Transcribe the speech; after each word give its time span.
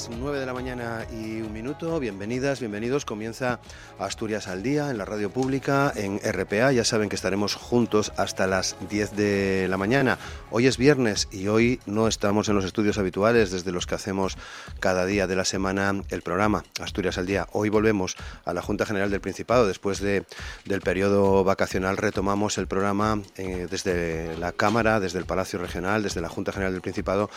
Las 0.00 0.18
9 0.18 0.40
de 0.40 0.46
la 0.46 0.54
mañana 0.54 1.06
y 1.12 1.42
un 1.42 1.52
minuto. 1.52 2.00
Bienvenidas, 2.00 2.60
bienvenidos. 2.60 3.04
Comienza 3.04 3.60
Asturias 3.98 4.48
al 4.48 4.62
Día 4.62 4.90
en 4.90 4.96
la 4.96 5.04
radio 5.04 5.28
pública, 5.28 5.92
en 5.94 6.18
RPA. 6.18 6.72
Ya 6.72 6.84
saben 6.84 7.10
que 7.10 7.16
estaremos 7.16 7.54
juntos 7.54 8.10
hasta 8.16 8.46
las 8.46 8.76
10 8.88 9.16
de 9.16 9.66
la 9.68 9.76
mañana. 9.76 10.16
Hoy 10.50 10.68
es 10.68 10.78
viernes 10.78 11.28
y 11.30 11.48
hoy 11.48 11.80
no 11.84 12.08
estamos 12.08 12.48
en 12.48 12.54
los 12.54 12.64
estudios 12.64 12.96
habituales 12.96 13.50
desde 13.50 13.72
los 13.72 13.86
que 13.86 13.94
hacemos 13.94 14.38
cada 14.78 15.04
día 15.04 15.26
de 15.26 15.36
la 15.36 15.44
semana 15.44 15.92
el 16.08 16.22
programa 16.22 16.64
Asturias 16.80 17.18
al 17.18 17.26
Día. 17.26 17.46
Hoy 17.52 17.68
volvemos 17.68 18.16
a 18.46 18.54
la 18.54 18.62
Junta 18.62 18.86
General 18.86 19.10
del 19.10 19.20
Principado. 19.20 19.66
Después 19.66 20.00
de, 20.00 20.24
del 20.64 20.80
periodo 20.80 21.44
vacacional 21.44 21.98
retomamos 21.98 22.56
el 22.56 22.68
programa 22.68 23.20
eh, 23.36 23.66
desde 23.70 24.34
la 24.38 24.52
Cámara, 24.52 24.98
desde 24.98 25.18
el 25.18 25.26
Palacio 25.26 25.58
Regional, 25.58 26.02
desde 26.02 26.22
la 26.22 26.30
Junta 26.30 26.52
General 26.52 26.72
del 26.72 26.80
Principado, 26.80 27.28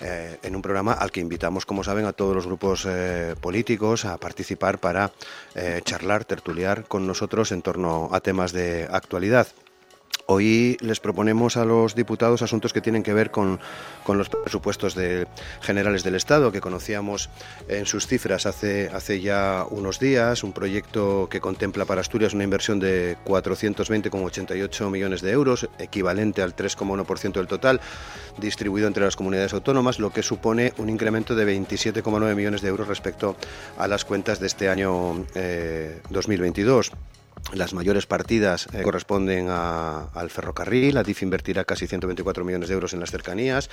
eh, 0.00 0.38
en 0.42 0.56
un 0.56 0.62
programa 0.62 0.94
al 0.94 1.10
que 1.10 1.20
invitamos, 1.20 1.66
como 1.66 1.84
saben, 1.84 2.05
a 2.06 2.12
todos 2.12 2.34
los 2.34 2.46
grupos 2.46 2.86
eh, 2.88 3.34
políticos 3.40 4.04
a 4.04 4.18
participar 4.18 4.78
para 4.78 5.12
eh, 5.54 5.80
charlar, 5.84 6.24
tertuliar 6.24 6.84
con 6.84 7.06
nosotros 7.06 7.52
en 7.52 7.62
torno 7.62 8.08
a 8.12 8.20
temas 8.20 8.52
de 8.52 8.88
actualidad. 8.90 9.46
Hoy 10.28 10.76
les 10.80 10.98
proponemos 10.98 11.56
a 11.56 11.64
los 11.64 11.94
diputados 11.94 12.42
asuntos 12.42 12.72
que 12.72 12.80
tienen 12.80 13.04
que 13.04 13.14
ver 13.14 13.30
con, 13.30 13.60
los 14.08 14.28
presupuestos 14.28 14.96
de, 14.96 15.28
generales 15.60 16.02
del 16.02 16.16
Estado, 16.16 16.50
que 16.50 16.60
conocíamos 16.60 17.30
en 17.68 17.86
sus 17.86 18.08
cifras 18.08 18.44
hace, 18.44 18.90
hace 18.92 19.20
ya 19.20 19.64
unos 19.70 20.00
días, 20.00 20.42
un 20.42 20.52
proyecto 20.52 21.28
que 21.30 21.40
contempla 21.40 21.84
para 21.84 22.00
Asturias 22.00 22.34
una 22.34 22.42
inversión 22.42 22.80
de 22.80 23.16
420,88 23.24 24.90
millones 24.90 25.22
de 25.22 25.30
euros, 25.30 25.68
equivalente 25.78 26.42
al 26.42 26.56
3,1% 26.56 27.32
del 27.34 27.46
total, 27.46 27.80
distribuido 28.36 28.88
entre 28.88 29.04
las 29.04 29.14
comunidades 29.14 29.54
autónomas, 29.54 30.00
lo 30.00 30.10
que 30.10 30.24
supone 30.24 30.72
un 30.78 30.90
incremento 30.90 31.36
de 31.36 31.56
27,9 31.56 32.34
millones 32.34 32.62
de 32.62 32.68
euros 32.68 32.88
respecto 32.88 33.36
a 33.78 33.86
las 33.86 34.04
cuentas 34.04 34.40
de 34.40 34.48
este 34.48 34.68
año 34.68 35.24
eh, 35.36 36.00
2022. 36.10 36.90
Las 37.52 37.74
mayores 37.74 38.06
partidas 38.06 38.66
eh, 38.72 38.82
corresponden 38.82 39.46
a, 39.50 40.08
al 40.14 40.30
ferrocarril. 40.30 40.94
La 40.94 41.04
DIF 41.04 41.22
invertirá 41.22 41.64
casi 41.64 41.86
124 41.86 42.44
millones 42.44 42.68
de 42.68 42.74
euros 42.74 42.92
en 42.92 42.98
las 42.98 43.12
cercanías, 43.12 43.70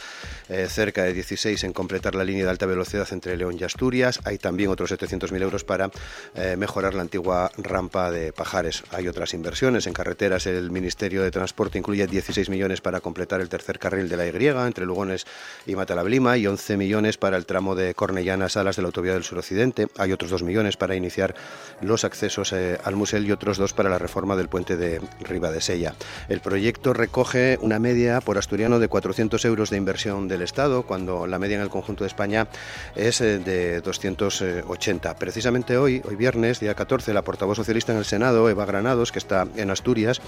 eh, 0.47 0.67
cerca 0.69 1.03
de 1.03 1.13
16 1.13 1.63
en 1.63 1.73
completar 1.73 2.13
la 2.13 2.23
línea 2.23 2.43
de 2.43 2.51
alta 2.51 2.67
velocidad 2.67 3.07
entre 3.11 3.35
León 3.35 3.57
y 3.59 3.63
Asturias. 3.63 4.19
Hay 4.25 4.37
también 4.37 4.69
otros 4.69 4.91
700.000 4.91 5.41
euros 5.41 5.63
para 5.63 5.89
eh, 6.35 6.55
mejorar 6.55 6.93
la 6.93 7.01
antigua 7.01 7.51
rampa 7.57 8.11
de 8.11 8.31
Pajares. 8.31 8.83
Hay 8.91 9.07
otras 9.07 9.33
inversiones 9.33 9.87
en 9.87 9.93
carreteras. 9.93 10.45
El 10.45 10.69
Ministerio 10.69 11.23
de 11.23 11.31
Transporte 11.31 11.79
incluye 11.79 12.05
16 12.05 12.49
millones 12.49 12.79
para 12.79 13.01
completar 13.01 13.41
el 13.41 13.49
tercer 13.49 13.79
carril 13.79 14.07
de 14.07 14.17
la 14.17 14.27
Y 14.27 14.47
entre 14.47 14.85
Lugones 14.85 15.25
y 15.65 15.75
Matalablima 15.75 16.37
y 16.37 16.45
11 16.45 16.77
millones 16.77 17.17
para 17.17 17.37
el 17.37 17.45
tramo 17.45 17.75
de 17.75 17.95
Cornellana 17.95 18.49
Salas 18.49 18.75
de 18.75 18.83
la 18.83 18.87
autovía 18.87 19.13
del 19.13 19.23
suroccidente. 19.23 19.87
Hay 19.97 20.11
otros 20.11 20.29
2 20.29 20.43
millones 20.43 20.77
para 20.77 20.95
iniciar 20.95 21.33
los 21.81 22.03
accesos 22.03 22.53
al 22.53 22.95
Musel 22.95 23.25
y 23.25 23.31
otros 23.31 23.52
dos 23.57 23.73
para 23.73 23.89
la 23.89 23.97
reforma 23.97 24.35
del 24.35 24.49
puente 24.49 24.77
de 24.77 25.01
Riva 25.21 25.51
de 25.51 25.61
Sella. 25.61 25.93
El 26.29 26.39
proyecto 26.39 26.93
recoge 26.93 27.57
una 27.61 27.79
media 27.79 28.21
por 28.21 28.37
asturiano 28.37 28.79
de 28.79 28.87
400 28.87 29.43
euros 29.45 29.69
de 29.69 29.77
inversión 29.77 30.27
del 30.27 30.41
Estado, 30.41 30.83
cuando 30.83 31.27
la 31.27 31.39
media 31.39 31.55
en 31.55 31.61
el 31.61 31.69
conjunto 31.69 32.03
de 32.03 32.07
España 32.07 32.47
es 32.95 33.21
eh, 33.21 33.39
de 33.39 33.81
280. 33.81 35.15
Precisamente 35.15 35.77
hoy, 35.77 36.01
hoy 36.05 36.15
viernes, 36.15 36.59
día 36.59 36.73
14, 36.73 37.13
la 37.13 37.23
portavoz 37.23 37.57
socialista 37.57 37.91
en 37.91 37.99
el 37.99 38.05
Senado, 38.05 38.49
Eva 38.49 38.65
Granados, 38.65 39.11
que 39.11 39.19
está 39.19 39.47
en 39.55 39.69
Asturias, 39.69 40.21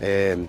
eh, 0.00 0.46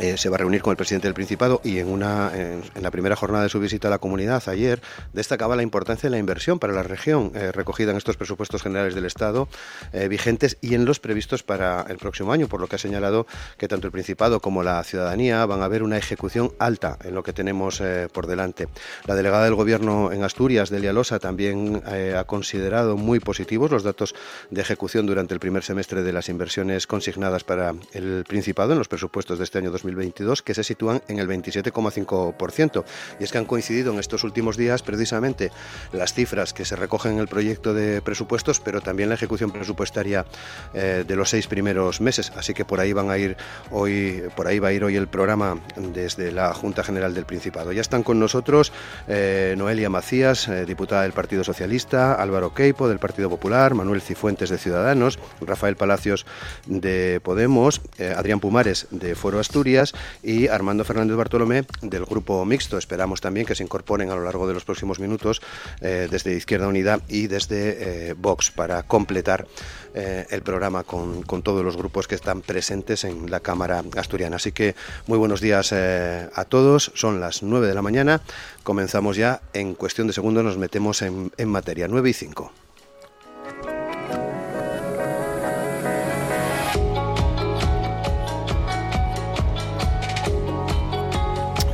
eh, 0.00 0.16
se 0.16 0.28
va 0.28 0.36
a 0.36 0.38
reunir 0.38 0.62
con 0.62 0.70
el 0.70 0.76
presidente 0.76 1.08
del 1.08 1.14
Principado 1.14 1.60
y 1.64 1.78
en, 1.78 1.88
una, 1.88 2.30
en, 2.32 2.62
la 2.80 2.92
primera 2.92 3.16
jornada 3.16 3.42
de 3.42 3.48
su 3.48 3.58
visita 3.58 3.88
a 3.88 3.90
la 3.90 3.98
comunidad 3.98 4.48
ayer 4.48 4.80
destacaba 5.12 5.56
la 5.56 5.64
importancia 5.64 6.08
de 6.08 6.12
la 6.12 6.18
inversión 6.18 6.60
para 6.60 6.72
la 6.72 6.84
región 6.84 7.32
eh, 7.34 7.50
recogida 7.50 7.90
en 7.90 7.96
estos 7.96 8.16
presupuestos 8.16 8.62
generales 8.62 8.94
del 8.94 9.06
Estado 9.06 9.48
eh, 9.92 10.06
vigentes 10.06 10.56
y 10.60 10.74
en 10.74 10.84
los 10.84 11.00
previstos 11.00 11.42
para 11.42 11.84
el 11.88 11.98
próximo 11.98 12.32
año, 12.32 12.46
por 12.46 12.60
lo 12.60 12.68
que 12.68 12.76
ha 12.76 12.78
señalado 12.78 13.26
que 13.56 13.66
tanto 13.66 13.88
el 13.88 13.92
Principado 13.92 14.38
como 14.38 14.62
la 14.62 14.82
ciudadanía 14.84 15.44
van 15.46 15.62
a 15.62 15.68
ver 15.68 15.82
una 15.82 15.98
ejecución 15.98 16.52
alta 16.60 16.96
en 17.02 17.14
lo 17.14 17.24
que 17.24 17.32
tenemos 17.32 17.82
por 18.12 18.28
delante. 18.28 18.68
La 19.06 19.16
delegada 19.16 19.44
del 19.44 19.56
Gobierno 19.56 20.12
en 20.12 20.22
Asturias, 20.22 20.70
Delia 20.70 20.92
Losa, 20.92 21.18
también 21.18 21.82
ha 21.86 22.24
considerado 22.24 22.96
muy 22.96 23.18
positivos 23.18 23.70
los 23.70 23.82
datos 23.82 24.14
de 24.50 24.60
ejecución 24.60 25.06
durante 25.06 25.34
el 25.34 25.40
primer 25.40 25.64
semestre 25.64 26.02
de 26.02 26.12
las 26.12 26.28
inversiones 26.28 26.86
consignadas 26.86 27.42
para 27.42 27.74
el 27.92 28.24
Principado 28.28 28.72
en 28.72 28.78
los 28.78 28.88
presupuestos 28.88 29.38
de 29.38 29.44
este 29.44 29.58
año 29.58 29.70
2020 29.70 29.87
2022 29.88 30.42
que 30.42 30.54
se 30.54 30.64
sitúan 30.64 31.02
en 31.08 31.18
el 31.18 31.28
27,5%. 31.28 32.84
Y 33.20 33.24
es 33.24 33.32
que 33.32 33.38
han 33.38 33.44
coincidido 33.44 33.92
en 33.92 33.98
estos 33.98 34.24
últimos 34.24 34.56
días 34.56 34.82
precisamente 34.82 35.50
las 35.92 36.12
cifras 36.12 36.52
que 36.52 36.64
se 36.64 36.76
recogen 36.76 37.12
en 37.12 37.18
el 37.18 37.28
proyecto 37.28 37.74
de 37.74 38.02
presupuestos, 38.02 38.60
pero 38.60 38.80
también 38.80 39.08
la 39.08 39.14
ejecución 39.14 39.50
presupuestaria 39.50 40.26
eh, 40.74 41.04
de 41.06 41.16
los 41.16 41.30
seis 41.30 41.46
primeros 41.46 42.00
meses. 42.00 42.32
Así 42.36 42.54
que 42.54 42.64
por 42.64 42.80
ahí 42.80 42.92
van 42.92 43.10
a 43.10 43.18
ir 43.18 43.36
hoy, 43.70 44.22
por 44.36 44.46
ahí 44.46 44.58
va 44.58 44.68
a 44.68 44.72
ir 44.72 44.84
hoy 44.84 44.96
el 44.96 45.08
programa 45.08 45.60
desde 45.76 46.32
la 46.32 46.52
Junta 46.54 46.84
General 46.84 47.14
del 47.14 47.24
Principado. 47.24 47.72
Ya 47.72 47.80
están 47.80 48.02
con 48.02 48.18
nosotros 48.18 48.72
eh, 49.06 49.54
Noelia 49.56 49.90
Macías, 49.90 50.48
eh, 50.48 50.64
diputada 50.66 51.02
del 51.02 51.12
Partido 51.12 51.44
Socialista, 51.44 52.14
Álvaro 52.14 52.54
Queipo 52.54 52.88
del 52.88 52.98
Partido 52.98 53.30
Popular, 53.30 53.74
Manuel 53.74 54.02
Cifuentes 54.02 54.50
de 54.50 54.58
Ciudadanos, 54.58 55.18
Rafael 55.40 55.76
Palacios 55.76 56.26
de 56.66 57.20
Podemos, 57.22 57.80
Adrián 58.16 58.40
Pumares 58.40 58.86
de 58.90 59.14
Foro 59.14 59.38
Asturias 59.38 59.77
y 60.22 60.48
Armando 60.48 60.84
Fernández 60.84 61.16
Bartolomé 61.16 61.64
del 61.82 62.04
Grupo 62.04 62.44
Mixto. 62.44 62.78
Esperamos 62.78 63.20
también 63.20 63.46
que 63.46 63.54
se 63.54 63.62
incorporen 63.62 64.10
a 64.10 64.16
lo 64.16 64.24
largo 64.24 64.46
de 64.46 64.54
los 64.54 64.64
próximos 64.64 64.98
minutos 64.98 65.40
eh, 65.80 66.08
desde 66.10 66.34
Izquierda 66.34 66.68
Unida 66.68 67.00
y 67.08 67.26
desde 67.26 68.10
eh, 68.10 68.14
Vox 68.14 68.50
para 68.50 68.82
completar 68.82 69.46
eh, 69.94 70.26
el 70.30 70.42
programa 70.42 70.84
con, 70.84 71.22
todos 71.42 71.64
los 71.64 71.76
grupos 71.76 72.08
que 72.08 72.14
están 72.14 72.40
presentes 72.42 73.04
en 73.04 73.30
la 73.30 73.40
Cámara 73.40 73.82
Asturiana. 73.96 74.36
Así 74.36 74.52
que 74.52 74.74
muy 75.06 75.18
buenos 75.18 75.40
días 75.40 75.72
a 75.72 76.44
todos. 76.44 76.92
Son 76.94 77.20
las 77.20 77.42
9 77.42 77.66
de 77.66 77.74
la 77.74 77.82
mañana. 77.82 78.20
Comenzamos 78.64 79.16
ya. 79.16 79.40
En 79.52 79.74
cuestión 79.74 80.06
de 80.06 80.12
segundos 80.12 80.44
nos 80.44 80.58
metemos 80.58 81.02
en, 81.02 81.32
en 81.36 81.48
materia. 81.48 81.88
9 81.88 82.10
y 82.10 82.12
5. 82.12 82.67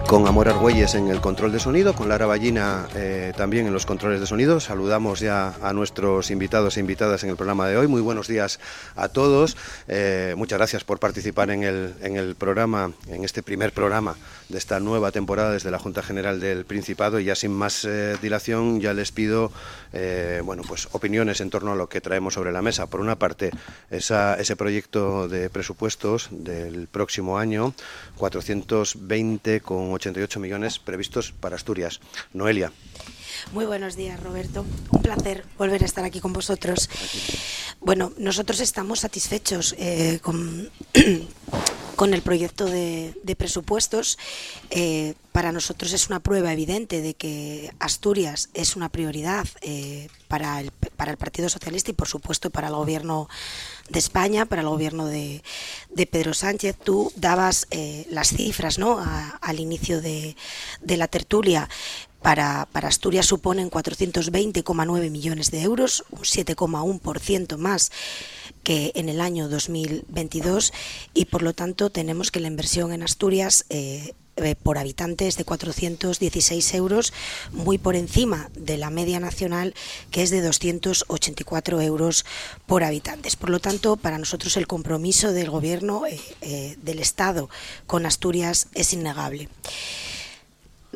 Con 0.09 0.27
Amor 0.27 0.49
Argüelles 0.49 0.95
en 0.95 1.09
el 1.09 1.21
control 1.21 1.53
de 1.53 1.61
sonido, 1.61 1.95
con 1.95 2.09
Lara 2.09 2.27
Ballina 2.27 2.89
eh, 2.95 3.33
también 3.37 3.67
en 3.67 3.73
los 3.73 3.87
controles 3.87 4.21
de 4.21 4.27
sonido. 4.27 4.61
Saludamos 4.61 5.21
ya 5.21 5.55
a 5.63 5.73
nuestros 5.73 6.31
invitados 6.31 6.77
e 6.77 6.81
invitadas 6.81 7.25
en 7.25 7.31
el 7.31 7.37
programa 7.37 7.69
de 7.69 7.77
hoy. 7.77 7.87
Muy 7.87 8.01
buenos 8.01 8.29
días 8.29 8.61
a 8.97 9.09
todos. 9.09 9.57
Eh, 9.89 10.35
muchas 10.37 10.59
gracias 10.59 10.85
por 10.85 10.99
participar 10.99 11.51
en 11.51 11.63
el, 11.63 11.95
en 12.03 12.17
el 12.17 12.35
programa, 12.35 12.93
en 13.09 13.25
este 13.25 13.43
primer 13.43 13.73
programa 13.73 14.17
de 14.49 14.59
esta 14.59 14.81
nueva 14.81 15.11
temporada 15.11 15.53
desde 15.53 15.71
la 15.71 15.79
Junta 15.79 16.03
General 16.03 16.41
del 16.41 16.65
Principado. 16.65 17.19
Y 17.19 17.25
ya 17.25 17.35
sin 17.35 17.53
más 17.53 17.85
eh, 17.85 18.17
dilación, 18.21 18.81
ya 18.81 18.93
les 18.93 19.13
pido 19.13 19.53
bueno, 20.45 20.65
pues 20.67 20.89
opiniones 20.91 21.41
en 21.41 21.51
torno 21.51 21.71
a 21.71 21.77
lo 21.77 21.89
que 21.89 22.01
traemos 22.01 22.35
sobre 22.35 22.51
la 22.51 22.63
mesa. 22.63 22.87
Por 22.87 22.99
una 22.99 23.17
parte, 23.17 23.53
esa, 23.91 24.35
ese 24.35 24.57
proyecto 24.57 25.29
de 25.29 25.49
presupuestos 25.51 26.31
del 26.33 26.89
próximo 26.89 27.39
año, 27.39 27.75
420,88 29.99 30.39
millones 30.39 30.79
previstos 30.79 31.33
para 31.33 31.57
Asturias. 31.57 32.01
Noelia. 32.33 32.73
Muy 33.53 33.67
buenos 33.67 33.97
días, 33.97 34.21
Roberto. 34.21 34.65
Un 34.91 35.03
placer 35.03 35.45
volver 35.59 35.83
a 35.83 35.87
estar 35.87 36.05
aquí 36.05 36.21
con 36.21 36.33
vosotros. 36.33 36.89
Bueno, 37.81 38.13
nosotros 38.17 38.61
estamos 38.61 39.01
satisfechos 39.01 39.75
eh, 39.79 40.19
con, 40.23 40.71
con, 41.97 42.15
el 42.15 42.23
proyecto 42.23 42.67
de, 42.67 43.15
de 43.23 43.37
presupuestos. 43.37 44.19
Eh, 44.71 45.15
para 45.33 45.53
nosotros 45.53 45.93
es 45.93 46.09
una 46.09 46.21
prueba 46.21 46.53
evidente 46.53 47.01
de 47.01 47.15
que 47.15 47.73
Asturias 47.79 48.51
es 48.55 48.77
una 48.77 48.89
prioridad 48.89 49.47
eh, 49.61 50.09
para, 50.27 50.61
el, 50.61 50.71
para 50.97 51.13
el 51.13 51.17
Partido 51.17 51.49
Socialista 51.49 51.91
y, 51.91 51.95
por 51.95 52.09
supuesto, 52.09 52.51
para 52.51 52.69
el 52.69 52.75
Gobierno 52.75 53.29
de 53.89 53.99
España, 53.99 54.47
para 54.47 54.63
el 54.63 54.69
Gobierno 54.69 55.07
de, 55.07 55.43
de 55.91 56.07
Pedro 56.07 56.35
Sánchez. 56.35 56.77
Tú 56.83 57.13
dabas 57.17 57.67
las 58.09 58.29
cifras 58.29 58.79
¿no? 58.79 59.05
Al 59.41 59.61
inicio 59.61 60.01
de, 60.01 60.37
de 60.81 60.97
la 60.97 61.07
tertulia 61.07 61.69
para, 62.25 62.67
Asturias 62.73 63.27
suponen 63.27 63.71
420,9 63.71 65.11
millones 65.11 65.51
de 65.51 65.61
euros, 65.61 66.05
un 66.11 66.21
7,1% 66.21 67.59
más 67.59 67.93
que 68.63 68.93
en 68.95 69.11
el 69.11 69.21
año 69.21 69.51
2022 69.51 70.73
y 71.13 71.27
por 71.27 71.43
lo 71.43 71.53
tanto 71.53 71.91
tenemos 71.91 72.31
que 72.31 72.41
la 72.41 72.49
inversión 72.49 72.95
en 72.95 73.03
Asturias 73.03 73.67
eh, 73.69 74.15
eh, 74.37 74.55
por 74.57 74.79
habitante 74.79 75.29
es 75.29 75.37
de 75.37 75.45
416 75.45 76.75
euros, 76.75 77.13
muy 77.53 77.77
por 77.77 77.95
encima 77.95 78.49
de 78.55 78.79
la 78.79 78.89
media 78.89 79.21
nacional, 79.21 79.75
que 80.11 80.23
es 80.23 80.31
de 80.31 80.41
284 80.41 81.83
euros 81.83 82.25
por 82.65 82.85
habitantes. 82.85 83.37
Por 83.37 83.51
lo 83.51 83.61
tanto, 83.61 83.97
para 83.97 84.17
nosotros 84.17 84.57
el 84.57 84.67
compromiso 84.67 85.33
del 85.33 85.51
Gobierno 85.51 86.03
del 86.41 86.99
Estado 86.99 87.51
con 87.87 88.07
Asturias 88.07 88.69
es 88.73 88.95
innegable. 88.95 89.51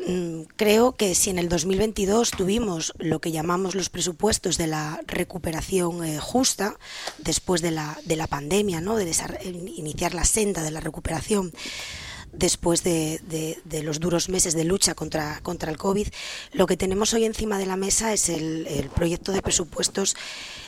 Mm, 0.07 0.43
creo 0.55 0.95
que 0.95 1.15
si 1.15 1.29
en 1.29 1.39
el 1.39 1.49
2022 1.49 2.31
tuvimos 2.31 2.93
lo 2.97 3.19
que 3.19 3.31
llamamos 3.31 3.75
los 3.75 3.89
presupuestos 3.89 4.57
de 4.57 4.67
la 4.67 5.01
recuperación 5.07 6.03
eh, 6.03 6.19
justa, 6.19 6.77
después 7.17 7.61
de 7.61 7.71
la, 7.71 7.97
de 8.05 8.15
la 8.15 8.27
pandemia, 8.27 8.81
¿no? 8.81 8.95
de 8.95 9.11
iniciar 9.75 10.13
la 10.13 10.25
senda 10.25 10.63
de 10.63 10.71
la 10.71 10.79
recuperación, 10.79 11.51
después 12.31 12.83
de, 12.83 13.21
los 13.83 13.99
duros 13.99 14.29
meses 14.29 14.53
de 14.53 14.63
lucha 14.63 14.95
contra, 14.95 15.41
el 15.67 15.77
COVID, 15.77 16.07
lo 16.53 16.67
que 16.67 16.77
tenemos 16.77 17.13
hoy 17.13 17.25
encima 17.25 17.57
de 17.57 17.65
la 17.65 17.75
mesa 17.75 18.13
es 18.13 18.29
el, 18.29 18.89
proyecto 18.93 19.31
de 19.31 19.41
presupuestos 19.41 20.15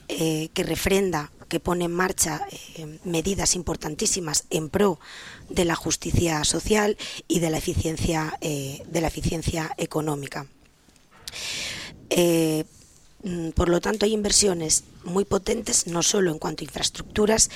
eh, 0.08 0.50
que 0.54 0.64
refrenda, 0.64 1.32
que 1.48 1.60
pone 1.60 1.86
en 1.86 1.94
marcha 1.94 2.46
eh, 2.76 3.00
medidas 3.04 3.56
importantísimas 3.56 4.46
en 4.50 4.70
pro 4.70 5.00
de 5.50 5.66
la 5.66 5.76
justicia 5.76 6.44
social 6.44 6.98
y 7.28 7.40
de 7.40 7.50
la 7.50 7.58
eficiencia, 7.58 8.38
eh, 8.42 8.84
de 8.88 9.02
la 9.02 9.08
eficiencia 9.08 9.74
económica. 9.78 10.48
Mm, 13.24 13.52
por 13.52 13.70
lo 13.70 13.80
tanto, 13.82 14.06
hay 14.06 14.14
inversiones 14.14 14.84
muy 15.04 15.26
potentes, 15.26 15.88
no 15.88 16.04
solo 16.04 16.32
en 16.32 16.40
cuanto 16.40 16.64
a 16.64 16.66
infraestructuras, 16.66 17.50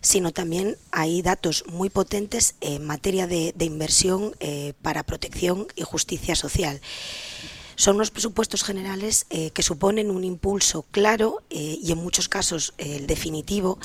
sino 0.00 0.32
también 0.32 0.76
hay 0.90 1.22
datos 1.22 1.64
muy 1.68 1.90
potentes 1.90 2.54
en 2.60 2.84
materia 2.84 3.26
de, 3.26 3.54
inversión 3.58 4.34
eh, 4.40 4.74
para 4.82 5.02
protección 5.02 5.66
y 5.76 5.82
justicia 5.82 6.34
social. 6.34 6.80
Son 7.76 7.96
unos 7.96 8.10
presupuestos 8.10 8.62
generales 8.62 9.26
eh, 9.30 9.52
que 9.52 9.62
suponen 9.62 10.10
un 10.10 10.22
impulso 10.22 10.84
claro 10.90 11.42
eh, 11.48 11.78
y 11.82 11.92
en 11.92 11.98
muchos 11.98 12.28
casos 12.28 12.74
el 12.76 13.06
definitivo 13.06 13.78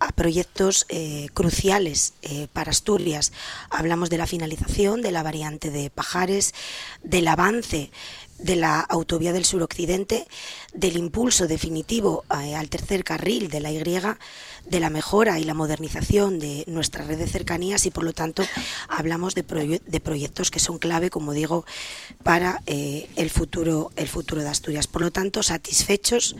a 0.00 0.10
proyectos 0.12 0.86
cruciales 1.34 2.14
para 2.52 2.70
Asturias. 2.70 3.32
Hablamos 3.68 4.10
de 4.10 4.18
la 4.18 4.28
finalización 4.28 5.02
de 5.02 5.10
la 5.10 5.24
variante 5.24 5.70
de 5.70 5.90
Pajares, 5.90 6.54
del 7.02 7.26
avance 7.26 7.90
de 8.38 8.56
la 8.56 8.80
autovía 8.80 9.32
del 9.32 9.44
suroccidente, 9.44 10.26
del 10.72 10.96
impulso 10.96 11.46
definitivo 11.46 12.24
eh, 12.42 12.54
al 12.54 12.68
tercer 12.68 13.04
carril 13.04 13.48
de 13.48 13.60
la 13.60 13.72
Y, 13.72 13.78
de 13.78 14.80
la 14.80 14.90
mejora 14.90 15.38
y 15.38 15.44
la 15.44 15.54
modernización 15.54 16.38
de 16.38 16.64
nuestra 16.66 17.04
red 17.04 17.18
de 17.18 17.26
cercanías 17.26 17.86
y 17.86 17.90
por 17.90 18.04
lo 18.04 18.12
tanto 18.12 18.44
hablamos 18.88 19.34
de, 19.34 19.80
de 19.86 20.00
proyectos 20.00 20.50
que 20.50 20.60
son 20.60 20.78
clave, 20.78 21.10
como 21.10 21.32
digo, 21.32 21.64
para 22.22 22.62
eh, 22.66 23.08
el, 23.16 23.30
futuro, 23.30 23.90
el 23.96 24.08
futuro 24.08 24.42
de 24.42 24.48
Asturias. 24.48 24.86
Por 24.86 25.02
lo 25.02 25.10
tanto, 25.10 25.42
satisfechos 25.42 26.36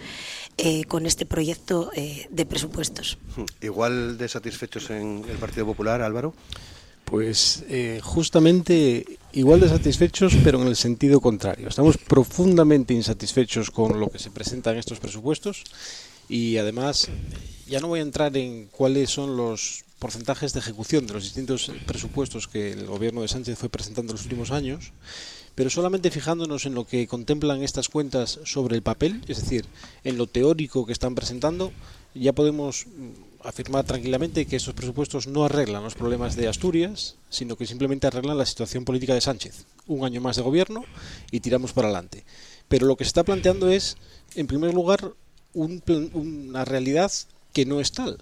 eh, 0.57 0.85
con 0.85 1.07
este 1.07 1.27
proyecto 1.27 1.91
de 1.95 2.47
presupuestos. 2.47 3.19
Igual 3.61 4.19
de 4.19 4.29
satisfechos 4.29 4.91
en 4.91 5.25
el 5.29 5.37
Partido 5.39 5.67
Popular, 5.67 6.03
Álvaro. 6.03 6.35
Pues 7.11 7.65
eh, 7.71 8.01
justamente 8.03 9.19
igual 9.39 9.61
de 9.61 9.69
satisfechos, 9.69 10.35
pero 10.43 10.61
en 10.61 10.67
el 10.67 10.75
sentido 10.75 11.21
contrario. 11.21 11.69
Estamos 11.69 11.97
profundamente 11.97 12.93
insatisfechos 12.93 13.71
con 13.71 14.01
lo 14.01 14.09
que 14.11 14.19
se 14.19 14.33
presenta 14.33 14.73
en 14.73 14.79
estos 14.79 14.99
presupuestos 14.99 15.63
y 16.29 16.57
además 16.57 17.09
ya 17.69 17.79
no 17.79 17.87
voy 17.87 18.01
a 18.01 18.03
entrar 18.03 18.37
en 18.37 18.67
cuáles 18.67 19.11
son 19.11 19.37
los 19.37 19.85
porcentajes 20.01 20.53
de 20.53 20.59
ejecución 20.59 21.07
de 21.07 21.15
los 21.15 21.23
distintos 21.23 21.71
presupuestos 21.87 22.49
que 22.49 22.73
el 22.73 22.87
gobierno 22.87 23.23
de 23.23 23.29
Sánchez 23.29 23.57
fue 23.57 23.69
presentando 23.69 24.11
en 24.11 24.17
los 24.17 24.25
últimos 24.25 24.51
años, 24.51 24.93
pero 25.55 25.71
solamente 25.71 26.11
fijándonos 26.11 26.67
en 26.67 26.75
lo 26.75 26.85
que 26.85 27.07
contemplan 27.07 27.63
estas 27.63 27.89
cuentas 27.89 28.41
sobre 28.43 28.75
el 28.75 28.83
papel, 28.83 29.23
es 29.29 29.41
decir, 29.41 29.67
en 30.03 30.19
lo 30.19 30.27
teórico 30.27 30.85
que 30.85 30.93
están 30.93 31.15
presentando, 31.15 31.73
ya 32.13 32.33
podemos 32.33 32.87
afirmar 33.45 33.85
tranquilamente 33.85 34.47
que 34.47 34.57
estos 34.57 34.75
presupuestos 34.75 35.27
no 35.27 35.45
arreglan 35.45 35.83
los 35.83 35.95
problemas 35.95 36.37
de 36.37 36.49
Asturias, 36.49 37.17
sino 37.29 37.57
que 37.57 37.67
simplemente 37.67 38.07
arreglan 38.07 38.39
la 38.39 38.47
situación 38.47 38.85
política 38.85 39.15
de 39.15 39.21
Sánchez. 39.21 39.67
Un 39.87 40.05
año 40.05 40.21
más 40.21 40.37
de 40.37 40.43
gobierno 40.43 40.85
y 41.31 41.41
tiramos 41.41 41.73
para 41.73 41.89
adelante. 41.89 42.25
Pero 42.69 42.87
lo 42.87 42.97
que 42.97 43.05
se 43.05 43.09
está 43.09 43.25
planteando 43.25 43.71
es, 43.71 43.97
en 44.35 44.47
primer 44.47 44.75
lugar, 44.75 45.13
una 45.55 46.65
realidad 46.65 47.11
que 47.53 47.65
no 47.65 47.81
es 47.81 47.93
tal. 47.93 48.19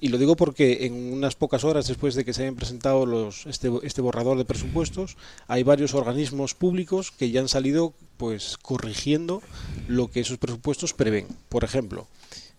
Y 0.00 0.08
lo 0.08 0.18
digo 0.18 0.36
porque 0.36 0.86
en 0.86 1.12
unas 1.12 1.34
pocas 1.34 1.64
horas 1.64 1.88
después 1.88 2.14
de 2.14 2.24
que 2.24 2.32
se 2.32 2.42
hayan 2.42 2.54
presentado 2.54 3.04
los, 3.04 3.46
este, 3.46 3.68
este 3.82 4.00
borrador 4.00 4.38
de 4.38 4.44
presupuestos, 4.44 5.16
hay 5.48 5.64
varios 5.64 5.92
organismos 5.94 6.54
públicos 6.54 7.10
que 7.10 7.32
ya 7.32 7.40
han 7.40 7.48
salido 7.48 7.94
pues 8.16 8.58
corrigiendo 8.58 9.42
lo 9.88 10.08
que 10.08 10.20
esos 10.20 10.38
presupuestos 10.38 10.94
prevén. 10.94 11.26
Por 11.48 11.64
ejemplo, 11.64 12.06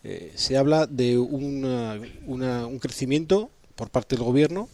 eh, 0.04 0.32
se 0.36 0.58
habla 0.58 0.88
de 0.88 1.18
un 1.18 2.80
crecimiento 2.82 3.50
por 3.76 3.90
parte 3.90 4.16
del 4.16 4.26
gobierno 4.26 4.70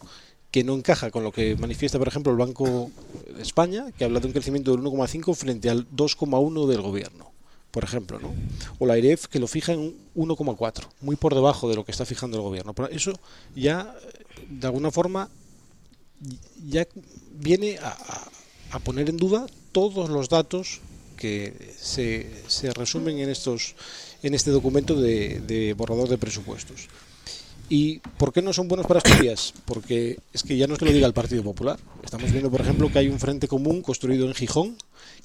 que 0.50 0.64
no 0.64 0.74
encaja 0.74 1.10
con 1.10 1.22
lo 1.22 1.32
que 1.32 1.56
manifiesta, 1.56 1.98
por 1.98 2.08
ejemplo, 2.08 2.32
el 2.32 2.38
Banco 2.38 2.90
de 3.34 3.42
España, 3.42 3.92
que 3.92 4.04
habla 4.04 4.20
de 4.20 4.28
un 4.28 4.32
crecimiento 4.32 4.70
del 4.70 4.80
1,5 4.80 5.34
frente 5.34 5.68
al 5.68 5.88
2,1 5.90 6.66
del 6.66 6.80
gobierno, 6.80 7.30
por 7.70 7.84
ejemplo, 7.84 8.18
¿no? 8.18 8.34
O 8.78 8.86
la 8.86 8.94
AREF 8.94 9.26
que 9.26 9.38
lo 9.38 9.48
fija 9.48 9.72
en 9.72 9.94
1,4, 10.14 10.88
muy 11.02 11.16
por 11.16 11.34
debajo 11.34 11.68
de 11.68 11.76
lo 11.76 11.84
que 11.84 11.92
está 11.92 12.06
fijando 12.06 12.38
el 12.38 12.42
gobierno. 12.42 12.72
Pero 12.72 12.88
eso 12.88 13.12
ya, 13.54 13.94
de 14.48 14.66
alguna 14.66 14.90
forma, 14.90 15.28
ya 16.66 16.86
viene 17.32 17.78
a, 17.78 17.96
a 18.70 18.78
poner 18.78 19.10
en 19.10 19.18
duda 19.18 19.46
todos 19.72 20.08
los 20.08 20.28
datos 20.28 20.80
que 21.16 21.74
se, 21.78 22.30
se 22.46 22.72
resumen 22.72 23.18
en 23.18 23.28
estos 23.28 23.74
en 24.22 24.34
este 24.34 24.50
documento 24.50 24.94
de, 25.00 25.74
borrador 25.76 26.08
de 26.08 26.18
presupuestos. 26.18 26.88
¿Y 27.68 27.98
por 28.18 28.32
qué 28.32 28.42
no 28.42 28.52
son 28.52 28.68
buenos 28.68 28.86
para 28.86 28.98
Asturias? 28.98 29.52
Porque 29.64 30.18
es 30.32 30.42
que 30.42 30.56
ya 30.56 30.66
no 30.66 30.74
es 30.74 30.78
que 30.78 30.84
lo 30.84 30.92
diga 30.92 31.06
el 31.06 31.12
Partido 31.12 31.42
Popular. 31.42 31.78
Estamos 32.04 32.30
viendo, 32.30 32.50
por 32.50 32.60
ejemplo, 32.60 32.90
que 32.92 33.00
hay 33.00 33.08
un 33.08 33.18
frente 33.18 33.48
común 33.48 33.82
construido 33.82 34.26
en 34.26 34.34
Gijón 34.34 34.76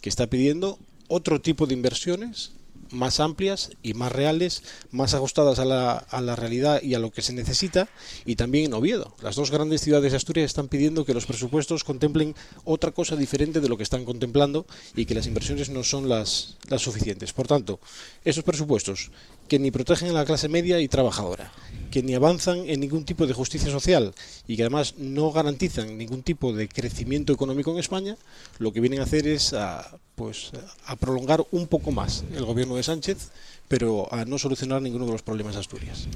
que 0.02 0.10
está 0.10 0.26
pidiendo 0.28 0.80
otro 1.08 1.40
tipo 1.40 1.68
de 1.68 1.76
inversiones 1.76 2.54
más 2.92 3.20
amplias 3.20 3.72
y 3.82 3.94
más 3.94 4.12
reales, 4.12 4.64
más 4.92 5.14
ajustadas 5.14 5.60
a 5.60 5.66
la, 5.66 5.94
a 5.94 6.22
la, 6.22 6.36
realidad 6.36 6.82
y 6.82 6.94
a 6.94 7.00
lo 7.00 7.12
que 7.12 7.22
se 7.22 7.34
necesita, 7.34 7.90
y 8.26 8.36
también 8.36 8.66
en 8.66 8.74
Oviedo. 8.74 9.16
Las 9.22 9.36
dos 9.36 9.52
grandes 9.52 9.82
ciudades 9.82 10.12
de 10.12 10.18
Asturias 10.18 10.46
están 10.46 10.68
pidiendo 10.68 11.06
que 11.06 11.14
los 11.14 11.26
presupuestos 11.26 11.84
contemplen 11.84 12.36
otra 12.64 12.92
cosa 12.92 13.16
diferente 13.16 13.62
de 13.62 13.70
lo 13.70 13.78
que 13.78 13.84
están 13.84 14.06
contemplando 14.06 14.66
y 14.96 15.06
que 15.06 15.16
las 15.16 15.28
inversiones 15.28 15.70
no 15.70 15.84
son 15.84 16.10
las, 16.10 16.58
las 16.70 16.82
suficientes. 16.82 17.34
Por 17.34 17.48
tanto, 17.48 17.80
esos 18.24 18.44
presupuestos 18.44 19.12
que 19.48 19.60
ni 19.60 19.72
protegen 19.72 20.10
a 20.10 20.14
la 20.14 20.26
clase 20.26 20.48
media 20.48 20.80
y 20.80 20.88
trabajadora, 20.88 21.52
que 21.92 22.04
ni 22.04 22.14
avanzan 22.14 22.70
en 22.70 22.80
ningún 22.80 23.04
tipo 23.04 23.28
de 23.28 23.34
justicia 23.34 23.70
social 23.70 24.14
y 24.48 24.56
que 24.56 24.64
además 24.64 24.96
no 24.98 25.32
garantizan 25.32 25.98
ningún 25.98 26.24
tipo 26.24 26.54
de 26.54 26.70
crecimiento 26.70 27.34
económico 27.34 27.72
en 27.72 27.80
España, 27.80 28.18
lo 28.60 28.72
que 28.72 28.80
vienen 28.80 29.02
a 29.02 29.04
hacer 29.04 29.28
es 29.28 29.54
a, 29.54 30.00
pues, 30.16 30.52
a 30.86 30.96
prolongar 30.96 31.44
un 31.52 31.68
poco 31.68 31.92
más 31.92 32.24
el 32.34 32.46
gobierno 32.46 32.76
de 32.76 32.84
Sánchez, 32.84 33.30
pero 33.68 34.12
a 34.14 34.26
no 34.26 34.38
solucionar 34.38 34.82
ninguno 34.82 35.06
de 35.06 35.12
los 35.14 35.22
problemas 35.22 35.56
de 35.56 35.62
Asturias. 35.62 36.08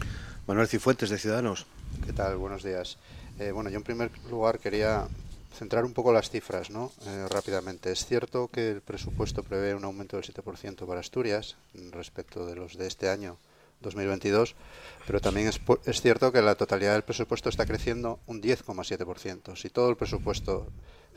Manuel 0.47 0.67
Cifuentes, 0.67 1.09
de 1.09 1.17
Ciudadanos. 1.17 1.65
¿Qué 2.05 2.13
tal? 2.13 2.37
Buenos 2.37 2.63
días. 2.63 2.97
Eh, 3.39 3.51
bueno, 3.51 3.69
yo 3.69 3.77
en 3.77 3.83
primer 3.83 4.11
lugar 4.29 4.59
quería 4.59 5.07
centrar 5.57 5.85
un 5.85 5.93
poco 5.93 6.11
las 6.11 6.29
cifras, 6.29 6.69
¿no? 6.69 6.91
Eh, 7.05 7.27
rápidamente. 7.29 7.91
Es 7.91 8.05
cierto 8.05 8.49
que 8.49 8.71
el 8.71 8.81
presupuesto 8.81 9.43
prevé 9.43 9.73
un 9.73 9.85
aumento 9.85 10.17
del 10.17 10.25
7% 10.25 10.85
para 10.85 10.99
Asturias 10.99 11.55
respecto 11.91 12.45
de 12.45 12.55
los 12.55 12.77
de 12.77 12.87
este 12.87 13.09
año 13.09 13.37
2022, 13.85 14.55
pero 15.07 15.21
también 15.21 15.47
es, 15.47 15.61
es 15.85 16.01
cierto 16.01 16.31
que 16.31 16.41
la 16.41 16.55
totalidad 16.55 16.93
del 16.93 17.03
presupuesto 17.03 17.49
está 17.49 17.65
creciendo 17.65 18.19
un 18.27 18.41
10,7%. 18.41 19.55
Si 19.55 19.69
todo 19.69 19.89
el 19.89 19.95
presupuesto 19.95 20.67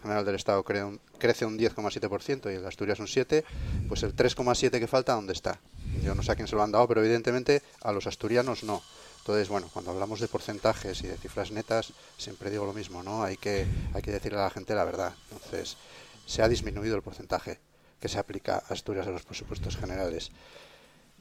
general 0.00 0.24
del 0.24 0.36
Estado 0.36 0.62
crece 0.64 1.44
un 1.44 1.58
10,7% 1.58 2.52
y 2.52 2.54
el 2.54 2.62
de 2.62 2.68
Asturias 2.68 3.00
un 3.00 3.06
7%, 3.06 3.44
pues 3.88 4.02
el 4.02 4.14
3,7% 4.14 4.78
que 4.78 4.86
falta, 4.86 5.14
¿dónde 5.14 5.32
está? 5.32 5.60
Yo 6.02 6.14
no 6.14 6.22
sé 6.22 6.32
a 6.32 6.36
quién 6.36 6.46
se 6.48 6.54
lo 6.54 6.62
han 6.62 6.72
dado, 6.72 6.86
pero 6.86 7.02
evidentemente 7.02 7.62
a 7.82 7.92
los 7.92 8.06
asturianos 8.06 8.62
no. 8.62 8.82
Entonces, 9.18 9.48
bueno, 9.48 9.68
cuando 9.72 9.90
hablamos 9.90 10.20
de 10.20 10.28
porcentajes 10.28 11.02
y 11.02 11.08
de 11.08 11.16
cifras 11.16 11.50
netas, 11.50 11.92
siempre 12.16 12.50
digo 12.50 12.64
lo 12.64 12.72
mismo, 12.72 13.02
¿no? 13.02 13.22
Hay 13.22 13.36
que, 13.36 13.66
hay 13.92 14.00
que 14.00 14.12
decirle 14.12 14.38
a 14.38 14.44
la 14.44 14.50
gente 14.50 14.74
la 14.74 14.84
verdad. 14.84 15.14
Entonces, 15.30 15.76
se 16.24 16.42
ha 16.42 16.48
disminuido 16.48 16.96
el 16.96 17.02
porcentaje 17.02 17.58
que 18.00 18.08
se 18.08 18.18
aplica 18.18 18.56
a 18.56 18.72
Asturias 18.72 19.06
en 19.06 19.12
los 19.12 19.24
presupuestos 19.24 19.76
generales. 19.76 20.30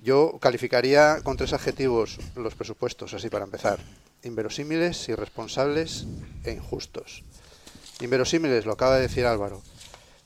Yo 0.03 0.37
calificaría 0.39 1.21
con 1.23 1.37
tres 1.37 1.53
adjetivos 1.53 2.19
los 2.35 2.55
presupuestos, 2.55 3.13
así 3.13 3.29
para 3.29 3.45
empezar. 3.45 3.79
Inverosímiles, 4.23 5.09
irresponsables 5.09 6.05
e 6.43 6.51
injustos. 6.51 7.23
Inverosímiles, 8.01 8.65
lo 8.65 8.73
acaba 8.73 8.95
de 8.95 9.01
decir 9.01 9.25
Álvaro. 9.25 9.61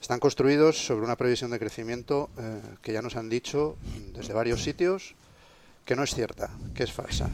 Están 0.02 0.20
construidos 0.20 0.86
sobre 0.86 1.06
una 1.06 1.16
previsión 1.16 1.52
de 1.52 1.60
crecimiento 1.60 2.30
eh, 2.38 2.62
que 2.82 2.94
ya 2.94 3.02
nos 3.02 3.16
han 3.16 3.30
dicho 3.30 3.78
desde 4.14 4.34
varios 4.34 4.64
sitios 4.64 5.16
que 5.86 5.96
no 5.96 6.04
es 6.04 6.14
cierta, 6.14 6.50
que 6.74 6.84
es 6.84 6.92
falsa 6.92 7.30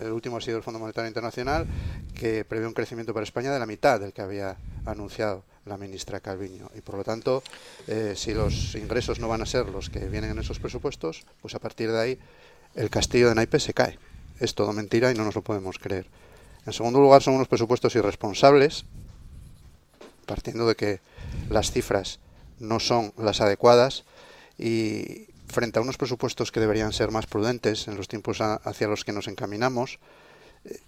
el 0.00 0.12
último 0.12 0.36
ha 0.36 0.40
sido 0.40 0.56
el 0.56 0.62
Fondo 0.62 0.80
Monetario 0.80 1.08
Internacional, 1.08 1.66
que 2.14 2.44
prevé 2.44 2.66
un 2.66 2.72
crecimiento 2.72 3.12
para 3.12 3.24
España 3.24 3.52
de 3.52 3.58
la 3.58 3.66
mitad 3.66 4.00
del 4.00 4.12
que 4.12 4.22
había 4.22 4.56
anunciado 4.86 5.44
la 5.66 5.76
ministra 5.76 6.20
Calviño. 6.20 6.70
Y 6.74 6.80
por 6.80 6.96
lo 6.96 7.04
tanto, 7.04 7.42
eh, 7.86 8.14
si 8.16 8.34
los 8.34 8.74
ingresos 8.74 9.20
no 9.20 9.28
van 9.28 9.42
a 9.42 9.46
ser 9.46 9.68
los 9.68 9.90
que 9.90 10.00
vienen 10.08 10.32
en 10.32 10.38
esos 10.38 10.58
presupuestos, 10.58 11.26
pues 11.40 11.54
a 11.54 11.58
partir 11.58 11.90
de 11.90 12.00
ahí 12.00 12.18
el 12.74 12.90
castillo 12.90 13.28
de 13.28 13.34
naipes 13.34 13.62
se 13.62 13.74
cae. 13.74 13.98
Es 14.38 14.54
todo 14.54 14.72
mentira 14.72 15.10
y 15.10 15.14
no 15.14 15.24
nos 15.24 15.34
lo 15.34 15.42
podemos 15.42 15.78
creer. 15.78 16.06
En 16.66 16.72
segundo 16.72 17.00
lugar, 17.00 17.22
son 17.22 17.34
unos 17.34 17.48
presupuestos 17.48 17.94
irresponsables, 17.94 18.84
partiendo 20.26 20.66
de 20.66 20.76
que 20.76 21.00
las 21.48 21.72
cifras 21.72 22.20
no 22.58 22.80
son 22.80 23.12
las 23.16 23.40
adecuadas 23.40 24.04
y 24.58 25.26
frente 25.48 25.78
a 25.78 25.82
unos 25.82 25.96
presupuestos 25.96 26.52
que 26.52 26.60
deberían 26.60 26.92
ser 26.92 27.10
más 27.10 27.26
prudentes 27.26 27.88
en 27.88 27.96
los 27.96 28.08
tiempos 28.08 28.40
hacia 28.40 28.88
los 28.88 29.04
que 29.04 29.12
nos 29.12 29.26
encaminamos, 29.26 29.98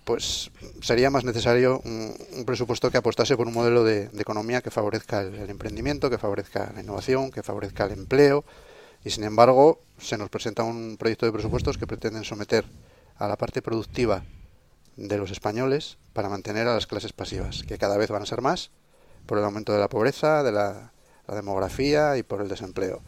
pues 0.05 0.51
sería 0.83 1.11
más 1.11 1.25
necesario 1.25 1.81
un, 1.85 2.45
presupuesto 2.45 2.91
que 2.91 2.99
apostase 2.99 3.37
por 3.37 3.47
un 3.47 3.55
modelo 3.55 3.85
de, 3.85 4.11
economía 4.19 4.61
que 4.61 4.71
favorezca 4.71 5.21
el, 5.23 5.49
emprendimiento, 5.49 6.11
que 6.11 6.19
favorezca 6.19 6.73
la 6.75 6.83
innovación, 6.83 7.31
que 7.31 7.43
favorezca 7.43 7.85
el 7.85 7.93
empleo. 7.93 8.45
Y 9.05 9.11
sin 9.11 9.25
embargo, 9.25 9.81
se 9.99 10.19
nos 10.19 10.29
presenta 10.29 10.63
un 10.63 10.97
proyecto 10.99 11.27
de 11.27 11.33
presupuestos 11.33 11.79
que 11.79 11.87
pretenden 11.87 12.25
someter 12.25 12.65
a 13.17 13.27
la 13.27 13.37
parte 13.37 13.63
productiva 13.63 14.25
de 14.97 15.19
los 15.19 15.31
españoles 15.31 15.97
para 16.13 16.29
mantener 16.29 16.69
a 16.69 16.75
las 16.75 16.87
clases 16.87 17.13
pasivas, 17.13 17.63
que 17.63 17.79
cada 17.79 17.97
vez 17.97 18.11
van 18.11 18.23
a 18.23 18.27
ser 18.27 18.43
más 18.43 18.71
por 19.27 19.39
el 19.39 19.45
aumento 19.45 19.73
de 19.73 19.79
la 19.79 19.89
pobreza, 19.89 20.43
de 20.43 20.53
la, 20.53 20.93
demografía 21.29 22.19
y 22.19 22.23
por 22.23 22.43
el 22.43 22.49
desempleo. 22.49 23.01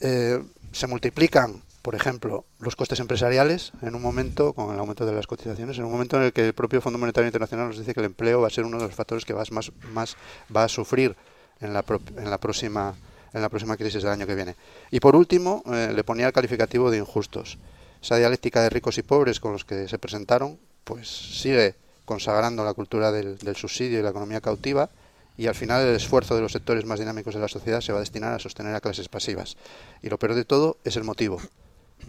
Eh, 0.00 0.42
se 0.70 0.86
multiplican 0.86 1.62
por 1.88 1.94
ejemplo, 1.94 2.44
los 2.58 2.76
costes 2.76 3.00
empresariales 3.00 3.72
en 3.80 3.94
un 3.94 4.02
momento, 4.02 4.52
con 4.52 4.74
el 4.74 4.78
aumento 4.78 5.06
de 5.06 5.12
las 5.12 5.26
cotizaciones, 5.26 5.78
en 5.78 5.86
un 5.86 5.90
momento 5.90 6.18
en 6.18 6.24
el 6.24 6.34
que 6.34 6.48
el 6.48 6.52
propio 6.52 6.82
Fondo 6.82 6.98
Monetario 6.98 7.28
Internacional 7.28 7.68
nos 7.68 7.78
dice 7.78 7.94
que 7.94 8.00
el 8.00 8.04
empleo 8.04 8.42
va 8.42 8.48
a 8.48 8.50
ser 8.50 8.66
uno 8.66 8.76
de 8.76 8.84
los 8.84 8.94
factores 8.94 9.24
que 9.24 9.32
más, 9.32 9.72
más 9.94 10.14
va 10.54 10.64
a 10.64 10.68
sufrir 10.68 11.16
en 11.62 11.72
la, 11.72 11.82
en 12.18 12.28
la 12.28 12.36
próxima 12.36 12.94
en 13.32 13.40
la 13.40 13.48
próxima 13.48 13.78
crisis 13.78 14.02
del 14.02 14.12
año 14.12 14.26
que 14.26 14.34
viene. 14.34 14.54
Y 14.90 15.00
por 15.00 15.16
último, 15.16 15.62
eh, 15.64 15.90
le 15.96 16.04
ponía 16.04 16.26
el 16.26 16.34
calificativo 16.34 16.90
de 16.90 16.98
injustos. 16.98 17.56
Esa 18.02 18.16
dialéctica 18.16 18.60
de 18.60 18.68
ricos 18.68 18.98
y 18.98 19.02
pobres 19.02 19.40
con 19.40 19.52
los 19.52 19.64
que 19.64 19.88
se 19.88 19.98
presentaron, 19.98 20.58
pues 20.84 21.08
sigue 21.08 21.74
consagrando 22.04 22.66
la 22.66 22.74
cultura 22.74 23.12
del, 23.12 23.38
del 23.38 23.56
subsidio 23.56 23.98
y 23.98 24.02
la 24.02 24.10
economía 24.10 24.42
cautiva, 24.42 24.90
y 25.38 25.46
al 25.46 25.54
final 25.54 25.86
el 25.86 25.96
esfuerzo 25.96 26.36
de 26.36 26.42
los 26.42 26.52
sectores 26.52 26.84
más 26.84 26.98
dinámicos 26.98 27.32
de 27.32 27.40
la 27.40 27.48
sociedad 27.48 27.80
se 27.80 27.92
va 27.92 27.98
a 27.98 28.00
destinar 28.00 28.34
a 28.34 28.38
sostener 28.38 28.74
a 28.74 28.82
clases 28.82 29.08
pasivas. 29.08 29.56
Y 30.02 30.10
lo 30.10 30.18
peor 30.18 30.34
de 30.34 30.44
todo 30.44 30.76
es 30.84 30.94
el 30.98 31.04
motivo 31.04 31.40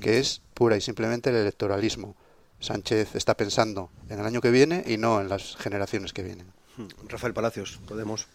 que 0.02 0.20
es 0.20 0.42
pura 0.54 0.78
y 0.78 0.82
simplemente 0.82 1.30
el 1.30 1.38
electoralismo. 1.38 2.16
Sánchez 2.60 3.16
está 3.16 3.36
pensando 3.36 3.90
en 4.10 4.20
el 4.20 4.26
año 4.26 4.42
que 4.42 4.52
viene 4.52 4.84
y 4.86 4.98
no 4.98 5.22
en 5.22 5.30
las 5.30 5.56
generaciones 5.56 6.12
que 6.14 6.24
vienen. 6.24 6.52
Hmm. 6.78 6.88
Rafael 7.08 7.34
Palacios, 7.34 7.80
Podemos. 7.88 8.28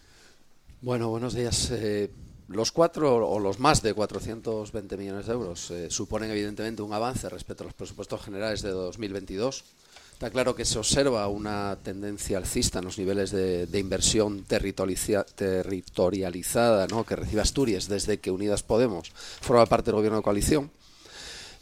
Bueno, 0.81 1.09
buenos 1.09 1.35
días. 1.35 1.71
Eh, 1.73 2.11
los 2.49 2.73
cuatro 2.73 3.27
o 3.27 3.39
los 3.41 3.59
más 3.59 3.81
de 3.83 3.95
420 3.95 4.99
millones 4.99 5.27
de 5.27 5.33
euros 5.33 5.71
eh, 5.71 5.91
suponen 5.91 6.31
evidentemente 6.31 6.83
un 6.83 6.93
avance 6.93 7.27
respecto 7.29 7.65
a 7.65 7.67
los 7.67 7.75
presupuestos 7.75 8.23
generales 8.23 8.63
de 8.63 8.71
2022. 8.71 9.65
Está 10.13 10.31
claro 10.31 10.55
que 10.55 10.65
se 10.65 10.79
observa 10.79 11.27
una 11.29 11.77
tendencia 11.83 12.39
alcista 12.39 12.79
en 12.79 12.85
los 12.85 12.99
niveles 12.99 13.33
de, 13.33 13.67
inversión 13.79 14.45
territorializada 14.45 16.87
¿no? 16.87 17.05
que 17.05 17.17
recibe 17.17 17.41
Asturias 17.41 17.89
desde 17.89 18.21
que 18.21 18.31
Unidas 18.31 18.63
Podemos 18.63 19.11
forma 19.41 19.67
parte 19.67 19.87
del 19.87 19.97
gobierno 19.97 20.19
de 20.19 20.23
coalición. 20.23 20.71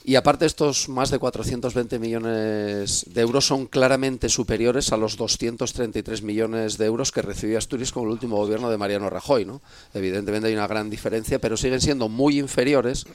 Y 0.04 0.16
aparte 0.16 0.46
estos 0.46 0.88
más 0.88 1.10
de 1.10 1.18
420 1.20 1.98
millones 2.00 3.04
de 3.08 3.20
euros 3.20 3.46
son 3.46 3.66
claramente 3.66 4.28
superiores 4.28 4.92
a 4.92 4.96
los 4.96 5.16
233 5.16 6.22
millones 6.22 6.76
de 6.76 6.86
euros 6.86 7.12
que 7.12 7.22
recibió 7.22 7.58
Asturias 7.58 7.92
con 7.92 8.04
el 8.04 8.10
último 8.10 8.36
gobierno 8.36 8.68
de 8.68 8.78
Mariano 8.78 9.10
Rajoy. 9.10 9.44
¿no? 9.44 9.62
Evidentemente 9.94 10.48
hay 10.48 10.54
una 10.54 10.66
gran 10.66 10.90
diferencia, 10.90 11.38
pero 11.38 11.56
siguen 11.56 11.80
siendo 11.80 12.08
muy 12.08 12.40
inferiores 12.40 13.06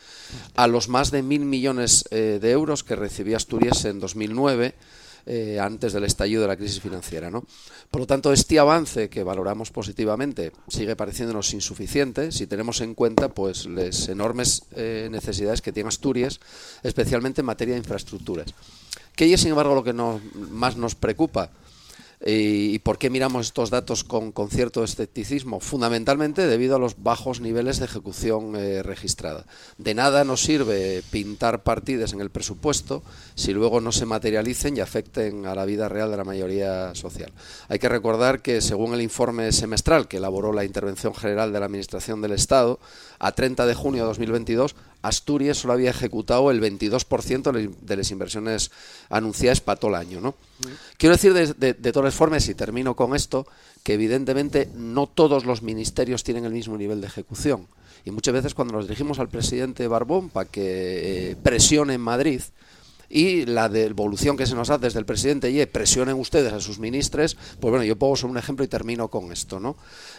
a 0.55 0.67
los 0.67 0.87
más 0.87 1.11
de 1.11 1.23
mil 1.23 1.41
millones 1.41 2.05
eh, 2.09 2.39
de 2.41 2.51
euros 2.51 2.85
que 2.85 2.95
recibió 2.95 3.35
Asturias 3.35 3.83
en 3.83 3.99
2009 3.99 4.73
eh, 5.25 5.59
antes 5.59 5.93
del 5.93 6.03
estallido 6.03 6.41
de 6.41 6.47
la 6.47 6.57
crisis 6.57 6.79
financiera. 6.79 7.29
¿no? 7.29 7.45
Por 7.91 8.01
lo 8.01 8.07
tanto, 8.07 8.31
este 8.31 8.59
avance 8.59 9.09
que 9.09 9.23
valoramos 9.23 9.71
positivamente 9.71 10.51
sigue 10.67 10.95
pareciéndonos 10.95 11.53
insuficiente 11.53 12.31
si 12.31 12.47
tenemos 12.47 12.81
en 12.81 12.95
cuenta 12.95 13.29
pues, 13.29 13.65
las 13.65 14.09
enormes 14.09 14.63
eh, 14.75 15.07
necesidades 15.11 15.61
que 15.61 15.71
tiene 15.71 15.89
Asturias, 15.89 16.39
especialmente 16.83 17.41
en 17.41 17.45
materia 17.45 17.73
de 17.73 17.79
infraestructuras. 17.79 18.53
¿Qué 19.15 19.33
es, 19.33 19.41
sin 19.41 19.49
embargo, 19.49 19.73
lo 19.73 19.83
que 19.83 19.93
más 19.93 20.77
nos 20.77 20.95
preocupa? 20.95 21.49
¿Y 22.25 22.79
por 22.79 22.97
qué 22.97 23.11
miramos 23.11 23.45
estos 23.45 23.69
datos 23.69 24.03
con, 24.03 24.33
cierto 24.49 24.83
escepticismo? 24.83 25.59
Fundamentalmente 25.59 26.47
debido 26.47 26.75
a 26.75 26.79
los 26.79 27.03
bajos 27.03 27.41
niveles 27.41 27.77
de 27.77 27.85
ejecución 27.85 28.55
eh, 28.55 28.81
registrada. 28.81 29.45
De 29.77 29.93
nada 29.93 30.23
nos 30.23 30.41
sirve 30.41 31.03
pintar 31.11 31.61
partidas 31.61 32.13
en 32.13 32.21
el 32.21 32.31
presupuesto 32.31 33.03
si 33.35 33.53
luego 33.53 33.81
no 33.81 33.91
se 33.91 34.07
materialicen 34.07 34.75
y 34.75 34.79
afecten 34.79 35.45
a 35.45 35.53
la 35.53 35.65
vida 35.65 35.89
real 35.89 36.09
de 36.09 36.17
la 36.17 36.23
mayoría 36.23 36.95
social. 36.95 37.31
Hay 37.69 37.77
que 37.77 37.89
recordar 37.89 38.41
que 38.41 38.61
según 38.61 38.95
el 38.95 39.01
informe 39.01 39.51
semestral 39.51 40.07
que 40.07 40.17
elaboró 40.17 40.53
la 40.53 40.65
Intervención 40.65 41.13
General 41.13 41.53
de 41.53 41.59
la 41.59 41.67
Administración 41.67 42.23
del 42.23 42.31
Estado, 42.31 42.79
a 43.19 43.31
30 43.31 43.67
de 43.67 43.75
junio 43.75 44.03
de 44.03 44.07
2022 44.07 44.75
Asturias 45.07 45.57
solo 45.57 45.73
había 45.73 45.89
ejecutado 45.89 46.51
el 46.51 46.61
22% 46.61 47.75
de 47.81 47.95
las 47.97 48.11
inversiones 48.11 48.71
anunciadas 49.09 49.61
para 49.61 49.79
todo 49.79 49.89
el 49.91 49.95
año. 49.95 50.21
¿no? 50.21 50.35
Quiero 50.97 51.15
decir 51.15 51.33
de, 51.33 51.91
todas 51.91 52.13
formas, 52.13 52.47
y 52.49 52.55
termino 52.55 52.95
con 52.95 53.15
esto, 53.15 53.47
que 53.83 53.93
evidentemente 53.93 54.69
no 54.75 55.07
todos 55.07 55.45
los 55.45 55.61
ministerios 55.61 56.23
tienen 56.23 56.45
el 56.45 56.53
mismo 56.53 56.77
nivel 56.77 57.01
de 57.01 57.07
ejecución. 57.07 57.67
Y 58.05 58.11
muchas 58.11 58.33
veces 58.33 58.53
cuando 58.53 58.73
nos 58.73 58.87
dirigimos 58.87 59.19
al 59.19 59.29
presidente 59.29 59.87
Barbón 59.87 60.29
para 60.29 60.49
que 60.49 61.31
eh, 61.31 61.35
presione 61.41 61.95
en 61.95 62.01
Madrid, 62.01 62.41
y 63.09 63.45
la 63.45 63.69
devolución 63.69 64.35
que 64.35 64.45
se 64.45 64.55
nos 64.55 64.69
hace 64.69 64.85
desde 64.85 64.99
el 64.99 65.05
presidente 65.05 65.49
y 65.49 65.65
presionen 65.65 66.19
ustedes 66.19 66.51
a 66.51 66.59
sus 66.59 66.79
ministros, 66.79 67.37
pues 67.59 67.69
bueno, 67.69 67.83
yo 67.83 67.97
pongo 67.97 68.15
solo 68.15 68.31
un 68.31 68.37
ejemplo 68.37 68.65
y 68.65 68.67
termino 68.67 69.07
con 69.09 69.31
esto, 69.31 69.59
¿no? 69.59 69.77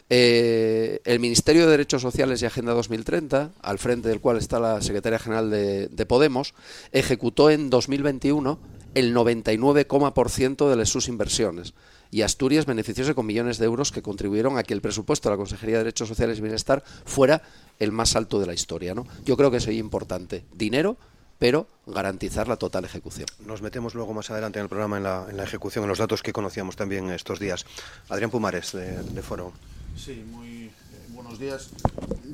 Eh, 0.08 1.00
el 1.04 1.20
Ministerio 1.20 1.64
de 1.64 1.72
Derechos 1.72 2.02
Sociales 2.02 2.40
y 2.40 2.46
Agenda 2.46 2.72
2030, 2.72 3.52
al 3.60 3.78
frente 3.78 4.08
del 4.08 4.20
cual 4.20 4.38
está 4.38 4.58
la 4.58 4.80
Secretaria 4.80 5.18
General 5.18 5.50
de, 5.50 6.06
Podemos, 6.08 6.54
ejecutó 6.92 7.50
en 7.50 7.68
2021 7.68 8.58
el 8.94 9.14
99,% 9.14 10.74
de 10.74 10.86
sus 10.86 11.08
inversiones 11.08 11.74
y 12.10 12.22
Asturias 12.22 12.64
beneficiose 12.64 13.14
con 13.14 13.26
millones 13.26 13.58
de 13.58 13.66
euros 13.66 13.92
que 13.92 14.00
contribuyeron 14.00 14.56
a 14.56 14.62
que 14.62 14.72
el 14.72 14.80
presupuesto 14.80 15.28
de 15.28 15.34
la 15.34 15.36
Consejería 15.36 15.76
de 15.76 15.84
Derechos 15.84 16.08
Sociales 16.08 16.38
y 16.38 16.40
Bienestar 16.40 16.82
fuera 17.04 17.42
el 17.78 17.92
más 17.92 18.16
alto 18.16 18.40
de 18.40 18.46
la 18.46 18.54
historia. 18.54 18.94
¿no? 18.94 19.06
Yo 19.26 19.36
creo 19.36 19.50
que 19.50 19.58
es 19.58 19.68
importante. 19.68 20.44
Dinero 20.54 20.96
pero 21.38 21.66
garantizar 21.86 22.48
la 22.48 22.56
total 22.56 22.84
ejecución. 22.84 23.26
Nos 23.46 23.62
metemos 23.62 23.94
luego 23.94 24.12
más 24.12 24.30
adelante 24.30 24.58
en 24.58 24.64
el 24.64 24.68
programa 24.68 24.96
en 24.96 25.36
la, 25.36 25.44
ejecución, 25.44 25.84
en 25.84 25.88
los 25.88 25.98
datos 25.98 26.22
que 26.22 26.32
conocíamos 26.32 26.76
también 26.76 27.10
estos 27.10 27.38
días. 27.38 27.64
Adrián 28.08 28.30
Pumares, 28.30 28.72
de, 28.72 29.22
Foro. 29.22 29.52
Sí, 29.96 30.24
muy 30.30 30.64
eh, 30.66 30.70
buenos 31.10 31.38
días. 31.38 31.70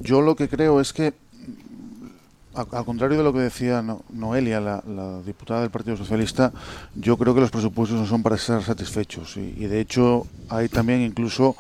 Yo 0.01 0.23
lo 0.23 0.35
que 0.37 0.49
creo 0.49 0.81
es 0.81 0.93
que, 0.93 1.13
al 2.55 2.85
contrario 2.85 3.19
de 3.19 3.25
lo 3.25 3.33
que 3.33 3.41
decía 3.41 3.85
Noelia, 4.11 4.61
la, 4.61 5.21
diputada 5.25 5.61
del 5.61 5.71
Partido 5.71 5.97
Socialista, 5.97 6.53
yo 6.95 7.17
creo 7.17 7.35
que 7.35 7.41
los 7.41 7.51
presupuestos 7.51 7.99
no 7.99 8.07
son 8.07 8.23
para 8.23 8.37
estar 8.37 8.63
satisfechos. 8.63 9.37
y 9.37 9.67
de 9.67 9.81
hecho 9.81 10.27
hay 10.49 10.69
también 10.69 11.03
incluso 11.03 11.57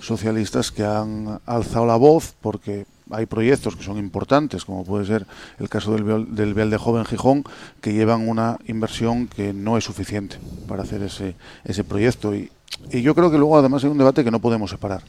socialistas 0.00 0.70
que 0.70 0.84
han 0.84 1.40
alzado 1.46 1.86
la 1.86 1.96
voz 1.96 2.34
porque 2.40 2.86
hay 3.10 3.26
proyectos 3.26 3.76
que 3.76 3.82
son 3.82 3.98
importantes, 3.98 4.64
como 4.64 4.84
puede 4.84 5.04
ser 5.04 5.26
el 5.58 5.68
caso 5.68 5.92
del 5.92 6.04
Vial, 6.04 6.34
del 6.34 6.70
de 6.70 6.76
Joven 6.76 7.04
Gijón, 7.04 7.44
que 7.80 7.92
llevan 7.92 8.28
una 8.28 8.58
inversión 8.66 9.28
que 9.28 9.52
no 9.52 9.76
es 9.76 9.84
suficiente 9.84 10.38
para 10.66 10.82
hacer 10.82 11.02
ese, 11.02 11.36
ese 11.64 11.84
proyecto. 11.84 12.34
Y, 12.34 12.50
y 12.90 13.02
yo 13.02 13.14
creo 13.14 13.30
que 13.30 13.38
luego 13.38 13.58
además 13.58 13.84
hay 13.84 13.90
un 13.90 13.98
debate 13.98 14.24
que 14.24 14.30
no 14.30 14.40
podemos 14.40 14.70
separar, 14.70 15.02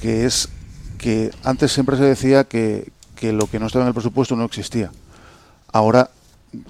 que 0.00 0.24
es 0.24 0.48
que 0.98 1.30
antes 1.42 1.72
siempre 1.72 1.96
se 1.96 2.04
decía 2.04 2.44
que, 2.44 2.90
que 3.16 3.32
lo 3.32 3.46
que 3.46 3.58
no 3.58 3.66
estaba 3.66 3.84
en 3.84 3.88
el 3.88 3.94
presupuesto 3.94 4.36
no 4.36 4.44
existía. 4.44 4.90
Ahora, 5.72 6.10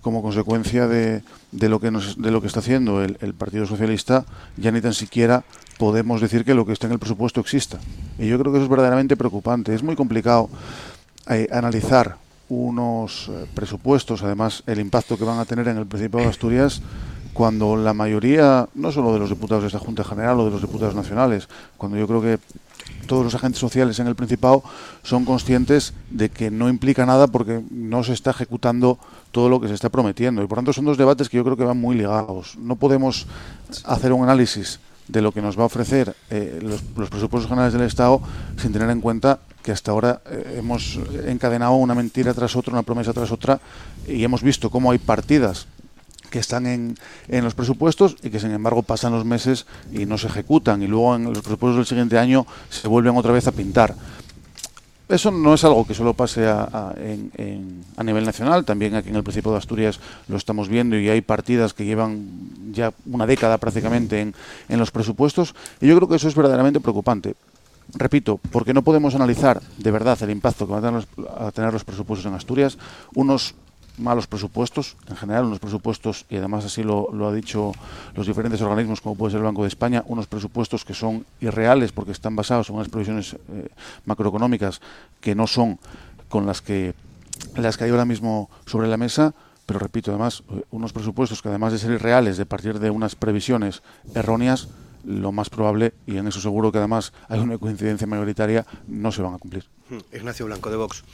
como 0.03 0.23
consecuencia 0.23 0.87
de, 0.87 1.23
de 1.53 1.69
lo 1.69 1.81
que 1.81 1.91
nos, 1.91 2.21
de 2.21 2.31
lo 2.31 2.41
que 2.41 2.47
está 2.47 2.61
haciendo 2.61 3.03
el, 3.03 3.17
el 3.21 3.35
Partido 3.35 3.67
Socialista, 3.67 4.25
ya 4.57 4.71
ni 4.71 4.81
tan 4.81 4.95
siquiera 4.95 5.45
podemos 5.79 6.21
decir 6.21 6.45
que 6.45 6.55
lo 6.55 6.65
que 6.65 6.73
está 6.73 6.87
en 6.87 6.93
el 6.93 6.99
presupuesto 6.99 7.41
exista. 7.41 7.79
Y 8.19 8.29
yo 8.29 8.39
creo 8.39 8.53
que 8.53 8.59
eso 8.59 8.65
es 8.65 8.71
verdaderamente 8.71 9.17
preocupante. 9.17 9.75
Es 9.75 9.83
muy 9.83 9.97
complicado 9.97 10.49
eh, 11.29 11.49
analizar 11.51 12.17
unos 12.49 13.29
eh, 13.29 13.47
presupuestos, 13.55 14.23
además 14.23 14.63
el 14.67 14.79
impacto 14.79 15.17
que 15.17 15.25
van 15.25 15.39
a 15.39 15.45
tener 15.45 15.67
en 15.69 15.79
el 15.79 15.87
Principado 15.87 16.25
de 16.25 16.31
Asturias, 16.31 16.83
cuando 17.33 17.77
la 17.77 17.95
mayoría, 17.95 18.69
no 18.75 18.93
solo 18.93 19.13
de 19.13 19.19
los 19.19 19.31
diputados 19.31 19.65
de 19.65 19.67
esta 19.67 19.81
Junta 19.81 20.05
General 20.05 20.39
o 20.39 20.45
de 20.45 20.51
los 20.53 20.61
diputados 20.61 20.95
nacionales, 20.95 21.49
cuando 21.77 21.99
yo 21.99 22.07
creo 22.07 22.23
que 22.23 22.39
todos 23.05 23.25
los 23.25 23.35
agentes 23.35 23.61
sociales 23.61 23.99
en 23.99 24.07
el 24.07 24.15
Principado 24.15 24.63
son 25.03 25.25
conscientes 25.25 25.95
de 26.11 26.29
que 26.29 26.51
no 26.51 26.69
implica 26.69 27.07
nada 27.07 27.27
porque 27.27 27.63
no 27.71 28.05
se 28.05 28.13
está 28.13 28.31
ejecutando 28.31 28.99
todo 29.33 29.49
lo 29.49 29.61
que 29.61 29.69
se 29.69 29.75
está 29.75 29.89
prometiendo. 29.89 30.43
Y 30.43 30.47
por 30.47 30.59
tanto 30.59 30.73
son 30.73 30.85
dos 30.85 30.99
debates 30.99 31.29
que 31.29 31.37
yo 31.37 31.45
creo 31.45 31.57
que 31.57 31.65
van 31.65 31.81
muy 31.81 31.97
ligados. 31.97 32.57
No 32.59 32.77
podemos 32.77 33.27
hacer 33.85 34.13
un 34.13 34.23
análisis 34.23 34.81
de 35.09 35.21
lo 35.21 35.33
que 35.33 35.43
nos 35.43 35.59
va 35.59 35.65
a 35.65 35.67
ofrecer 35.67 36.15
eh, 36.31 36.61
los, 36.63 36.81
presupuestos 36.83 37.47
generales 37.47 37.75
del 37.75 37.83
Estado 37.83 38.21
sin 38.57 38.73
tener 38.73 38.89
en 38.89 39.01
cuenta 39.01 39.39
que 39.63 39.73
hasta 39.73 39.91
ahora 39.91 40.23
eh, 40.31 40.57
hemos 40.59 40.99
encadenado 41.27 41.75
una 41.75 41.95
mentira 41.95 42.33
tras 42.33 42.57
otra, 42.57 42.73
una 42.73 42.83
promesa 42.83 43.13
tras 43.13 43.31
otra 43.31 43.61
y 44.09 44.25
hemos 44.25 44.43
visto 44.43 44.71
cómo 44.71 44.91
hay 44.91 44.99
partidas 44.99 45.67
que 46.35 46.41
están 46.41 46.67
en, 46.67 46.97
en, 47.29 47.45
los 47.45 47.55
presupuestos 47.55 48.17
y 48.21 48.29
que 48.29 48.41
sin 48.41 48.51
embargo 48.51 48.83
pasan 48.83 49.13
los 49.13 49.25
meses 49.25 49.67
y 49.93 50.05
no 50.05 50.19
se 50.19 50.27
ejecutan 50.27 50.83
y 50.83 50.89
luego 50.89 51.15
en 51.15 51.27
los 51.27 51.43
presupuestos 51.43 51.77
del 51.77 51.87
siguiente 51.87 52.19
año 52.19 52.45
se 52.71 52.89
vuelven 52.89 53.17
otra 53.17 53.31
vez 53.31 53.47
a 53.47 53.53
pintar. 53.53 53.95
Eso 55.09 55.31
no 55.31 55.55
es 55.55 55.63
algo 55.63 55.87
que 55.87 55.95
solo 55.95 56.13
pase 56.13 56.49
a, 56.49 56.63
a, 56.65 56.95
en, 56.97 57.85
a, 57.97 58.03
nivel 58.03 58.25
nacional, 58.25 58.65
también 58.65 58.97
aquí 58.97 59.11
en 59.11 59.15
el 59.15 59.23
Principado 59.23 59.55
de 59.55 59.59
Asturias 59.59 60.01
lo 60.27 60.37
estamos 60.37 60.69
viendo 60.69 60.99
y 60.99 61.09
hay 61.09 61.21
partidas 61.21 61.73
que 61.73 61.85
llevan 61.85 62.27
ya 62.73 62.93
una 63.07 63.27
década 63.27 63.59
prácticamente 63.59 64.21
en, 64.21 64.35
en 64.69 64.79
los 64.81 64.91
presupuestos 64.91 65.55
y 65.81 65.87
yo 65.87 65.95
creo 65.95 66.09
que 66.09 66.17
eso 66.17 66.27
es 66.27 66.35
verdaderamente 66.35 66.81
preocupante. 66.81 67.37
Repito, 67.95 68.41
porque 68.51 68.75
no 68.75 68.83
podemos 68.83 69.15
analizar 69.15 69.63
de 69.79 69.91
verdad 69.93 70.21
el 70.21 70.31
impacto 70.31 70.67
que 70.67 70.73
van 70.73 70.85
a 70.85 70.89
tener 70.89 71.07
los, 71.17 71.29
a 71.39 71.53
tener 71.53 71.73
los 71.73 71.85
presupuestos 71.85 72.27
en 72.27 72.35
Asturias, 72.35 72.77
unos 73.15 73.55
malos 73.99 74.27
presupuestos, 74.27 74.97
en 75.09 75.17
general 75.17 75.45
unos 75.45 75.61
presupuestos, 75.61 76.27
y 76.29 76.37
además 76.37 76.65
así 76.65 76.83
lo, 76.83 77.09
lo, 77.13 77.29
ha 77.29 77.33
dicho 77.33 77.73
los 78.15 78.27
diferentes 78.27 78.61
organismos, 78.61 79.01
como 79.01 79.15
puede 79.15 79.33
ser 79.33 79.39
el 79.39 79.45
Banco 79.45 79.63
de 79.63 79.69
España, 79.69 80.03
unos 80.07 80.27
presupuestos 80.27 80.85
que 80.85 80.95
son 80.95 81.25
irreales 81.41 81.93
porque 81.93 82.13
están 82.13 82.35
basados 82.37 82.69
en 82.71 82.77
unas 82.77 82.89
previsiones 82.89 83.35
eh, 83.35 83.69
macroeconómicas 84.05 84.81
que 85.21 85.35
no 85.35 85.47
son 85.47 85.79
con 86.29 86.47
las 86.47 86.61
que, 86.61 86.95
las 87.57 87.77
que 87.77 87.85
hay 87.85 87.91
ahora 87.91 88.05
mismo 88.05 88.51
sobre 88.67 88.89
la 88.89 88.97
mesa, 88.97 89.35
pero 89.67 89.79
repito, 89.79 90.11
además, 90.11 90.43
unos 90.71 90.93
presupuestos 90.93 91.41
que 91.41 91.49
además 91.49 91.73
de 91.73 91.79
ser 91.79 91.93
irreales, 91.93 92.37
de 92.37 92.45
partir 92.45 92.79
de 92.79 92.91
unas 92.91 93.15
previsiones 93.15 93.83
erróneas, 94.15 94.69
lo 95.05 95.33
más 95.33 95.51
probable, 95.51 95.95
y 96.07 96.17
en 96.17 96.27
eso 96.27 96.41
seguro 96.41 96.73
que 96.73 96.79
además 96.79 97.13
hay 97.29 97.41
una 97.41 97.59
coincidencia 97.59 98.07
mayoritaria, 98.07 98.67
no 98.89 99.13
se 99.13 99.23
van 99.23 99.35
a 99.35 99.39
cumplir. 99.39 99.65
Ignacio 100.13 100.47
Blanco 100.47 100.71
de 100.71 100.77
Vox. 100.77 101.05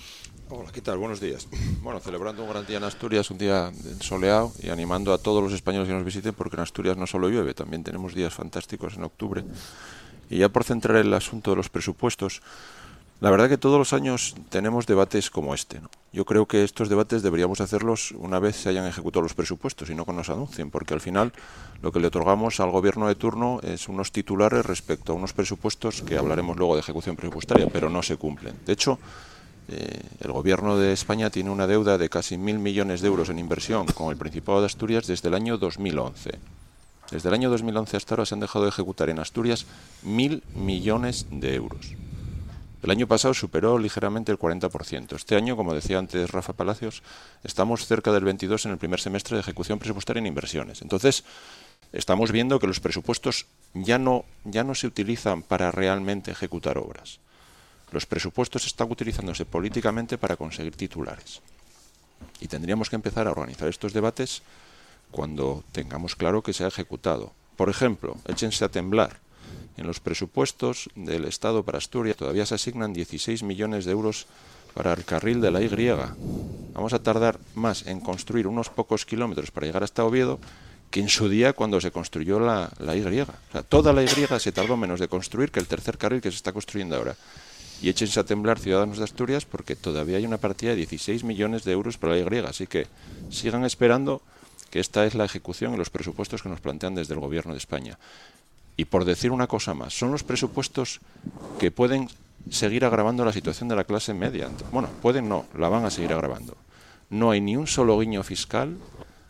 Hola, 0.48 0.70
¿qué 0.72 0.80
tal? 0.80 0.98
Buenos 0.98 1.20
días. 1.20 1.48
Bueno, 1.82 1.98
celebrando 1.98 2.44
un 2.44 2.50
gran 2.50 2.66
día 2.66 2.76
en 2.76 2.84
Asturias, 2.84 3.30
un 3.30 3.38
día 3.38 3.72
soleado 4.00 4.52
y 4.62 4.68
animando 4.68 5.14
a 5.14 5.18
todos 5.18 5.42
los 5.42 5.52
españoles 5.54 5.88
que 5.88 5.94
nos 5.94 6.04
visiten 6.04 6.34
porque 6.34 6.56
en 6.56 6.62
Asturias 6.62 6.96
no 6.96 7.06
solo 7.06 7.30
llueve, 7.30 7.54
también 7.54 7.82
tenemos 7.82 8.14
días 8.14 8.34
fantásticos 8.34 8.96
en 8.96 9.04
octubre. 9.04 9.44
Y 10.28 10.38
ya 10.38 10.50
por 10.50 10.64
centrar 10.64 10.98
el 10.98 11.12
asunto 11.14 11.50
de 11.50 11.56
los 11.56 11.70
presupuestos, 11.70 12.42
la 13.20 13.30
verdad 13.30 13.48
que 13.48 13.58
todos 13.58 13.78
los 13.78 13.92
años 13.92 14.34
tenemos 14.48 14.86
debates 14.86 15.30
como 15.30 15.54
este. 15.54 15.80
¿no? 15.80 15.90
Yo 16.12 16.24
creo 16.24 16.46
que 16.46 16.64
estos 16.64 16.88
debates 16.88 17.22
deberíamos 17.22 17.60
hacerlos 17.60 18.12
una 18.12 18.38
vez 18.38 18.56
se 18.56 18.70
hayan 18.70 18.86
ejecutado 18.86 19.22
los 19.22 19.34
presupuestos 19.34 19.90
y 19.90 19.94
no 19.94 20.04
cuando 20.04 20.20
nos 20.20 20.30
anuncien, 20.30 20.70
porque 20.70 20.94
al 20.94 21.00
final 21.00 21.32
lo 21.82 21.92
que 21.92 22.00
le 22.00 22.06
otorgamos 22.06 22.60
al 22.60 22.70
gobierno 22.70 23.08
de 23.08 23.14
turno 23.14 23.60
es 23.62 23.88
unos 23.88 24.10
titulares 24.10 24.64
respecto 24.64 25.12
a 25.12 25.16
unos 25.16 25.34
presupuestos 25.34 26.02
que 26.02 26.16
hablaremos 26.16 26.56
luego 26.56 26.74
de 26.74 26.80
ejecución 26.80 27.14
presupuestaria, 27.14 27.68
pero 27.68 27.90
no 27.90 28.02
se 28.02 28.16
cumplen. 28.16 28.54
De 28.64 28.72
hecho, 28.72 28.98
eh, 29.68 30.00
el 30.20 30.32
gobierno 30.32 30.78
de 30.78 30.92
España 30.92 31.28
tiene 31.28 31.50
una 31.50 31.66
deuda 31.66 31.98
de 31.98 32.08
casi 32.08 32.38
mil 32.38 32.58
millones 32.58 33.02
de 33.02 33.08
euros 33.08 33.28
en 33.28 33.38
inversión 33.38 33.86
con 33.86 34.10
el 34.10 34.16
Principado 34.16 34.60
de 34.60 34.66
Asturias 34.66 35.06
desde 35.06 35.28
el 35.28 35.34
año 35.34 35.58
2011. 35.58 36.38
Desde 37.10 37.28
el 37.28 37.34
año 37.34 37.50
2011 37.50 37.96
hasta 37.96 38.14
ahora 38.14 38.24
se 38.24 38.34
han 38.34 38.40
dejado 38.40 38.64
de 38.64 38.70
ejecutar 38.70 39.10
en 39.10 39.18
Asturias 39.18 39.66
mil 40.02 40.42
millones 40.54 41.26
de 41.30 41.54
euros. 41.54 41.94
El 42.82 42.90
año 42.90 43.06
pasado 43.06 43.34
superó 43.34 43.78
ligeramente 43.78 44.32
el 44.32 44.38
40%. 44.38 45.14
Este 45.14 45.36
año, 45.36 45.56
como 45.56 45.74
decía 45.74 45.98
antes 45.98 46.30
Rafa 46.30 46.54
Palacios, 46.54 47.02
estamos 47.44 47.86
cerca 47.86 48.12
del 48.12 48.24
22 48.24 48.66
en 48.66 48.72
el 48.72 48.78
primer 48.78 49.00
semestre 49.00 49.36
de 49.36 49.40
ejecución 49.40 49.78
presupuestaria 49.78 50.20
en 50.20 50.26
inversiones. 50.26 50.80
Entonces, 50.82 51.24
estamos 51.92 52.32
viendo 52.32 52.58
que 52.58 52.66
los 52.66 52.80
presupuestos 52.80 53.46
ya 53.74 53.98
no, 53.98 54.24
ya 54.44 54.64
no 54.64 54.74
se 54.74 54.86
utilizan 54.86 55.42
para 55.42 55.70
realmente 55.70 56.30
ejecutar 56.30 56.78
obras 56.78 57.20
los 57.92 58.06
presupuestos 58.06 58.66
están 58.66 58.90
utilizándose 58.90 59.44
políticamente 59.44 60.18
para 60.18 60.36
conseguir 60.36 60.76
titulares. 60.76 61.40
Y 62.40 62.48
tendríamos 62.48 62.88
que 62.88 62.96
empezar 62.96 63.26
a 63.26 63.32
organizar 63.32 63.68
estos 63.68 63.92
debates 63.92 64.42
cuando 65.10 65.64
tengamos 65.72 66.14
claro 66.14 66.42
que 66.42 66.52
se 66.52 66.64
ha 66.64 66.68
ejecutado. 66.68 67.32
Por 67.56 67.68
ejemplo, 67.68 68.16
échense 68.26 68.64
a 68.64 68.68
temblar. 68.68 69.18
En 69.76 69.86
los 69.86 70.00
presupuestos 70.00 70.90
del 70.94 71.24
Estado 71.24 71.62
para 71.62 71.78
Asturias 71.78 72.16
todavía 72.16 72.46
se 72.46 72.54
asignan 72.54 72.92
16 72.92 73.42
millones 73.42 73.84
de 73.84 73.92
euros 73.92 74.26
para 74.74 74.92
el 74.92 75.04
carril 75.04 75.40
de 75.40 75.50
la 75.50 75.62
Y. 75.62 75.68
Vamos 76.72 76.92
a 76.92 77.02
tardar 77.02 77.38
más 77.54 77.86
en 77.86 78.00
construir 78.00 78.46
unos 78.46 78.68
pocos 78.68 79.04
kilómetros 79.06 79.50
para 79.50 79.66
llegar 79.66 79.82
hasta 79.82 80.04
Oviedo 80.04 80.38
que 80.90 81.00
en 81.00 81.08
su 81.08 81.28
día 81.28 81.52
cuando 81.52 81.80
se 81.80 81.90
construyó 81.90 82.40
la, 82.40 82.70
Y. 82.78 83.20
O 83.20 83.26
sea, 83.52 83.62
toda 83.62 83.92
la 83.92 84.02
Y 84.02 84.08
se 84.08 84.52
tardó 84.52 84.76
menos 84.76 85.00
de 85.00 85.08
construir 85.08 85.50
que 85.50 85.60
el 85.60 85.66
tercer 85.66 85.98
carril 85.98 86.20
que 86.20 86.30
se 86.30 86.36
está 86.36 86.52
construyendo 86.52 86.96
ahora 86.96 87.16
y 87.82 87.88
échense 87.88 88.20
a 88.20 88.24
temblar 88.24 88.58
ciudadanos 88.58 88.98
de 88.98 89.04
Asturias 89.04 89.44
porque 89.44 89.76
todavía 89.76 90.18
hay 90.18 90.26
una 90.26 90.38
partida 90.38 90.70
de 90.70 90.76
16 90.76 91.24
millones 91.24 91.64
de 91.64 91.72
euros 91.72 91.96
para 91.96 92.14
la 92.16 92.36
Y, 92.36 92.38
así 92.40 92.66
que 92.66 92.86
sigan 93.30 93.64
esperando 93.64 94.20
que 94.70 94.80
esta 94.80 95.06
es 95.06 95.14
la 95.14 95.24
ejecución 95.24 95.74
y 95.74 95.76
los 95.76 95.90
presupuestos 95.90 96.42
que 96.42 96.48
nos 96.48 96.60
plantean 96.60 96.94
desde 96.94 97.14
el 97.14 97.20
Gobierno 97.20 97.52
de 97.52 97.58
España. 97.58 97.98
Y 98.76 98.86
por 98.86 99.04
decir 99.04 99.30
una 99.30 99.46
cosa 99.46 99.74
más, 99.74 99.92
son 99.92 100.10
los 100.10 100.22
presupuestos 100.22 101.00
que 101.58 101.70
pueden 101.70 102.08
seguir 102.48 102.84
agravando 102.84 103.24
la 103.24 103.32
situación 103.32 103.68
de 103.68 103.76
la 103.76 103.84
clase 103.84 104.14
media. 104.14 104.48
Bueno, 104.72 104.88
pueden 105.02 105.28
no, 105.28 105.46
la 105.56 105.68
van 105.68 105.84
a 105.84 105.90
seguir 105.90 106.12
agravando. 106.12 106.56
No 107.10 107.30
hay 107.30 107.40
ni 107.40 107.56
un 107.56 107.66
solo 107.66 107.98
guiño 107.98 108.22
fiscal 108.22 108.76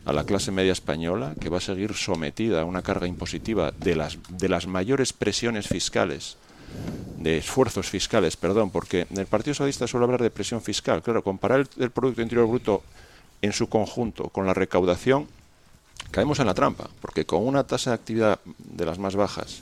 a 0.05 0.13
la 0.13 0.23
clase 0.23 0.51
media 0.51 0.71
española 0.71 1.35
que 1.39 1.49
va 1.49 1.57
a 1.57 1.61
seguir 1.61 1.93
sometida 1.93 2.61
a 2.61 2.65
una 2.65 2.81
carga 2.81 3.07
impositiva 3.07 3.71
de 3.71 3.95
las, 3.95 4.17
de 4.29 4.49
las 4.49 4.67
mayores 4.67 5.13
presiones 5.13 5.67
fiscales 5.67 6.37
de 7.17 7.37
esfuerzos 7.37 7.89
fiscales, 7.89 8.37
perdón, 8.37 8.71
porque 8.71 9.05
el 9.15 9.25
Partido 9.27 9.53
Socialista 9.53 9.87
suele 9.87 10.05
hablar 10.05 10.23
de 10.23 10.31
presión 10.31 10.61
fiscal. 10.61 11.03
Claro, 11.03 11.23
comparar 11.23 11.59
el, 11.59 11.67
el, 11.83 11.91
Producto 11.91 12.21
Interior 12.21 12.47
Bruto 12.47 12.81
en 13.41 13.53
su 13.53 13.67
conjunto 13.69 14.29
con 14.29 14.47
la 14.47 14.53
recaudación, 14.53 15.27
caemos 16.11 16.39
en 16.39 16.47
la 16.47 16.53
trampa, 16.53 16.89
porque 17.01 17.25
con 17.25 17.45
una 17.45 17.65
tasa 17.65 17.91
de 17.91 17.95
actividad 17.95 18.39
de 18.57 18.85
las 18.85 18.99
más 18.99 19.15
bajas 19.15 19.61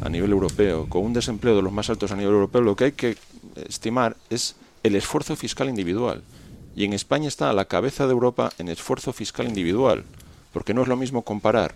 a 0.00 0.08
nivel 0.08 0.32
europeo, 0.32 0.88
con 0.88 1.04
un 1.04 1.12
desempleo 1.12 1.56
de 1.56 1.62
los 1.62 1.72
más 1.72 1.90
altos 1.90 2.10
a 2.10 2.16
nivel 2.16 2.34
europeo, 2.34 2.60
lo 2.60 2.76
que 2.76 2.84
hay 2.84 2.92
que 2.92 3.16
estimar 3.68 4.16
es 4.30 4.56
el 4.82 4.96
esfuerzo 4.96 5.36
fiscal 5.36 5.68
individual. 5.68 6.22
Y 6.74 6.84
en 6.84 6.92
España 6.92 7.28
está 7.28 7.48
a 7.48 7.54
la 7.54 7.64
cabeza 7.64 8.06
de 8.06 8.12
Europa 8.12 8.52
en 8.58 8.68
esfuerzo 8.68 9.12
fiscal 9.12 9.48
individual, 9.48 10.04
porque 10.52 10.74
no 10.74 10.82
es 10.82 10.88
lo 10.88 10.96
mismo 10.96 11.22
comparar 11.22 11.74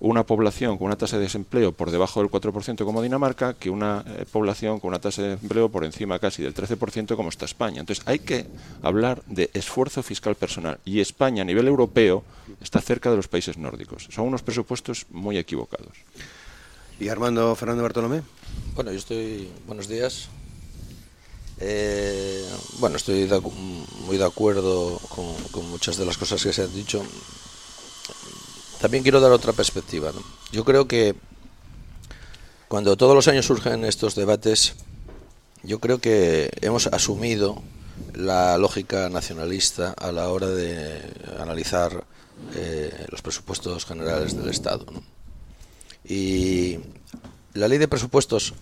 una 0.00 0.24
población 0.24 0.76
con 0.76 0.86
una 0.86 0.96
tasa 0.96 1.16
de 1.16 1.24
desempleo 1.24 1.72
por 1.72 1.90
debajo 1.90 2.20
del 2.20 2.30
4% 2.30 2.84
como 2.84 3.02
Dinamarca 3.02 3.54
que 3.54 3.70
una 3.70 4.04
eh, 4.06 4.24
población 4.30 4.80
con 4.80 4.88
una 4.88 4.98
tasa 4.98 5.22
de 5.22 5.28
desempleo 5.30 5.68
por 5.68 5.84
encima 5.84 6.18
casi 6.18 6.42
del 6.42 6.54
13% 6.54 7.16
como 7.16 7.28
está 7.28 7.44
España. 7.44 7.80
Entonces 7.80 8.04
hay 8.06 8.18
que 8.18 8.46
hablar 8.82 9.22
de 9.26 9.50
esfuerzo 9.54 10.02
fiscal 10.02 10.34
personal 10.34 10.78
y 10.84 11.00
España 11.00 11.42
a 11.42 11.44
nivel 11.44 11.68
europeo 11.68 12.24
está 12.60 12.80
cerca 12.80 13.10
de 13.10 13.16
los 13.16 13.28
países 13.28 13.56
nórdicos. 13.56 14.08
Son 14.10 14.26
unos 14.26 14.42
presupuestos 14.42 15.06
muy 15.10 15.38
equivocados. 15.38 15.92
¿Y 17.00 17.08
Armando 17.08 17.54
Fernando 17.56 17.82
Bartolomé? 17.82 18.22
Bueno, 18.74 18.92
yo 18.92 18.98
estoy... 18.98 19.48
Buenos 19.66 19.88
días. 19.88 20.28
Eh, 21.58 22.44
bueno, 22.78 22.96
estoy 22.96 23.26
de, 23.26 23.40
muy 24.06 24.16
de 24.16 24.24
acuerdo 24.24 24.98
con, 25.08 25.34
con 25.50 25.68
muchas 25.70 25.96
de 25.96 26.04
las 26.04 26.18
cosas 26.18 26.42
que 26.42 26.52
se 26.52 26.62
han 26.62 26.74
dicho 26.74 27.04
también 28.80 29.02
quiero 29.02 29.20
dar 29.20 29.32
otra 29.32 29.52
perspectiva. 29.52 30.12
Yo 30.52 30.64
creo 30.64 30.86
que 30.86 31.14
cuando 32.68 32.96
todos 32.96 33.14
los 33.14 33.28
años 33.28 33.46
surgen 33.46 33.84
estos 33.84 34.14
debates, 34.14 34.74
yo 35.62 35.78
creo 35.80 35.98
que 35.98 36.50
hemos 36.60 36.86
asumido 36.88 37.62
la 38.14 38.58
lógica 38.58 39.08
nacionalista 39.08 39.92
a 39.92 40.12
la 40.12 40.28
hora 40.28 40.48
de 40.48 41.00
analizar 41.38 42.04
eh, 42.54 43.06
los 43.10 43.22
presupuestos 43.22 43.84
generales 43.84 44.36
del 44.36 44.48
Estado. 44.48 44.86
Y 46.04 46.78
la 47.54 47.68
ley 47.68 47.78
de 47.78 47.88
presupuestos, 47.88 48.54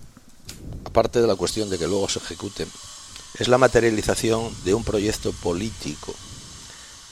aparte 0.84 1.20
de 1.20 1.26
la 1.26 1.34
cuestión 1.34 1.70
de 1.70 1.78
que 1.78 1.88
luego 1.88 2.08
se 2.08 2.18
ejecuten, 2.18 2.68
es 3.38 3.48
la 3.48 3.58
materialización 3.58 4.54
de 4.64 4.74
un 4.74 4.84
proyecto 4.84 5.32
político. 5.32 6.14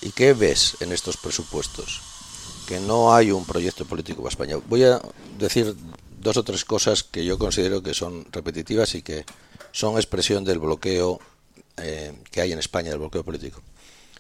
¿Y 0.03 0.11
qué 0.11 0.35
ves 0.35 0.77
en 0.81 0.93
estos 0.93 1.17
presupuestos? 1.17 2.10
Que 2.71 2.79
no 2.79 3.13
hay 3.13 3.33
un 3.33 3.45
proyecto 3.45 3.85
político 3.85 4.23
para 4.23 4.31
España. 4.31 4.57
Voy 4.69 4.85
a 4.85 5.03
decir 5.37 5.75
dos 6.21 6.37
o 6.37 6.45
tres 6.45 6.65
cosas 6.65 7.03
que 7.03 7.25
yo 7.25 7.37
considero 7.37 7.83
que 7.83 7.95
son 7.95 8.27
repetitivas 8.31 8.95
y 8.95 9.03
que 9.03 9.25
son 9.73 9.97
expresión 9.97 10.45
del 10.45 10.61
bloqueo 10.61 11.19
eh, 11.79 12.13
que 12.31 12.41
hay 12.41 12.53
en 12.53 12.61
España, 12.61 12.91
del 12.91 13.01
bloqueo 13.01 13.25
político. 13.25 13.61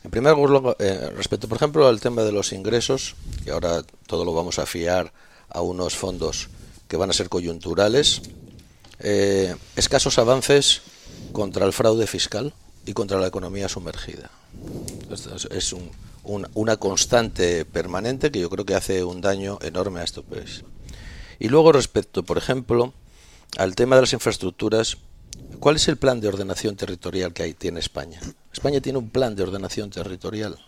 En 0.03 0.11
primer 0.11 0.37
lugar, 0.37 0.75
eh, 0.81 1.13
respecto, 1.15 1.47
por 1.47 1.59
ejemplo, 1.59 1.87
al 1.87 2.01
tema 2.01 2.25
de 2.25 2.33
los 2.33 2.53
ingresos, 2.53 3.15
que 3.45 3.53
ahora 3.53 3.85
todo 4.09 4.25
lo 4.25 4.35
vamos 4.35 4.59
a 4.59 4.67
fiar 4.67 5.13
a 5.49 5.61
unos 5.61 5.95
fondos 5.95 6.49
que 6.89 6.97
van 6.97 7.11
a 7.11 7.13
ser 7.13 7.29
coyunturales, 7.29 8.21
eh, 8.99 9.55
escasos 9.77 10.19
avances 10.19 10.83
contra 11.31 11.67
el 11.67 11.73
fraude 11.73 12.09
fiscal 12.09 12.53
y 12.85 12.95
contra 12.95 13.21
la 13.21 13.29
economía 13.29 13.69
sumergida. 13.69 14.29
Es, 15.51 15.73
un, 15.73 15.91
un, 16.25 16.49
una 16.55 16.77
constante 16.77 17.65
permanente 17.65 18.31
que 18.31 18.41
yo 18.41 18.51
creo 18.51 18.65
que 18.65 18.75
hace 18.75 19.05
un 19.05 19.21
daño 19.21 19.59
enorme 19.63 20.01
a 20.01 20.05
este 20.05 20.23
país. 20.23 20.65
Y 21.39 21.49
luego 21.49 21.73
respecto, 21.73 22.23
por 22.23 22.39
ejemplo, 22.39 22.93
al 23.57 23.75
tema 23.75 23.97
de 23.97 24.03
las 24.03 24.13
infraestructuras, 24.13 24.99
¿cuál 25.59 25.77
es 25.77 25.89
el 25.89 25.97
plan 25.97 26.21
de 26.21 26.29
ordenación 26.29 26.77
territorial 26.77 27.33
que 27.33 27.43
hay, 27.43 27.55
tiene 27.55 27.81
España? 27.81 28.21
España 28.53 28.81
tiene 28.81 28.99
un 28.99 29.11
plan 29.11 29.35
de 29.35 29.43
ordenación 29.43 29.91
territorial, 29.91 30.59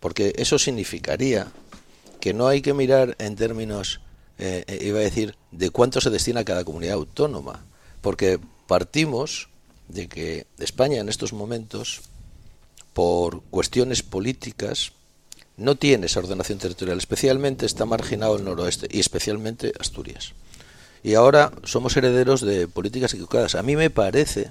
porque 0.00 0.32
eso 0.36 0.58
significaría 0.58 1.48
que 2.20 2.32
no 2.34 2.48
hay 2.48 2.62
que 2.62 2.74
mirar 2.74 3.16
en 3.18 3.36
términos, 3.36 4.00
eh, 4.38 4.64
eh, 4.66 4.78
iba 4.82 4.98
a 5.00 5.02
decir, 5.02 5.36
de 5.50 5.70
cuánto 5.70 6.00
se 6.00 6.10
destina 6.10 6.40
a 6.40 6.44
cada 6.44 6.64
comunidad 6.64 6.94
autónoma, 6.94 7.64
porque 8.00 8.38
partimos 8.66 9.48
de 9.88 10.08
que 10.08 10.46
España 10.58 11.00
en 11.00 11.08
estos 11.08 11.32
momentos, 11.32 12.02
por 12.96 13.42
cuestiones 13.50 14.02
políticas, 14.02 14.92
no 15.58 15.74
tiene 15.74 16.06
esa 16.06 16.20
ordenación 16.20 16.58
territorial, 16.58 16.96
especialmente 16.96 17.66
está 17.66 17.84
marginado 17.84 18.38
el 18.38 18.44
noroeste 18.44 18.88
y 18.90 19.00
especialmente 19.00 19.74
Asturias. 19.78 20.32
Y 21.02 21.12
ahora 21.12 21.52
somos 21.62 21.94
herederos 21.94 22.40
de 22.40 22.68
políticas 22.68 23.12
equivocadas. 23.12 23.54
A 23.54 23.62
mí 23.62 23.76
me 23.76 23.90
parece 23.90 24.50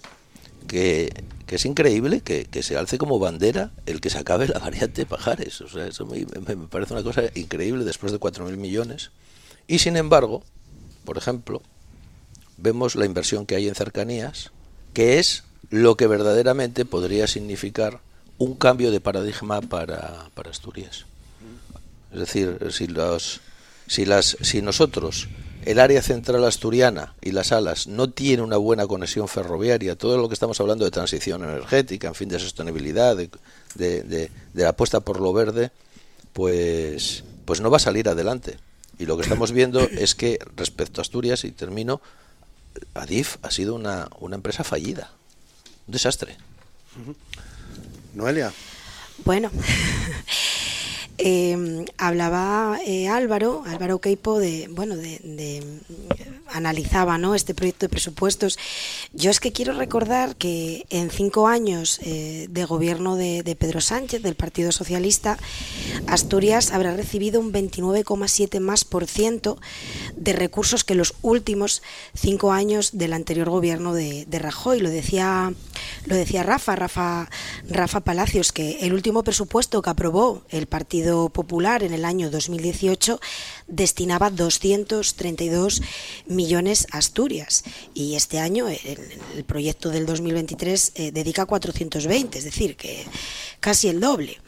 que, 0.67 1.23
es 1.47 1.65
increíble 1.65 2.21
que, 2.21 2.47
se 2.61 2.77
alce 2.77 2.99
como 2.99 3.17
bandera 3.17 3.71
el 3.87 3.99
que 3.99 4.11
se 4.11 4.19
acabe 4.19 4.47
la 4.47 4.59
variante 4.59 5.07
Pajares. 5.07 5.61
O 5.61 5.67
sea, 5.67 5.87
eso 5.87 6.05
me, 6.05 6.23
me 6.23 6.67
parece 6.67 6.93
una 6.93 7.01
cosa 7.01 7.23
increíble 7.33 7.83
después 7.83 8.11
de 8.11 8.19
4.000 8.19 8.57
millones. 8.57 9.09
Y 9.65 9.79
sin 9.79 9.97
embargo, 9.97 10.43
por 11.03 11.17
ejemplo, 11.17 11.63
vemos 12.57 12.95
la 12.95 13.05
inversión 13.05 13.47
que 13.47 13.55
hay 13.55 13.67
en 13.67 13.73
cercanías, 13.73 14.51
que 14.93 15.17
es 15.17 15.45
lo 15.71 15.97
que 15.97 16.05
verdaderamente 16.05 16.85
podría 16.85 17.25
significar 17.25 18.04
un 18.37 18.55
cambio 18.55 18.91
de 18.91 18.99
paradigma 18.99 19.61
para, 19.61 20.29
para 20.33 20.49
Asturias. 20.49 21.05
Es 22.11 22.19
decir, 22.19 22.57
si, 22.71 22.87
los, 22.87 23.41
si, 23.87 24.05
las, 24.05 24.37
si 24.41 24.61
nosotros, 24.61 25.27
el 25.65 25.79
área 25.79 26.01
central 26.01 26.43
asturiana 26.45 27.13
y 27.21 27.31
las 27.31 27.51
alas, 27.51 27.87
no 27.87 28.09
tiene 28.09 28.43
una 28.43 28.57
buena 28.57 28.87
conexión 28.87 29.27
ferroviaria, 29.27 29.95
todo 29.95 30.17
lo 30.17 30.27
que 30.29 30.33
estamos 30.33 30.59
hablando 30.59 30.85
de 30.85 30.91
transición 30.91 31.43
energética, 31.43 32.07
en 32.07 32.15
fin, 32.15 32.29
de 32.29 32.39
sostenibilidad, 32.39 33.17
de, 33.17 33.29
de, 33.75 34.03
de, 34.03 34.31
la 34.53 34.69
apuesta 34.69 34.99
por 34.99 35.19
lo 35.19 35.33
verde, 35.33 35.71
pues, 36.33 37.23
pues 37.45 37.61
no 37.61 37.69
va 37.69 37.77
a 37.77 37.81
salir 37.81 38.07
adelante. 38.07 38.57
Y 38.97 39.05
lo 39.05 39.17
que 39.17 39.23
estamos 39.23 39.51
viendo 39.51 39.79
es 39.91 40.15
que 40.15 40.39
respecto 40.55 41.01
a 41.01 41.03
Asturias, 41.03 41.43
y 41.43 41.51
termino, 41.51 42.01
Adif 42.93 43.37
ha 43.41 43.51
sido 43.51 43.75
una, 43.75 44.07
una 44.19 44.35
empresa 44.35 44.63
fallida, 44.63 45.11
un 45.87 45.93
desastre. 45.93 46.37
Noelia. 48.15 48.51
Bueno, 49.23 49.51
eh, 51.17 51.85
hablaba 51.97 52.79
eh, 52.85 53.07
Álvaro, 53.07 53.63
Álvaro 53.65 53.99
Queipo, 53.99 54.37
de, 54.39 54.67
bueno, 54.69 54.97
de, 54.97 55.63
analizaba 56.51 57.17
¿no? 57.17 57.35
este 57.35 57.53
proyecto 57.53 57.85
de 57.85 57.89
presupuestos. 57.89 58.57
Yo 59.13 59.31
es 59.31 59.39
que 59.39 59.51
quiero 59.51 59.73
recordar 59.73 60.35
que 60.35 60.85
en 60.89 61.09
cinco 61.09 61.47
años 61.47 61.99
eh, 62.03 62.47
de 62.49 62.65
gobierno 62.65 63.15
de, 63.15 63.43
de, 63.43 63.55
Pedro 63.55 63.81
Sánchez, 63.81 64.21
del 64.21 64.35
Partido 64.35 64.71
Socialista, 64.71 65.37
Asturias 66.07 66.71
habrá 66.71 66.95
recibido 66.95 67.39
un 67.39 67.53
29,7 67.53 68.59
más 68.59 68.83
por 68.83 69.07
ciento 69.07 69.57
de 70.15 70.33
recursos 70.33 70.83
que 70.83 70.95
los 70.95 71.13
últimos 71.21 71.81
cinco 72.13 72.51
años 72.51 72.97
del 72.97 73.13
anterior 73.13 73.49
gobierno 73.49 73.93
de, 73.93 74.25
de 74.25 74.39
Rajoy. 74.39 74.79
Lo 74.79 74.89
decía, 74.89 75.53
lo 76.05 76.15
decía 76.15 76.43
Rafa, 76.43 76.75
Rafa, 76.75 77.29
Rafa 77.69 78.01
Palacios, 78.01 78.51
que 78.51 78.79
el 78.81 78.93
último 78.93 79.23
presupuesto 79.23 79.81
que 79.81 79.89
aprobó 79.89 80.43
el 80.49 80.67
Partido 80.67 81.04
Popular 81.05 81.83
en 81.83 81.93
el 81.93 82.05
año 82.05 82.29
2018 82.29 83.19
destinaba 83.67 84.29
232 84.29 85.81
millones 86.27 86.87
a 86.91 86.97
Asturias 86.97 87.63
y 87.93 88.15
este 88.15 88.39
año 88.39 88.67
el, 88.67 88.99
el 89.35 89.43
proyecto 89.43 89.89
del 89.89 90.05
2023 90.05 90.91
eh, 90.95 91.11
dedica 91.11 91.45
420, 91.45 92.37
es 92.37 92.43
decir, 92.43 92.75
que 92.75 93.05
casi 93.59 93.87
el 93.87 93.99
doble. 93.99 94.39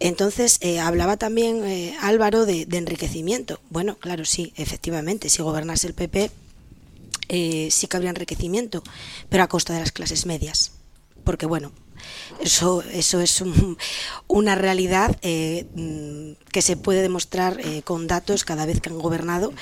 Entonces, 0.00 0.58
eh, 0.60 0.78
hablaba 0.78 1.16
también 1.16 1.64
eh, 1.64 1.96
Álvaro 2.00 2.46
de, 2.46 2.66
enriquecimiento. 2.70 3.60
Bueno, 3.70 3.96
claro, 3.96 4.24
sí, 4.24 4.52
efectivamente, 4.56 5.28
si 5.28 5.42
gobernase 5.42 5.88
el 5.88 5.94
PP, 5.94 6.30
eh, 7.28 7.68
sí 7.70 7.88
que 7.88 7.96
habría 7.96 8.10
enriquecimiento, 8.10 8.82
pero 9.28 9.42
a 9.42 9.48
costa 9.48 9.74
de 9.74 9.80
las 9.80 9.92
clases 9.92 10.26
medias. 10.26 10.72
Porque, 11.24 11.46
bueno, 11.46 11.72
eso, 12.40 12.82
eso 12.92 13.20
es 13.20 13.40
un, 13.40 13.78
una 14.26 14.54
realidad 14.54 15.16
eh, 15.22 15.66
mm, 15.74 16.50
que 16.52 16.62
se 16.62 16.76
puede 16.76 17.02
demostrar 17.02 17.58
eh, 17.60 17.82
con 17.82 18.06
datos 18.06 18.44
cada 18.44 18.66
vez 18.66 18.80
que 18.80 18.90
han 18.90 18.98
gobernado, 18.98 19.52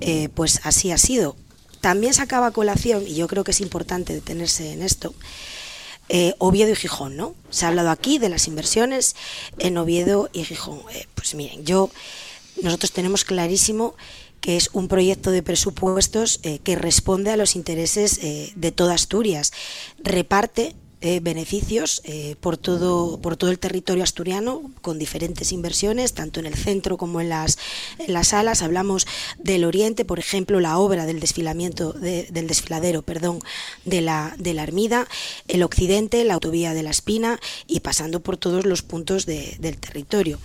eh, 0.00 0.28
pues 0.34 0.60
así 0.64 0.90
ha 0.90 0.98
sido. 0.98 1.36
También 1.80 2.14
sacaba 2.14 2.50
colación, 2.52 3.04
y 3.06 3.14
yo 3.14 3.26
creo 3.28 3.44
que 3.44 3.50
es 3.50 3.60
importante 3.60 4.14
detenerse 4.14 4.72
en 4.72 4.82
esto, 4.82 5.14
Oviedo 6.38 6.70
y 6.70 6.76
Gijón, 6.76 7.16
¿no? 7.16 7.34
Se 7.48 7.64
ha 7.64 7.68
hablado 7.68 7.90
aquí 7.90 8.18
de 8.18 8.28
las 8.28 8.46
inversiones 8.46 9.16
en 9.58 9.78
Oviedo 9.78 10.28
y 10.32 10.44
Gijón. 10.44 10.82
Pues 11.14 11.34
miren, 11.34 11.64
yo, 11.64 11.90
nosotros 12.62 12.92
tenemos 12.92 13.24
clarísimo 13.24 13.94
que 14.40 14.56
es 14.56 14.68
un 14.74 14.88
proyecto 14.88 15.30
de 15.30 15.42
presupuestos 15.42 16.40
que 16.62 16.76
responde 16.76 17.30
a 17.30 17.38
los 17.38 17.56
intereses 17.56 18.20
de 18.20 18.72
toda 18.72 18.94
Asturias. 18.94 19.52
Reparte 19.98 20.74
eh, 21.06 21.20
beneficios 21.20 22.00
eh, 22.04 22.34
por 22.40 22.56
todo 22.56 23.20
por 23.20 23.36
todo 23.36 23.50
el 23.50 23.58
territorio 23.58 24.02
asturiano 24.02 24.70
con 24.80 24.98
diferentes 24.98 25.52
inversiones 25.52 26.14
tanto 26.14 26.40
en 26.40 26.46
el 26.46 26.54
centro 26.54 26.96
como 26.96 27.20
en 27.20 27.28
las 27.28 27.58
las 28.06 28.28
salas. 28.28 28.62
Hablamos 28.62 29.06
del 29.38 29.64
oriente 29.64 30.06
por 30.06 30.18
ejemplo 30.18 30.60
la 30.60 30.78
obra 30.78 31.04
del 31.04 31.20
desfilamiento 31.20 31.92
de, 31.92 32.26
del 32.30 32.46
desfiladero 32.46 33.02
perdón 33.02 33.40
de 33.84 34.00
la 34.00 34.34
de 34.38 34.54
la 34.54 34.62
Armida 34.62 35.06
el 35.46 35.62
occidente 35.62 36.24
la 36.24 36.34
autovía 36.34 36.72
de 36.72 36.82
la 36.82 36.90
Espina 36.90 37.38
y 37.66 37.80
pasando 37.80 38.20
por 38.20 38.38
todos 38.38 38.64
los 38.64 38.80
puntos 38.80 39.26
de, 39.26 39.58
del 39.60 39.76
territorio 39.76 40.38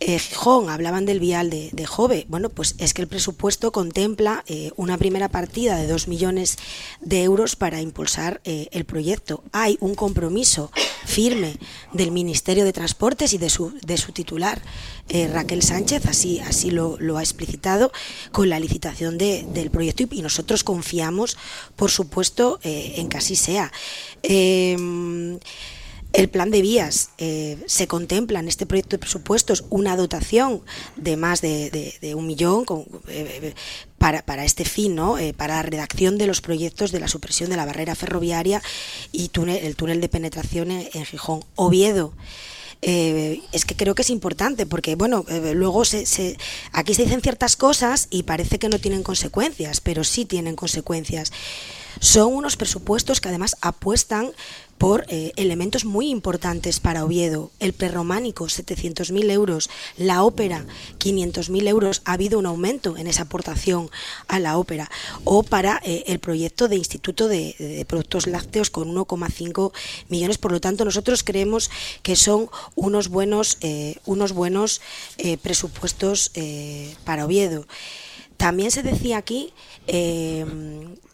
eh, 0.00 0.18
Gijón, 0.18 0.70
hablaban 0.70 1.06
del 1.06 1.18
vial 1.18 1.50
de, 1.50 1.70
de, 1.72 1.86
Jove. 1.86 2.24
Bueno, 2.28 2.50
pues 2.50 2.76
es 2.78 2.94
que 2.94 3.02
el 3.02 3.08
presupuesto 3.08 3.72
contempla 3.72 4.44
eh, 4.46 4.70
una 4.76 4.96
primera 4.96 5.28
partida 5.28 5.76
de 5.76 5.88
2 5.88 6.06
millones 6.06 6.56
de 7.00 7.24
euros 7.24 7.56
para 7.56 7.80
impulsar 7.80 8.40
eh, 8.44 8.68
el 8.70 8.84
proyecto. 8.84 9.42
Hay 9.50 9.76
un 9.80 9.96
compromiso 9.96 10.70
firme 11.04 11.56
del 11.92 12.12
Ministerio 12.12 12.64
de 12.64 12.72
Transportes 12.72 13.32
y 13.32 13.38
de 13.38 13.50
su, 13.50 13.76
de 13.84 13.96
su 13.96 14.12
titular, 14.12 14.62
Raquel 15.32 15.62
Sánchez, 15.62 16.04
así, 16.04 16.38
así 16.40 16.70
lo, 16.70 16.98
ha 17.16 17.22
explicitado, 17.22 17.90
con 18.30 18.50
la 18.50 18.60
licitación 18.60 19.16
de, 19.16 19.46
del 19.54 19.70
proyecto 19.70 20.04
y 20.10 20.20
nosotros 20.20 20.64
confiamos, 20.64 21.38
por 21.76 21.90
supuesto, 21.90 22.60
en 22.62 23.08
que 23.08 23.16
así 23.16 23.34
sea. 23.34 23.72
El 26.14 26.30
plan 26.30 26.50
de 26.50 26.62
vías 26.62 27.10
eh, 27.18 27.58
se 27.66 27.86
contempla 27.86 28.40
en 28.40 28.48
este 28.48 28.64
proyecto 28.64 28.96
de 28.96 28.98
presupuestos 28.98 29.64
una 29.68 29.94
dotación 29.94 30.62
de 30.96 31.16
más 31.18 31.42
de, 31.42 32.14
un 32.16 32.26
millón 32.26 32.64
eh, 33.08 33.54
para, 33.98 34.22
para, 34.22 34.44
este 34.44 34.64
fin, 34.64 34.94
¿no? 34.94 35.18
Eh, 35.18 35.34
para 35.34 35.56
la 35.56 35.62
redacción 35.62 36.16
de 36.16 36.26
los 36.26 36.40
proyectos 36.40 36.92
de 36.92 37.00
la 37.00 37.08
supresión 37.08 37.50
de 37.50 37.56
la 37.56 37.66
barrera 37.66 37.94
ferroviaria 37.94 38.62
y 39.12 39.30
el 39.34 39.76
túnel 39.76 40.00
de 40.00 40.08
penetración 40.08 40.70
en, 40.70 41.04
Gijón. 41.04 41.44
Oviedo. 41.56 42.14
Es 42.80 43.64
que 43.64 43.74
creo 43.74 43.96
que 43.96 44.02
es 44.02 44.10
importante 44.10 44.64
porque 44.64 44.94
bueno 44.94 45.24
luego 45.52 45.84
se, 45.84 46.06
se, 46.06 46.38
aquí 46.70 46.94
se 46.94 47.02
dicen 47.02 47.20
ciertas 47.20 47.56
cosas 47.56 48.06
y 48.08 48.22
parece 48.22 48.60
que 48.60 48.68
no 48.68 48.78
tienen 48.78 49.02
consecuencias 49.02 49.80
pero 49.80 50.04
sí 50.04 50.24
tienen 50.24 50.54
consecuencias 50.54 51.32
son 51.98 52.34
unos 52.34 52.56
presupuestos 52.56 53.20
que 53.20 53.28
además 53.28 53.56
apuestan 53.60 54.30
por 54.78 55.04
eh, 55.08 55.32
elementos 55.36 55.84
muy 55.84 56.08
importantes 56.08 56.80
para 56.80 57.04
Oviedo. 57.04 57.50
El 57.58 57.72
prerrománico, 57.72 58.46
700.000 58.46 59.30
euros. 59.30 59.68
La 59.96 60.22
ópera, 60.22 60.64
500.000 60.98 61.68
euros. 61.68 62.02
Ha 62.04 62.12
habido 62.12 62.38
un 62.38 62.46
aumento 62.46 62.96
en 62.96 63.08
esa 63.08 63.22
aportación 63.22 63.90
a 64.28 64.38
la 64.38 64.56
ópera. 64.56 64.88
O 65.24 65.42
para 65.42 65.80
eh, 65.84 66.04
el 66.06 66.20
proyecto 66.20 66.68
de 66.68 66.76
Instituto 66.76 67.28
de, 67.28 67.84
Productos 67.88 68.26
Lácteos 68.26 68.70
con 68.70 68.94
1,5 68.94 69.72
millones. 70.08 70.38
Por 70.38 70.52
lo 70.52 70.60
tanto, 70.60 70.84
nosotros 70.84 71.24
creemos 71.24 71.70
que 72.02 72.16
son 72.16 72.48
unos 72.76 73.08
buenos, 73.08 73.58
eh, 73.60 73.96
unos 74.06 74.32
buenos 74.32 74.80
presupuestos 75.42 76.30
para 77.04 77.24
Oviedo. 77.24 77.66
También 78.36 78.70
se 78.70 78.82
decía 78.82 79.18
aquí 79.18 79.52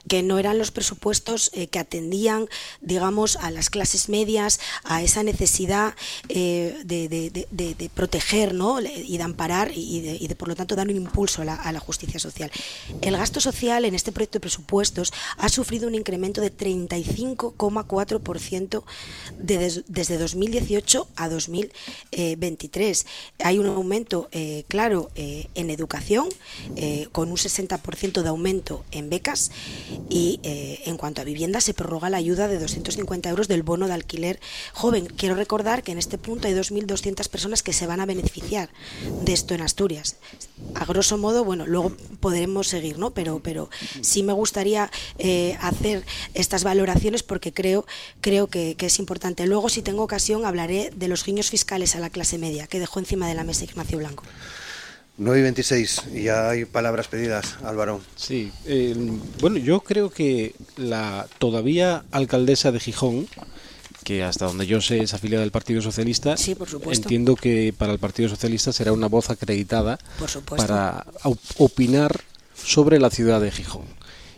que 0.08 0.22
no 0.22 0.38
eran 0.38 0.56
los 0.58 0.70
presupuestos 0.70 1.50
eh, 1.54 1.68
que 1.68 1.78
atendían, 1.78 2.48
digamos, 2.80 3.36
a 3.36 3.50
las 3.50 3.68
clases 3.70 4.08
medias, 4.08 4.58
a 4.84 5.02
esa 5.02 5.22
necesidad 5.22 5.94
eh, 6.28 6.80
de, 6.84 7.90
proteger 7.94 8.54
¿no? 8.54 8.80
y 8.80 9.16
de 9.16 9.22
amparar 9.22 9.70
y 9.74 10.26
de, 10.26 10.34
por 10.34 10.48
lo 10.48 10.56
tanto, 10.56 10.76
dar 10.76 10.88
un 10.88 10.96
impulso 10.96 11.42
a 11.42 11.44
la, 11.44 11.80
justicia 11.80 12.20
social. 12.20 12.50
El 13.02 13.16
gasto 13.16 13.40
social 13.40 13.84
en 13.84 13.94
este 13.94 14.12
proyecto 14.12 14.36
de 14.36 14.40
presupuestos 14.40 15.12
ha 15.36 15.48
sufrido 15.48 15.88
un 15.88 15.94
incremento 15.94 16.40
de 16.40 16.56
35,4% 16.56 18.84
de 19.38 19.84
desde 19.86 20.18
2018 20.18 21.08
a 21.16 21.28
2023. 21.28 23.06
Hay 23.40 23.58
un 23.58 23.66
aumento 23.66 24.28
eh, 24.32 24.64
claro 24.68 25.10
en 25.14 25.70
educación, 25.70 26.28
con 27.12 27.30
un 27.30 27.36
60% 27.36 28.22
de 28.22 28.28
aumento 28.28 28.84
en 28.90 29.08
becas 29.10 29.50
y 30.08 30.40
eh, 30.42 30.82
en 30.86 30.96
cuanto 30.96 31.20
a 31.20 31.24
vivienda 31.24 31.60
se 31.60 31.74
prorroga 31.74 32.10
la 32.10 32.16
ayuda 32.16 32.48
de 32.48 32.58
250 32.58 33.28
euros 33.28 33.48
del 33.48 33.62
bono 33.62 33.86
de 33.86 33.94
alquiler 33.94 34.40
joven. 34.72 35.06
Quiero 35.06 35.34
recordar 35.34 35.82
que 35.82 35.92
en 35.92 35.98
este 35.98 36.18
punto 36.18 36.48
hay 36.48 36.54
2.200 36.54 37.28
personas 37.28 37.62
que 37.62 37.72
se 37.72 37.86
van 37.86 38.00
a 38.00 38.06
beneficiar 38.06 38.70
de 39.24 39.32
esto 39.32 39.54
en 39.54 39.62
Asturias. 39.62 40.16
A 40.74 40.84
grosso 40.84 41.18
modo, 41.18 41.44
bueno, 41.44 41.66
luego 41.66 41.92
podremos 42.20 42.68
seguir, 42.68 42.98
¿no? 42.98 43.10
Pero, 43.10 43.40
pero 43.40 43.70
sí 44.00 44.22
me 44.22 44.32
gustaría 44.32 44.90
eh, 45.18 45.56
hacer 45.60 46.04
estas 46.34 46.64
valoraciones 46.64 47.22
porque 47.22 47.52
creo, 47.52 47.86
creo 48.20 48.48
que, 48.48 48.74
que, 48.76 48.86
es 48.86 48.98
importante. 48.98 49.46
Luego, 49.46 49.68
si 49.68 49.82
tengo 49.82 50.02
ocasión, 50.02 50.46
hablaré 50.46 50.90
de 50.94 51.08
los 51.08 51.24
guiños 51.24 51.50
fiscales 51.50 51.96
a 51.96 52.00
la 52.00 52.10
clase 52.10 52.38
media 52.38 52.66
que 52.66 52.80
dejó 52.80 52.98
encima 52.98 53.28
de 53.28 53.34
la 53.34 53.44
mesa 53.44 53.64
Ignacio 53.64 53.98
Blanco. 53.98 54.24
9 55.16 55.38
y 55.38 55.42
26, 55.42 56.02
ya 56.24 56.50
hay 56.50 56.64
palabras 56.64 57.06
pedidas, 57.06 57.56
Álvaro. 57.62 58.00
Sí, 58.16 58.50
eh, 58.66 58.96
bueno, 59.40 59.58
yo 59.58 59.80
creo 59.80 60.10
que 60.10 60.54
la 60.76 61.28
todavía 61.38 62.04
alcaldesa 62.10 62.72
de 62.72 62.80
Gijón, 62.80 63.28
que 64.02 64.24
hasta 64.24 64.46
donde 64.46 64.66
yo 64.66 64.80
sé 64.80 64.98
es 64.98 65.14
afiliada 65.14 65.42
del 65.42 65.52
Partido 65.52 65.80
Socialista, 65.82 66.36
sí, 66.36 66.56
por 66.56 66.68
entiendo 66.92 67.36
que 67.36 67.72
para 67.76 67.92
el 67.92 68.00
Partido 68.00 68.28
Socialista 68.28 68.72
será 68.72 68.92
una 68.92 69.06
voz 69.06 69.30
acreditada 69.30 69.98
para 70.56 71.06
opinar 71.58 72.20
sobre 72.56 72.98
la 72.98 73.10
ciudad 73.10 73.40
de 73.40 73.52
Gijón. 73.52 73.84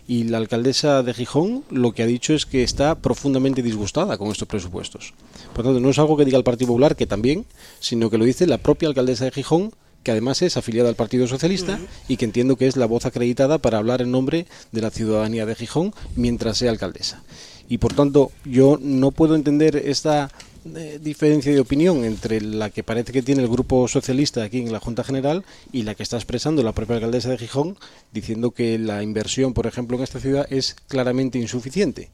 Y 0.09 0.25
la 0.25 0.39
alcaldesa 0.39 1.03
de 1.03 1.15
Gijón 1.15 1.65
lo 1.71 1.93
que 1.93 2.03
ha 2.03 2.07
dicho 2.07 2.35
es 2.35 2.45
que 2.45 2.63
está 2.63 2.97
profundamente 2.97 3.63
disgustada 3.63 4.19
con 4.19 4.31
estos 4.31 4.47
presupuestos. 4.47 5.15
Por 5.55 5.65
tanto, 5.65 5.81
no 5.81 5.89
es 5.89 5.99
algo 5.99 6.19
que 6.19 6.27
diga 6.27 6.39
el 6.39 6.45
Partido 6.45 6.69
Popular, 6.69 6.95
que 6.95 7.07
también, 7.07 7.47
sino 7.81 8.11
que 8.11 8.19
lo 8.19 8.27
dice 8.27 8.47
la 8.47 8.59
propia 8.59 8.89
alcaldesa 8.89 9.25
de 9.25 9.33
Gijón 9.33 9.73
que 10.07 10.13
además 10.13 10.41
es 10.43 10.57
afiliada 10.57 10.89
al 10.89 10.95
Partido 10.95 11.27
Socialista 11.27 11.73
uh 11.73 11.79
-huh. 11.79 11.89
y 12.07 12.17
que 12.17 12.27
entiendo 12.27 12.55
que 12.55 12.69
es 12.69 12.77
la 12.77 12.87
voz 12.87 13.07
acreditada 13.07 13.59
para 13.59 13.79
hablar 13.79 14.03
en 14.03 14.13
nombre 14.13 14.47
de 14.71 14.81
la 14.81 14.93
ciudadanía 14.93 15.47
de 15.47 15.57
Gijón 15.57 15.93
mientras 16.15 16.59
sea 16.59 16.71
alcaldesa. 16.71 17.25
Y 17.69 17.79
por 17.79 17.93
tanto, 17.93 18.31
yo 18.45 18.79
no 18.81 19.11
puedo 19.11 19.35
entender 19.35 19.75
esta 19.75 20.31
eh, 20.77 21.01
diferencia 21.03 21.51
de 21.51 21.59
opinión 21.59 22.05
entre 22.05 22.41
la 22.41 22.71
que 22.71 22.85
parece 22.85 23.13
que 23.13 23.23
tiene 23.23 23.43
el 23.43 23.49
grupo 23.49 23.89
socialista 23.89 24.45
aquí 24.45 24.59
en 24.59 24.71
la 24.71 24.79
Junta 24.79 25.03
General 25.03 25.45
y 25.73 25.83
la 25.83 25.97
que 25.97 26.05
está 26.05 26.19
expresando 26.19 26.63
la 26.63 26.71
propia 26.71 26.95
alcaldesa 26.95 27.31
de 27.31 27.39
Gijón, 27.39 27.77
diciendo 28.13 28.53
que 28.53 28.79
la 28.79 29.03
inversión, 29.03 29.55
por 29.55 29.67
ejemplo, 29.67 29.97
en 29.97 30.05
esta 30.05 30.21
ciudad 30.21 30.47
es 30.51 30.77
claramente 30.87 31.41
insuficiente. 31.41 32.11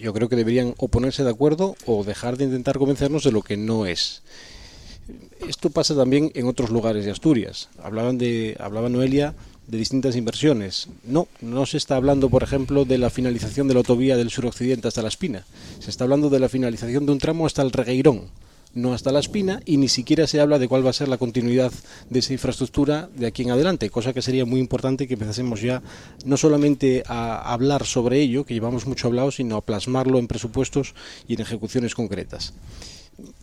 Yo 0.00 0.12
creo 0.12 0.28
que 0.28 0.36
deberían 0.36 0.74
o 0.76 0.86
ponerse 0.86 1.24
de 1.24 1.30
acuerdo 1.30 1.74
o 1.86 2.04
dejar 2.04 2.36
de 2.36 2.44
intentar 2.44 2.78
convencernos 2.78 3.24
de 3.24 3.32
lo 3.32 3.42
que 3.42 3.56
no 3.56 3.84
es 3.84 4.22
esto 5.48 5.70
pasa 5.70 5.94
también 5.94 6.30
en 6.34 6.46
otros 6.46 6.70
lugares 6.70 7.04
de 7.04 7.10
Asturias. 7.10 7.68
Hablaban 7.82 8.18
de, 8.18 8.56
hablaba 8.60 8.88
Noelia 8.88 9.34
de 9.66 9.78
distintas 9.78 10.16
inversiones. 10.16 10.88
No, 11.04 11.28
no 11.40 11.64
se 11.66 11.76
está 11.76 11.96
hablando, 11.96 12.28
por 12.28 12.42
ejemplo, 12.42 12.84
de 12.84 12.98
la 12.98 13.10
finalización 13.10 13.68
de 13.68 13.74
la 13.74 13.78
autovía 13.78 14.16
del 14.16 14.30
suroccidente 14.30 14.88
hasta 14.88 15.02
La 15.02 15.08
Espina. 15.08 15.44
Se 15.78 15.90
está 15.90 16.04
hablando 16.04 16.28
de 16.28 16.40
la 16.40 16.48
finalización 16.48 17.06
de 17.06 17.12
un 17.12 17.18
tramo 17.18 17.46
hasta 17.46 17.62
el 17.62 17.70
Regueirón, 17.70 18.30
no 18.74 18.92
hasta 18.92 19.12
La 19.12 19.20
Espina, 19.20 19.60
y 19.64 19.76
ni 19.76 19.88
siquiera 19.88 20.26
se 20.26 20.40
habla 20.40 20.58
de 20.58 20.68
cuál 20.68 20.84
va 20.84 20.90
a 20.90 20.94
ser 20.94 21.08
la 21.08 21.18
continuidad 21.18 21.72
de 22.08 22.18
esa 22.18 22.32
infraestructura 22.32 23.08
de 23.14 23.26
aquí 23.26 23.42
en 23.42 23.52
adelante, 23.52 23.90
cosa 23.90 24.12
que 24.12 24.22
sería 24.22 24.44
muy 24.44 24.60
importante 24.60 25.06
que 25.06 25.14
empezásemos 25.14 25.60
ya 25.60 25.82
no 26.24 26.36
solamente 26.36 27.04
a 27.06 27.52
hablar 27.52 27.86
sobre 27.86 28.20
ello, 28.20 28.44
que 28.44 28.54
llevamos 28.54 28.86
mucho 28.86 29.06
hablado, 29.06 29.30
sino 29.30 29.56
a 29.56 29.64
plasmarlo 29.64 30.18
en 30.18 30.26
presupuestos 30.26 30.94
y 31.28 31.34
en 31.34 31.40
ejecuciones 31.40 31.94
concretas 31.94 32.54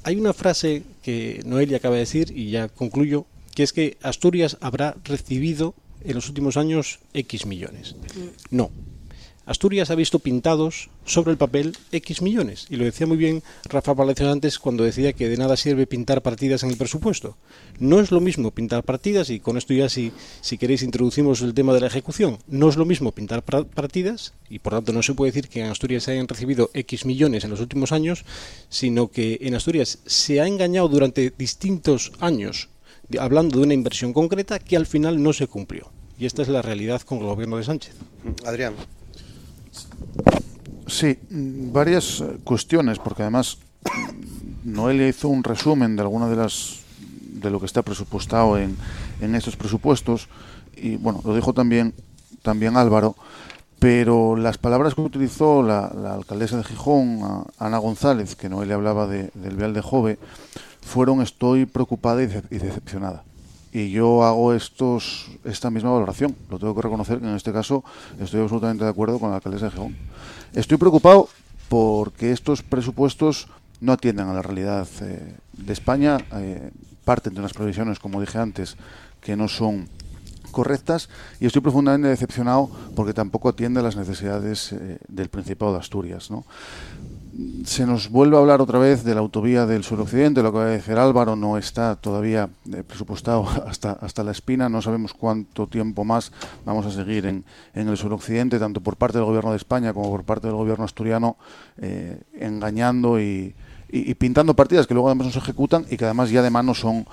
hay 0.03 0.15
una 0.15 0.33
frase 0.33 0.83
que 1.03 1.41
Noelia 1.45 1.77
acaba 1.77 1.95
de 1.95 2.01
decir 2.01 2.31
y 2.35 2.51
ya 2.51 2.67
concluyo, 2.67 3.25
que 3.55 3.63
es 3.63 3.73
que 3.73 3.97
Asturias 4.01 4.57
habrá 4.61 4.95
recibido 5.03 5.73
en 6.03 6.15
los 6.15 6.29
últimos 6.29 6.57
años 6.57 6.99
X 7.13 7.45
millones. 7.45 7.95
No. 8.49 8.71
Asturias 9.47 9.89
ha 9.89 9.95
visto 9.95 10.19
pintados 10.19 10.89
sobre 11.05 11.31
el 11.31 11.37
papel 11.37 11.75
X 11.93 12.21
millones. 12.21 12.67
Y 12.69 12.75
lo 12.75 12.83
decía 12.83 13.07
muy 13.07 13.15
bien 13.17 13.41
Rafa 13.63 13.95
Palacio 13.95 14.29
antes 14.29 14.59
cuando 14.59 14.83
decía 14.83 15.13
que 15.13 15.29
de 15.29 15.37
nada 15.37 15.55
sirve 15.55 15.87
pintar 15.87 16.21
partidas 16.21 16.63
en 16.63 16.69
el 16.69 16.77
presupuesto. 16.77 17.37
No 17.79 18.01
es 18.01 18.11
lo 18.11 18.19
mismo 18.19 18.51
pintar 18.51 18.83
partidas, 18.83 19.29
y 19.29 19.39
con 19.39 19.57
esto 19.57 19.73
ya 19.73 19.87
si, 19.87 20.11
si 20.41 20.57
queréis 20.57 20.83
introducimos 20.83 21.41
el 21.41 21.53
tema 21.53 21.73
de 21.73 21.79
la 21.79 21.87
ejecución, 21.87 22.39
no 22.47 22.67
es 22.67 22.75
lo 22.75 22.85
mismo 22.85 23.13
pintar 23.13 23.41
partidas, 23.41 24.33
y 24.49 24.59
por 24.59 24.73
tanto 24.73 24.91
no 24.91 25.01
se 25.01 25.13
puede 25.13 25.31
decir 25.31 25.47
que 25.47 25.61
en 25.61 25.71
Asturias 25.71 26.03
se 26.03 26.11
hayan 26.11 26.27
recibido 26.27 26.69
X 26.73 27.05
millones 27.05 27.45
en 27.45 27.49
los 27.49 27.61
últimos 27.61 27.93
años, 27.93 28.25
sino 28.69 29.09
que 29.09 29.39
en 29.41 29.55
Asturias 29.55 29.99
se 30.05 30.41
ha 30.41 30.47
engañado 30.47 30.89
durante 30.89 31.33
distintos 31.37 32.11
años 32.19 32.69
hablando 33.17 33.59
de 33.59 33.63
una 33.63 33.73
inversión 33.73 34.11
concreta 34.11 34.59
que 34.59 34.75
al 34.75 34.85
final 34.85 35.23
no 35.23 35.31
se 35.31 35.47
cumplió. 35.47 35.89
Y 36.19 36.25
esta 36.25 36.41
es 36.41 36.47
la 36.47 36.61
realidad 36.61 37.01
con 37.01 37.19
el 37.19 37.25
gobierno 37.25 37.57
de 37.57 37.63
Sánchez. 37.63 37.95
Adrián. 38.45 38.73
Sí, 40.87 41.19
varias 41.29 42.23
cuestiones, 42.43 42.97
porque 42.99 43.23
además 43.23 43.57
Noelia 44.63 45.07
hizo 45.07 45.27
un 45.27 45.43
resumen 45.43 45.95
de 45.95 46.01
alguna 46.01 46.27
de 46.29 46.35
las 46.37 46.79
de 47.31 47.51
lo 47.51 47.59
que 47.59 47.67
está 47.67 47.83
presupuestado 47.83 48.57
en, 48.57 48.75
en 49.21 49.35
estos 49.35 49.55
presupuestos 49.55 50.27
y 50.75 50.95
bueno, 50.95 51.21
lo 51.23 51.35
dijo 51.35 51.53
también 51.53 51.93
también 52.41 52.77
Álvaro, 52.77 53.15
pero 53.79 54.35
las 54.35 54.57
palabras 54.57 54.95
que 54.95 55.01
utilizó 55.01 55.61
la, 55.61 55.85
alcaldesa 56.13 56.57
de 56.57 56.63
Gijón, 56.63 57.45
Ana 57.59 57.77
González, 57.77 58.35
que 58.35 58.49
Noelia 58.49 58.75
hablaba 58.75 59.07
de, 59.07 59.29
del 59.33 59.55
Vial 59.55 59.73
de 59.73 59.81
Jove, 59.81 60.17
fueron 60.81 61.21
estoy 61.21 61.65
preocupada 61.65 62.23
y, 62.23 62.27
de, 62.27 62.43
y 62.49 62.57
decepcionada 62.57 63.23
y 63.71 63.91
yo 63.91 64.23
hago 64.23 64.53
estos 64.53 65.29
esta 65.43 65.69
misma 65.69 65.91
valoración. 65.91 66.35
Lo 66.49 66.59
tengo 66.59 66.75
que 66.75 66.81
reconocer 66.81 67.19
que 67.19 67.27
en 67.27 67.35
este 67.35 67.53
caso 67.53 67.83
estoy 68.19 68.41
absolutamente 68.41 68.83
de 68.83 68.89
acuerdo 68.89 69.19
con 69.19 69.29
la 69.29 69.37
alcaldesa 69.37 69.65
de 69.65 69.71
Gijón. 69.71 69.95
Estoy 70.53 70.77
preocupado 70.77 71.29
porque 71.69 72.31
estos 72.31 72.63
presupuestos 72.63 73.47
no 73.81 73.93
atienden 73.93 74.27
a 74.27 74.33
la 74.33 74.41
realidad 74.41 74.87
eh, 75.01 75.35
de 75.53 75.73
España, 75.73 76.17
eh, 76.33 76.71
parten 77.03 77.33
de 77.33 77.39
unas 77.39 77.53
previsiones, 77.53 77.99
como 77.99 78.21
dije 78.21 78.37
antes, 78.37 78.77
que 79.21 79.35
no 79.35 79.47
son 79.47 79.87
correctas 80.51 81.09
y 81.39 81.45
estoy 81.45 81.61
profundamente 81.61 82.07
decepcionado 82.07 82.69
porque 82.95 83.13
tampoco 83.13 83.49
atiende 83.49 83.79
a 83.81 83.83
las 83.83 83.95
necesidades 83.95 84.71
eh, 84.71 84.97
del 85.07 85.29
Principado 85.29 85.73
de 85.73 85.79
Asturias. 85.79 86.31
¿no? 86.31 86.45
Se 87.65 87.85
nos 87.85 88.09
vuelve 88.09 88.35
a 88.35 88.39
hablar 88.39 88.61
otra 88.61 88.79
vez 88.79 89.03
de 89.03 89.13
la 89.13 89.19
autovía 89.19 89.65
del 89.65 89.83
suroccidente, 89.83 90.41
lo 90.41 90.51
que 90.51 90.57
va 90.57 90.63
a 90.65 90.69
decir 90.69 90.97
Álvaro 90.97 91.35
no 91.35 91.57
está 91.57 91.95
todavía 91.95 92.49
eh, 92.73 92.83
presupuestado 92.83 93.47
hasta, 93.67 93.91
hasta 93.91 94.23
la 94.23 94.31
espina, 94.31 94.69
no 94.69 94.81
sabemos 94.81 95.13
cuánto 95.13 95.67
tiempo 95.67 96.03
más 96.03 96.31
vamos 96.65 96.85
a 96.85 96.91
seguir 96.91 97.25
en, 97.25 97.43
en 97.75 97.87
el 97.89 97.97
suroccidente, 97.97 98.57
tanto 98.57 98.81
por 98.81 98.95
parte 98.95 99.17
del 99.19 99.25
gobierno 99.25 99.51
de 99.51 99.57
España 99.57 99.93
como 99.93 100.09
por 100.09 100.23
parte 100.23 100.47
del 100.47 100.55
gobierno 100.55 100.85
asturiano, 100.85 101.37
eh, 101.77 102.19
engañando 102.39 103.19
y, 103.19 103.53
y, 103.89 104.11
y, 104.11 104.15
pintando 104.15 104.55
partidas 104.55 104.87
que 104.87 104.93
luego 104.93 105.09
además 105.09 105.27
no 105.27 105.33
se 105.33 105.39
ejecutan 105.39 105.85
y 105.89 105.97
que 105.97 106.05
además 106.05 106.31
ya 106.31 106.41
de 106.41 106.49
mano 106.49 106.73
son 106.73 107.05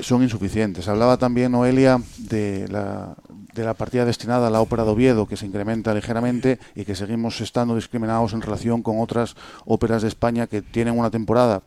son 0.00 0.22
insuficientes. 0.22 0.88
Hablaba 0.88 1.16
también 1.16 1.52
Noelia 1.52 2.00
de 2.18 2.66
la, 2.68 3.16
de 3.54 3.64
la 3.64 3.74
partida 3.74 4.04
destinada 4.04 4.48
a 4.48 4.50
la 4.50 4.60
ópera 4.60 4.84
de 4.84 4.90
Oviedo, 4.90 5.26
que 5.26 5.36
se 5.36 5.46
incrementa 5.46 5.94
ligeramente 5.94 6.58
y 6.74 6.84
que 6.84 6.94
seguimos 6.94 7.40
estando 7.40 7.74
discriminados 7.74 8.32
en 8.32 8.42
relación 8.42 8.82
con 8.82 9.00
otras 9.00 9.36
óperas 9.64 10.02
de 10.02 10.08
España 10.08 10.46
que 10.46 10.62
tienen 10.62 10.98
una 10.98 11.10
temporada 11.10 11.62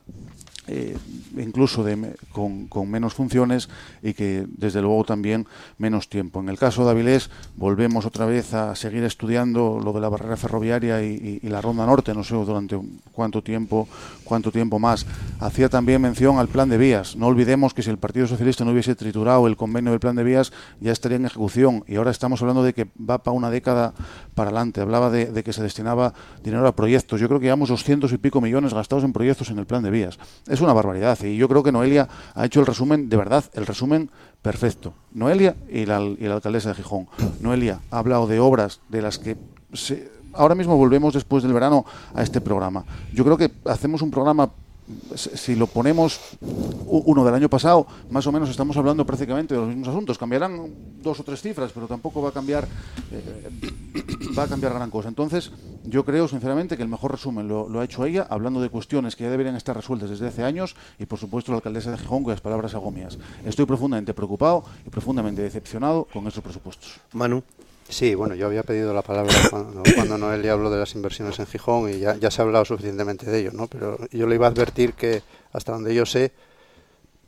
eh, 0.68 0.98
incluso 1.38 1.84
de, 1.84 2.16
con, 2.32 2.68
menos 2.90 3.14
funciones 3.14 3.70
y 4.02 4.14
que 4.14 4.46
desde 4.48 4.82
luego 4.82 5.04
también 5.04 5.46
menos 5.78 6.10
tiempo. 6.10 6.40
En 6.40 6.50
el 6.50 6.58
caso 6.58 6.86
de 6.86 6.92
Avilés 6.92 7.30
volvemos 7.56 8.06
otra 8.06 8.26
vez 8.26 8.54
a 8.54 8.76
seguir 8.76 9.04
estudiando 9.04 9.80
lo 9.84 9.94
de 9.94 10.02
la 10.02 10.10
barrera 10.10 10.38
ferroviaria 10.38 11.02
y 11.02 11.40
la 11.44 11.62
ronda 11.62 11.86
norte, 11.86 12.14
no 12.14 12.24
sé 12.24 12.36
durante 12.36 12.80
cuánto 13.12 13.42
tiempo, 13.42 13.88
cuánto 14.24 14.52
tiempo 14.52 14.80
más. 14.80 15.06
Hacía 15.40 15.70
también 15.70 16.02
mención 16.02 16.38
al 16.40 16.48
plan 16.48 16.70
de 16.70 16.78
vías. 16.78 17.16
No 17.16 17.28
olvidemos 17.28 17.74
que 17.74 17.82
si 17.82 17.90
el 17.90 17.98
Partido 17.98 18.28
Socialista 18.28 18.66
no 18.66 18.72
hubiese 18.72 18.96
triturado 18.96 19.48
el 19.48 19.56
convenio 19.56 19.92
del 19.92 20.00
plan 20.00 20.16
de 20.16 20.24
vías 20.24 20.52
ya 20.80 20.92
estaría 20.92 21.18
en 21.18 21.26
ejecución 21.26 21.84
y 21.88 21.96
ahora 21.96 22.12
estamos 22.12 22.42
hablando 22.42 22.64
de 22.64 22.74
que 22.74 22.88
va 22.98 23.20
para 23.20 23.36
una 23.36 23.50
década 23.50 23.94
para 24.34 24.50
adelante. 24.50 24.82
Hablaba 24.82 25.10
de, 25.10 25.28
de 25.28 25.44
que 25.44 25.54
se 25.54 25.64
destinaba 25.64 26.14
dinero 26.44 26.68
a 26.68 26.76
proyectos. 26.76 27.20
Yo 27.20 27.28
creo 27.28 27.40
que 27.40 27.46
llevamos 27.46 27.70
doscientos 27.70 28.12
y 28.12 28.18
pico 28.18 28.42
millones 28.42 28.74
gastados 28.74 29.04
en 29.04 29.14
proyectos 29.14 29.50
en 29.50 29.60
el 29.60 29.66
plan 29.66 29.84
de 29.84 29.92
vías. 29.92 30.18
Es 30.56 30.62
una 30.62 30.72
barbaridad 30.72 31.22
y 31.22 31.36
yo 31.36 31.50
creo 31.50 31.64
que 31.64 31.74
Noelia 31.74 32.08
ha 32.34 32.46
hecho 32.46 32.62
el 32.62 32.66
resumen, 32.66 33.10
de 33.10 33.18
verdad, 33.18 33.44
el 33.56 33.66
resumen 33.66 34.10
perfecto. 34.42 34.94
Noelia 35.12 35.58
y 35.70 35.86
la, 35.86 36.00
y 36.00 36.16
la 36.22 36.36
alcaldesa 36.36 36.70
de 36.70 36.76
Gijón. 36.76 37.10
Noelia 37.42 37.82
ha 37.92 37.98
hablado 37.98 38.26
de 38.26 38.40
obras 38.40 38.80
de 38.88 39.02
las 39.02 39.20
que 39.20 39.36
ahora 40.32 40.56
mismo 40.56 40.78
volvemos 40.78 41.14
después 41.14 41.44
del 41.44 41.52
verano 41.52 41.84
a 42.14 42.24
este 42.24 42.40
programa. 42.40 42.86
Yo 43.12 43.26
creo 43.26 43.36
que 43.36 43.52
hacemos 43.66 44.02
un 44.02 44.12
programa 44.12 44.50
si 45.16 45.56
lo 45.56 45.68
ponemos 45.68 46.20
uno 46.86 47.26
del 47.26 47.34
año 47.34 47.50
pasado, 47.50 47.88
más 48.10 48.26
o 48.28 48.32
menos 48.32 48.50
estamos 48.50 48.78
hablando 48.78 49.06
prácticamente 49.06 49.54
de 49.54 49.60
los 49.60 49.70
mismos 49.70 49.88
asuntos. 49.88 50.18
Cambiarán 50.18 50.70
dos 51.02 51.20
o 51.20 51.24
tres 51.24 51.42
cifras, 51.42 51.72
pero 51.74 51.88
tampoco 51.88 52.22
va 52.22 52.30
a 52.30 52.32
cambiar 52.32 52.68
eh, 53.12 53.50
va 54.38 54.44
a 54.44 54.48
cambiar 54.48 54.74
gran 54.74 54.90
cosa. 54.90 55.10
Entonces, 55.10 55.52
yo 55.84 56.06
creo 56.06 56.28
sinceramente 56.28 56.78
que 56.78 56.84
el 56.84 56.90
mejor 56.90 57.12
resumen 57.12 57.48
lo, 57.48 57.80
ha 57.80 57.84
hecho 57.84 58.06
ella, 58.06 58.28
hablando 58.30 58.62
de 58.62 58.70
cuestiones 58.70 59.16
que 59.16 59.24
ya 59.24 59.30
deberían 59.30 59.56
estar 59.56 59.76
resueltas 59.76 60.10
desde 60.10 60.28
hace 60.28 60.44
años 60.44 60.76
y, 61.00 61.06
por 61.06 61.20
supuesto, 61.20 61.52
la 61.52 61.58
alcaldesa 61.58 61.92
de 61.92 61.98
Gijón, 61.98 62.24
cuyas 62.24 62.42
palabras 62.42 62.74
agomias. 62.76 63.18
Estoy 63.46 63.66
profundamente 63.66 64.14
preocupado 64.14 64.64
y 64.86 64.90
profundamente 64.90 65.42
decepcionado 65.42 66.08
con 66.12 66.28
esos 66.28 66.44
presupuestos. 66.44 67.00
Manu. 67.14 67.44
Sí, 67.88 68.16
bueno, 68.16 68.34
yo 68.36 68.48
había 68.48 68.64
pedido 68.64 68.94
la 68.94 69.02
palabra 69.02 69.34
cuando, 69.50 69.84
cuando 69.96 70.18
Noelia 70.18 70.54
habló 70.54 70.70
de 70.70 70.80
las 70.80 70.96
inversiones 70.96 71.38
en 71.40 71.46
Gijón 71.46 71.90
y 71.90 72.00
ya, 72.00 72.32
se 72.32 72.42
ha 72.42 72.46
hablado 72.46 72.66
suficientemente 72.66 73.30
de 73.30 73.40
ello, 73.40 73.52
¿no? 73.54 73.68
Pero 73.68 73.98
yo 74.12 74.28
le 74.28 74.36
iba 74.36 74.48
a 74.48 74.50
advertir 74.50 74.94
que, 74.94 75.22
hasta 75.54 75.72
donde 75.72 75.94
yo 75.94 76.06
sé, 76.06 76.32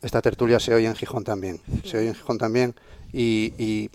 esta 0.01 0.21
tertulia 0.21 0.59
se 0.59 0.73
oye 0.73 0.87
en 0.87 0.95
Gijón 0.95 1.23
también. 1.23 1.59
Se 1.83 1.97
oye 1.97 2.09
en 2.09 2.15
Gijón 2.15 2.37
también 2.37 2.75
y, 3.13 3.89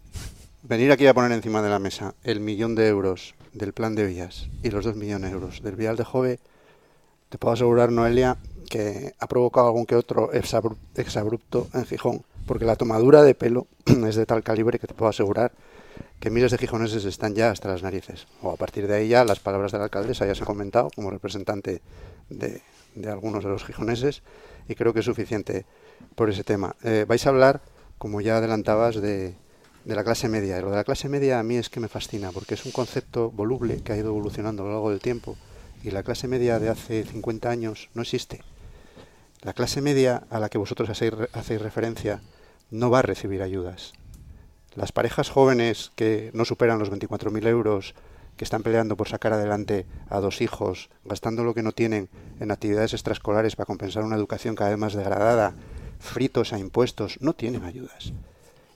venir 0.62 0.92
aquí 0.92 1.06
a 1.08 1.14
poner 1.14 1.32
encima 1.32 1.60
de 1.60 1.68
la 1.68 1.80
mesa 1.80 2.14
el 2.22 2.38
millón 2.38 2.76
de 2.76 2.86
euros 2.86 3.34
del 3.52 3.72
plan 3.72 3.96
de 3.96 4.06
vías 4.06 4.48
y 4.62 4.70
los 4.70 4.84
dos 4.84 4.94
millones 4.94 5.30
de 5.30 5.34
euros 5.34 5.62
del 5.62 5.74
vial 5.74 5.96
de 5.96 6.04
Jove, 6.04 6.38
te 7.28 7.38
puedo 7.38 7.54
asegurar, 7.54 7.90
Noelia, 7.90 8.36
que 8.70 9.12
ha 9.18 9.26
provocado 9.26 9.66
algún 9.66 9.86
que 9.86 9.96
otro 9.96 10.30
exabrupto 10.32 11.68
en 11.74 11.84
Gijón, 11.84 12.22
porque 12.46 12.64
la 12.64 12.76
tomadura 12.76 13.24
de 13.24 13.34
pelo 13.34 13.66
es 14.06 14.14
de 14.14 14.24
tal 14.24 14.44
calibre 14.44 14.78
que 14.78 14.86
te 14.86 14.94
puedo 14.94 15.10
asegurar 15.10 15.52
que 16.22 16.30
miles 16.30 16.52
de 16.52 16.58
gijoneses 16.58 17.04
están 17.04 17.34
ya 17.34 17.50
hasta 17.50 17.68
las 17.68 17.82
narices. 17.82 18.28
O 18.42 18.52
a 18.52 18.56
partir 18.56 18.86
de 18.86 18.94
ahí 18.94 19.08
ya 19.08 19.24
las 19.24 19.40
palabras 19.40 19.72
de 19.72 19.78
la 19.78 19.84
alcaldesa 19.84 20.24
ya 20.24 20.36
se 20.36 20.42
han 20.42 20.46
comentado 20.46 20.88
como 20.94 21.10
representante 21.10 21.82
de, 22.30 22.62
algunos 23.10 23.42
de 23.42 23.50
los 23.50 23.64
gijoneses 23.64 24.22
y 24.68 24.76
creo 24.76 24.92
que 24.94 25.00
es 25.00 25.04
suficiente 25.04 25.66
por 26.14 26.30
ese 26.30 26.44
tema. 26.44 26.76
Eh, 26.84 27.06
vais 27.08 27.26
a 27.26 27.30
hablar, 27.30 27.60
como 27.98 28.20
ya 28.20 28.36
adelantabas, 28.36 29.02
de, 29.02 29.34
de 29.84 29.94
la 29.96 30.04
clase 30.04 30.28
media. 30.28 30.60
Y 30.60 30.62
lo 30.62 30.70
de 30.70 30.76
la 30.76 30.84
clase 30.84 31.08
media 31.08 31.40
a 31.40 31.42
mí 31.42 31.56
es 31.56 31.68
que 31.68 31.80
me 31.80 31.88
fascina 31.88 32.30
porque 32.30 32.54
es 32.54 32.64
un 32.66 32.70
concepto 32.70 33.32
voluble 33.32 33.82
que 33.82 33.92
ha 33.92 33.96
ido 33.96 34.10
evolucionando 34.10 34.62
a 34.62 34.66
lo 34.66 34.72
largo 34.74 34.90
del 34.90 35.00
tiempo 35.00 35.36
y 35.82 35.90
la 35.90 36.04
clase 36.04 36.28
media 36.28 36.60
de 36.60 36.68
hace 36.68 37.02
50 37.02 37.50
años 37.50 37.90
no 37.94 38.02
existe. 38.02 38.42
La 39.40 39.54
clase 39.54 39.80
media 39.80 40.22
a 40.30 40.38
la 40.38 40.50
que 40.50 40.58
vosotros 40.58 40.88
hacéis 40.88 41.60
referencia 41.60 42.22
no 42.70 42.90
va 42.90 43.00
a 43.00 43.02
recibir 43.02 43.42
ayudas. 43.42 43.92
Las 44.74 44.92
parejas 44.92 45.28
jóvenes 45.28 45.92
que 45.96 46.30
no 46.32 46.44
superan 46.44 46.78
los 46.78 46.90
24.000 46.90 47.46
euros, 47.46 47.94
que 48.36 48.44
están 48.44 48.62
peleando 48.62 48.96
por 48.96 49.08
sacar 49.08 49.34
adelante 49.34 49.84
a 50.08 50.20
dos 50.20 50.40
hijos, 50.40 50.88
gastando 51.04 51.44
lo 51.44 51.52
que 51.52 51.62
no 51.62 51.72
tienen 51.72 52.08
en 52.40 52.50
actividades 52.50 52.94
extraescolares 52.94 53.54
para 53.54 53.66
compensar 53.66 54.02
una 54.02 54.16
educación 54.16 54.54
cada 54.54 54.70
vez 54.70 54.78
más 54.78 54.94
degradada, 54.94 55.54
fritos 56.00 56.52
a 56.52 56.58
impuestos, 56.58 57.18
no 57.20 57.34
tienen 57.34 57.64
ayudas. 57.64 58.12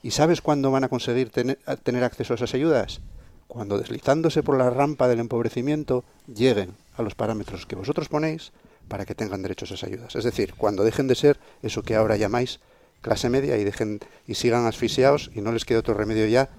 ¿Y 0.03 0.11
sabes 0.11 0.41
cuándo 0.41 0.71
van 0.71 0.83
a 0.83 0.89
conseguir 0.89 1.31
tener, 1.31 1.57
acceso 2.03 2.33
a 2.33 2.35
esas 2.35 2.53
ayudas? 2.53 3.01
Cuando 3.47 3.79
deslizándose 3.79 4.43
por 4.43 4.57
la 4.57 4.69
rampa 4.69 5.07
del 5.07 5.19
empobrecimiento 5.19 6.03
lleguen 6.33 6.75
a 6.95 7.01
los 7.01 7.15
parámetros 7.15 7.65
que 7.65 7.75
vosotros 7.75 8.07
ponéis 8.07 8.51
para 8.87 9.05
que 9.05 9.15
tengan 9.15 9.41
derecho 9.41 9.65
a 9.65 9.67
esas 9.67 9.83
ayudas. 9.83 10.15
Es 10.15 10.23
decir, 10.23 10.53
cuando 10.55 10.83
dejen 10.83 11.07
de 11.07 11.15
ser 11.15 11.39
eso 11.63 11.81
que 11.81 11.95
ahora 11.95 12.17
llamáis 12.17 12.59
clase 13.01 13.29
media 13.29 13.57
y 13.57 13.63
dejen 13.63 13.99
y 14.27 14.35
sigan 14.35 14.65
asfixiados 14.65 15.31
y 15.33 15.41
no 15.41 15.51
les 15.51 15.65
quede 15.65 15.77
otro 15.77 15.93
remedio 15.93 16.27
ya 16.27 16.49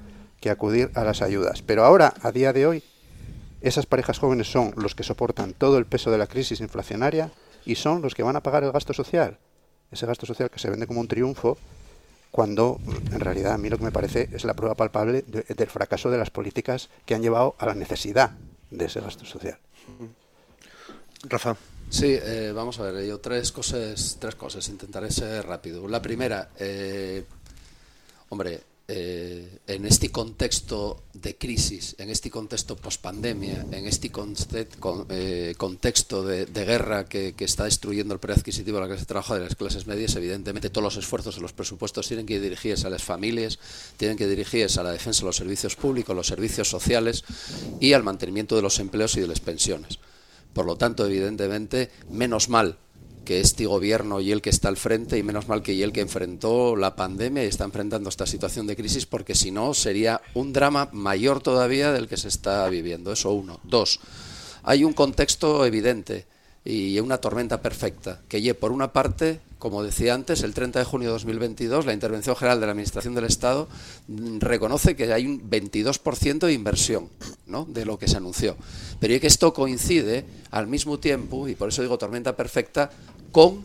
que 0.40 0.50
acudir 0.50 0.90
a 0.94 1.04
las 1.04 1.22
ayudas. 1.22 1.62
Pero 1.62 1.84
ahora, 1.84 2.14
a 2.22 2.32
día 2.32 2.52
de 2.52 2.66
hoy, 2.66 2.84
esas 3.60 3.86
parejas 3.86 4.18
jóvenes 4.18 4.50
son 4.50 4.72
los 4.76 4.94
que 4.94 5.02
soportan 5.02 5.52
todo 5.52 5.78
el 5.78 5.86
peso 5.86 6.10
de 6.10 6.18
la 6.18 6.26
crisis 6.26 6.60
inflacionaria 6.60 7.32
y 7.64 7.74
son 7.74 8.02
los 8.02 8.14
que 8.14 8.22
van 8.22 8.36
a 8.36 8.42
pagar 8.42 8.64
el 8.64 8.72
gasto 8.72 8.92
social. 8.92 9.38
Ese 9.90 10.06
gasto 10.06 10.26
social 10.26 10.50
que 10.50 10.58
se 10.58 10.70
vende 10.70 10.86
como 10.86 11.00
un 11.00 11.08
triunfo 11.08 11.58
cuando 12.30 12.78
en 13.10 13.20
realidad 13.20 13.54
a 13.54 13.58
mí 13.58 13.68
lo 13.68 13.78
que 13.78 13.84
me 13.84 13.92
parece 13.92 14.28
es 14.32 14.44
la 14.44 14.54
prueba 14.54 14.74
palpable 14.74 15.22
del 15.22 15.68
fracaso 15.68 16.10
de 16.10 16.18
las 16.18 16.30
políticas 16.30 16.90
que 17.06 17.14
han 17.14 17.22
llevado 17.22 17.56
a 17.58 17.66
la 17.66 17.74
necesidad 17.74 18.32
de 18.70 18.84
ese 18.84 19.00
gasto 19.00 19.24
social. 19.24 19.58
Rafa. 21.24 21.56
Sí, 21.90 22.18
eh, 22.20 22.52
vamos 22.54 22.78
a 22.78 22.90
ver, 22.90 23.06
yo 23.06 23.18
tres 23.18 23.50
cosas, 23.50 24.18
tres 24.20 24.34
cosas, 24.34 24.68
intentaré 24.68 25.10
ser 25.10 25.46
rápido. 25.46 25.88
La 25.88 26.02
primera, 26.02 26.50
eh, 26.58 27.24
hombre, 28.28 28.60
eh, 28.90 29.58
en 29.66 29.84
este 29.86 30.10
contexto 30.10 31.02
de 31.14 31.36
crisis, 31.36 31.94
en 31.98 32.08
este 32.08 32.30
contexto 32.30 32.76
post-pandemia, 32.76 33.66
en 33.70 33.86
este 33.86 34.10
contexto 34.10 35.04
de, 36.24 36.46
guerra 36.46 37.04
que, 37.04 37.34
está 37.38 37.64
destruyendo 37.64 38.14
el 38.14 38.20
poder 38.20 38.38
adquisitivo 38.38 38.76
de 38.76 38.82
la 38.82 38.86
clase 38.88 39.02
de 39.02 39.06
trabajo 39.06 39.34
de 39.34 39.40
las 39.40 39.56
clases 39.56 39.86
medias, 39.86 40.16
evidentemente 40.16 40.70
todos 40.70 40.84
los 40.84 40.96
esfuerzos 40.96 41.36
en 41.36 41.42
los 41.42 41.52
presupuestos 41.52 42.08
tienen 42.08 42.24
que 42.24 42.40
dirigirse 42.40 42.86
a 42.86 42.90
las 42.90 43.02
familias, 43.02 43.58
tienen 43.96 44.16
que 44.16 44.26
dirigirse 44.26 44.80
a 44.80 44.82
la 44.82 44.92
defensa 44.92 45.20
de 45.20 45.26
los 45.26 45.36
servicios 45.36 45.76
públicos, 45.76 46.16
los 46.16 46.26
servicios 46.26 46.68
sociales 46.68 47.24
y 47.80 47.92
al 47.92 48.02
mantenimiento 48.02 48.56
de 48.56 48.62
los 48.62 48.78
empleos 48.78 49.16
y 49.16 49.20
de 49.20 49.28
las 49.28 49.40
pensiones. 49.40 49.98
Por 50.58 50.66
lo 50.66 50.74
tanto, 50.74 51.06
evidentemente, 51.06 51.88
menos 52.10 52.48
mal 52.48 52.78
que 53.24 53.38
este 53.38 53.66
gobierno 53.66 54.20
y 54.20 54.32
el 54.32 54.42
que 54.42 54.50
está 54.50 54.66
al 54.66 54.76
frente 54.76 55.16
y 55.16 55.22
menos 55.22 55.46
mal 55.46 55.62
que 55.62 55.72
y 55.72 55.84
el 55.84 55.92
que 55.92 56.00
enfrentó 56.00 56.74
la 56.74 56.96
pandemia 56.96 57.44
y 57.44 57.46
está 57.46 57.62
enfrentando 57.62 58.08
esta 58.08 58.26
situación 58.26 58.66
de 58.66 58.74
crisis 58.74 59.06
porque 59.06 59.36
si 59.36 59.52
no 59.52 59.72
sería 59.72 60.20
un 60.34 60.52
drama 60.52 60.88
mayor 60.90 61.40
todavía 61.40 61.92
del 61.92 62.08
que 62.08 62.16
se 62.16 62.26
está 62.26 62.68
viviendo. 62.68 63.12
Eso 63.12 63.30
uno. 63.30 63.60
Dos, 63.62 64.00
hay 64.64 64.82
un 64.82 64.94
contexto 64.94 65.64
evidente 65.64 66.26
y 66.68 67.00
una 67.00 67.16
tormenta 67.16 67.62
perfecta 67.62 68.20
que 68.28 68.54
por 68.54 68.72
una 68.72 68.92
parte 68.92 69.40
como 69.58 69.82
decía 69.82 70.14
antes, 70.14 70.42
el 70.42 70.54
30 70.54 70.78
de 70.78 70.84
junio 70.84 71.08
de 71.08 71.14
2022, 71.14 71.84
la 71.84 71.92
Intervención 71.92 72.36
General 72.36 72.60
de 72.60 72.66
la 72.66 72.72
Administración 72.72 73.14
del 73.14 73.24
Estado 73.24 73.68
mm, 74.06 74.38
reconoce 74.38 74.94
que 74.94 75.12
hay 75.12 75.26
un 75.26 75.50
22% 75.50 76.46
de 76.46 76.52
inversión 76.52 77.08
de 77.66 77.84
lo 77.84 77.98
que 77.98 78.06
se 78.06 78.16
anunció. 78.16 78.56
Pero 79.00 79.14
y 79.14 79.20
que 79.20 79.26
esto 79.26 79.52
coincide 79.52 80.24
al 80.52 80.68
mismo 80.68 81.00
tiempo, 81.00 81.48
y 81.48 81.56
por 81.56 81.70
eso 81.70 81.82
digo 81.82 81.98
tormenta 81.98 82.36
perfecta, 82.36 82.90
con 83.32 83.64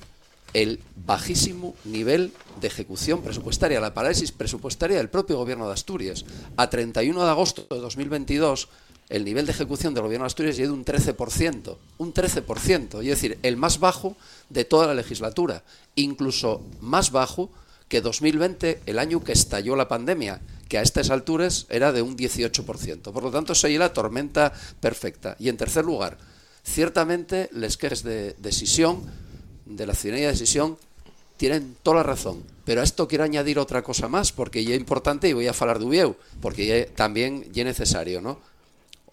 el 0.54 0.80
bajísimo 1.06 1.76
nivel 1.84 2.32
de 2.62 2.68
ejecución 2.68 3.22
presupuestaria, 3.22 3.80
la 3.80 3.94
parálisis 3.94 4.32
presupuestaria 4.32 4.98
del 4.98 5.10
propio 5.10 5.38
Gobierno 5.38 5.68
de 5.68 5.74
Asturias. 5.74 6.26
A 6.58 6.70
31 6.70 7.24
de 7.24 7.30
agosto 7.30 7.68
de 7.70 7.82
2022, 7.82 8.70
el 9.14 9.26
nivel 9.26 9.46
de 9.46 9.52
ejecución 9.52 9.94
del 9.94 10.02
Gobierno 10.02 10.24
de 10.24 10.28
Asturias 10.28 10.58
llega 10.58 10.70
de 10.70 10.74
un 10.74 10.84
13%, 10.84 11.78
un 12.00 12.14
13%, 12.16 13.00
es 13.02 13.08
decir, 13.08 13.38
el 13.44 13.58
más 13.58 13.80
bajo 13.80 14.18
de 14.50 14.66
toda 14.66 14.88
la 14.88 14.96
legislatura, 14.96 15.64
incluso 15.94 16.64
más 16.82 17.12
bajo 17.12 17.52
que 17.88 18.02
2020, 18.02 18.82
el 18.88 18.98
año 18.98 19.24
que 19.24 19.34
estalló 19.34 19.76
la 19.76 19.88
pandemia, 19.88 20.42
que 20.68 20.80
a 20.80 20.82
estas 20.82 21.12
alturas 21.12 21.68
era 21.70 21.92
de 21.92 22.02
un 22.02 22.18
18%. 22.18 23.12
Por 23.12 23.22
lo 23.22 23.30
tanto, 23.30 23.54
soy 23.54 23.78
la 23.78 23.94
tormenta 23.94 24.52
perfecta. 24.80 25.36
Y 25.38 25.50
en 25.50 25.58
tercer 25.58 25.86
lugar, 25.86 26.18
ciertamente 26.64 27.52
les 27.54 27.78
quejes 27.78 28.02
de 28.02 28.36
decisión, 28.40 29.04
de 29.68 29.86
la 29.86 29.94
ciudadanía 29.94 30.30
de 30.30 30.34
decisión, 30.34 30.76
tienen 31.38 31.78
toda 31.84 31.98
la 31.98 32.04
razón. 32.04 32.42
Pero 32.66 32.82
a 32.82 32.84
esto 32.84 33.08
quiero 33.08 33.26
añadir 33.26 33.60
otra 33.60 33.84
cosa 33.84 34.08
más, 34.08 34.32
porque 34.32 34.66
ya 34.66 34.74
es 34.74 34.80
importante 34.80 35.30
y 35.30 35.34
voy 35.34 35.46
a 35.46 35.52
hablar 35.52 35.78
de 35.78 35.86
Ubieu, 35.86 36.16
porque 36.42 36.90
también 36.96 37.44
ya 37.54 37.62
es 37.62 37.68
necesario, 37.68 38.20
¿no? 38.20 38.53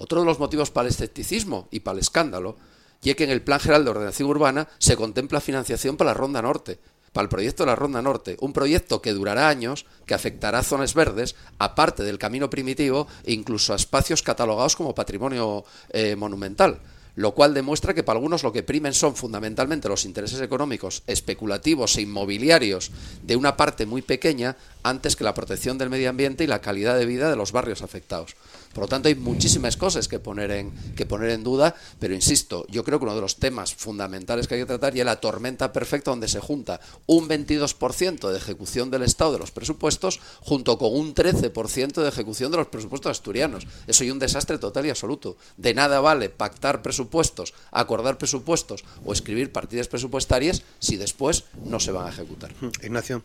Otro 0.00 0.20
de 0.20 0.26
los 0.26 0.38
motivos 0.38 0.70
para 0.70 0.88
el 0.88 0.94
escepticismo 0.94 1.68
y 1.70 1.80
para 1.80 1.92
el 1.96 2.00
escándalo 2.00 2.56
y 3.02 3.12
que 3.12 3.24
en 3.24 3.28
el 3.28 3.42
Plan 3.42 3.60
General 3.60 3.84
de 3.84 3.90
Ordenación 3.90 4.30
Urbana 4.30 4.66
se 4.78 4.96
contempla 4.96 5.42
financiación 5.42 5.98
para 5.98 6.12
la 6.12 6.14
Ronda 6.14 6.40
Norte, 6.40 6.78
para 7.12 7.24
el 7.24 7.28
proyecto 7.28 7.64
de 7.64 7.66
la 7.66 7.76
Ronda 7.76 8.00
Norte, 8.00 8.38
un 8.40 8.54
proyecto 8.54 9.02
que 9.02 9.12
durará 9.12 9.50
años, 9.50 9.84
que 10.06 10.14
afectará 10.14 10.60
a 10.60 10.62
zonas 10.62 10.94
verdes, 10.94 11.36
aparte 11.58 12.02
del 12.02 12.16
camino 12.16 12.48
primitivo 12.48 13.08
e 13.24 13.34
incluso 13.34 13.74
a 13.74 13.76
espacios 13.76 14.22
catalogados 14.22 14.74
como 14.74 14.94
patrimonio 14.94 15.66
eh, 15.90 16.16
monumental 16.16 16.80
lo 17.16 17.34
cual 17.34 17.54
demuestra 17.54 17.94
que 17.94 18.02
para 18.02 18.18
algunos 18.18 18.42
lo 18.42 18.52
que 18.52 18.62
primen 18.62 18.94
son 18.94 19.16
fundamentalmente 19.16 19.88
los 19.88 20.04
intereses 20.04 20.40
económicos, 20.40 21.02
especulativos 21.06 21.96
e 21.96 22.02
inmobiliarios 22.02 22.90
de 23.22 23.36
una 23.36 23.56
parte 23.56 23.86
muy 23.86 24.02
pequeña 24.02 24.56
antes 24.82 25.16
que 25.16 25.24
la 25.24 25.34
protección 25.34 25.78
del 25.78 25.90
medio 25.90 26.10
ambiente 26.10 26.44
y 26.44 26.46
la 26.46 26.60
calidad 26.60 26.96
de 26.96 27.06
vida 27.06 27.28
de 27.28 27.36
los 27.36 27.52
barrios 27.52 27.82
afectados. 27.82 28.36
Por 28.72 28.84
lo 28.84 28.88
tanto, 28.88 29.08
hay 29.08 29.16
muchísimas 29.16 29.76
cosas 29.76 30.06
que 30.06 30.20
poner 30.20 30.50
en, 30.52 30.72
que 30.94 31.06
poner 31.06 31.30
en 31.30 31.42
duda, 31.42 31.74
pero 31.98 32.14
insisto, 32.14 32.66
yo 32.68 32.84
creo 32.84 32.98
que 32.98 33.04
uno 33.04 33.16
de 33.16 33.20
los 33.20 33.36
temas 33.36 33.74
fundamentales 33.74 34.46
que 34.46 34.54
hay 34.54 34.60
que 34.60 34.66
tratar 34.66 34.94
ya 34.94 35.02
es 35.02 35.06
la 35.06 35.20
tormenta 35.20 35.72
perfecta 35.72 36.12
donde 36.12 36.28
se 36.28 36.38
junta 36.40 36.80
un 37.06 37.28
22% 37.28 38.30
de 38.30 38.36
ejecución 38.36 38.90
del 38.90 39.02
Estado 39.02 39.32
de 39.32 39.38
los 39.40 39.50
presupuestos 39.50 40.20
junto 40.40 40.78
con 40.78 40.94
un 40.94 41.14
13% 41.14 42.02
de 42.02 42.08
ejecución 42.08 42.52
de 42.52 42.58
los 42.58 42.68
presupuestos 42.68 43.10
asturianos. 43.10 43.66
Eso 43.86 44.04
es 44.04 44.12
un 44.12 44.18
desastre 44.18 44.58
total 44.58 44.86
y 44.86 44.90
absoluto. 44.90 45.36
De 45.56 45.74
nada 45.74 46.00
vale 46.00 46.28
pactar 46.28 46.82
presupuestos, 46.82 47.54
acordar 47.72 48.18
presupuestos 48.18 48.84
o 49.04 49.12
escribir 49.12 49.52
partidas 49.52 49.88
presupuestarias 49.88 50.62
si 50.78 50.96
después 50.96 51.44
no 51.64 51.80
se 51.80 51.92
van 51.92 52.06
a 52.06 52.10
ejecutar. 52.10 52.52
Ignacio. 52.82 53.22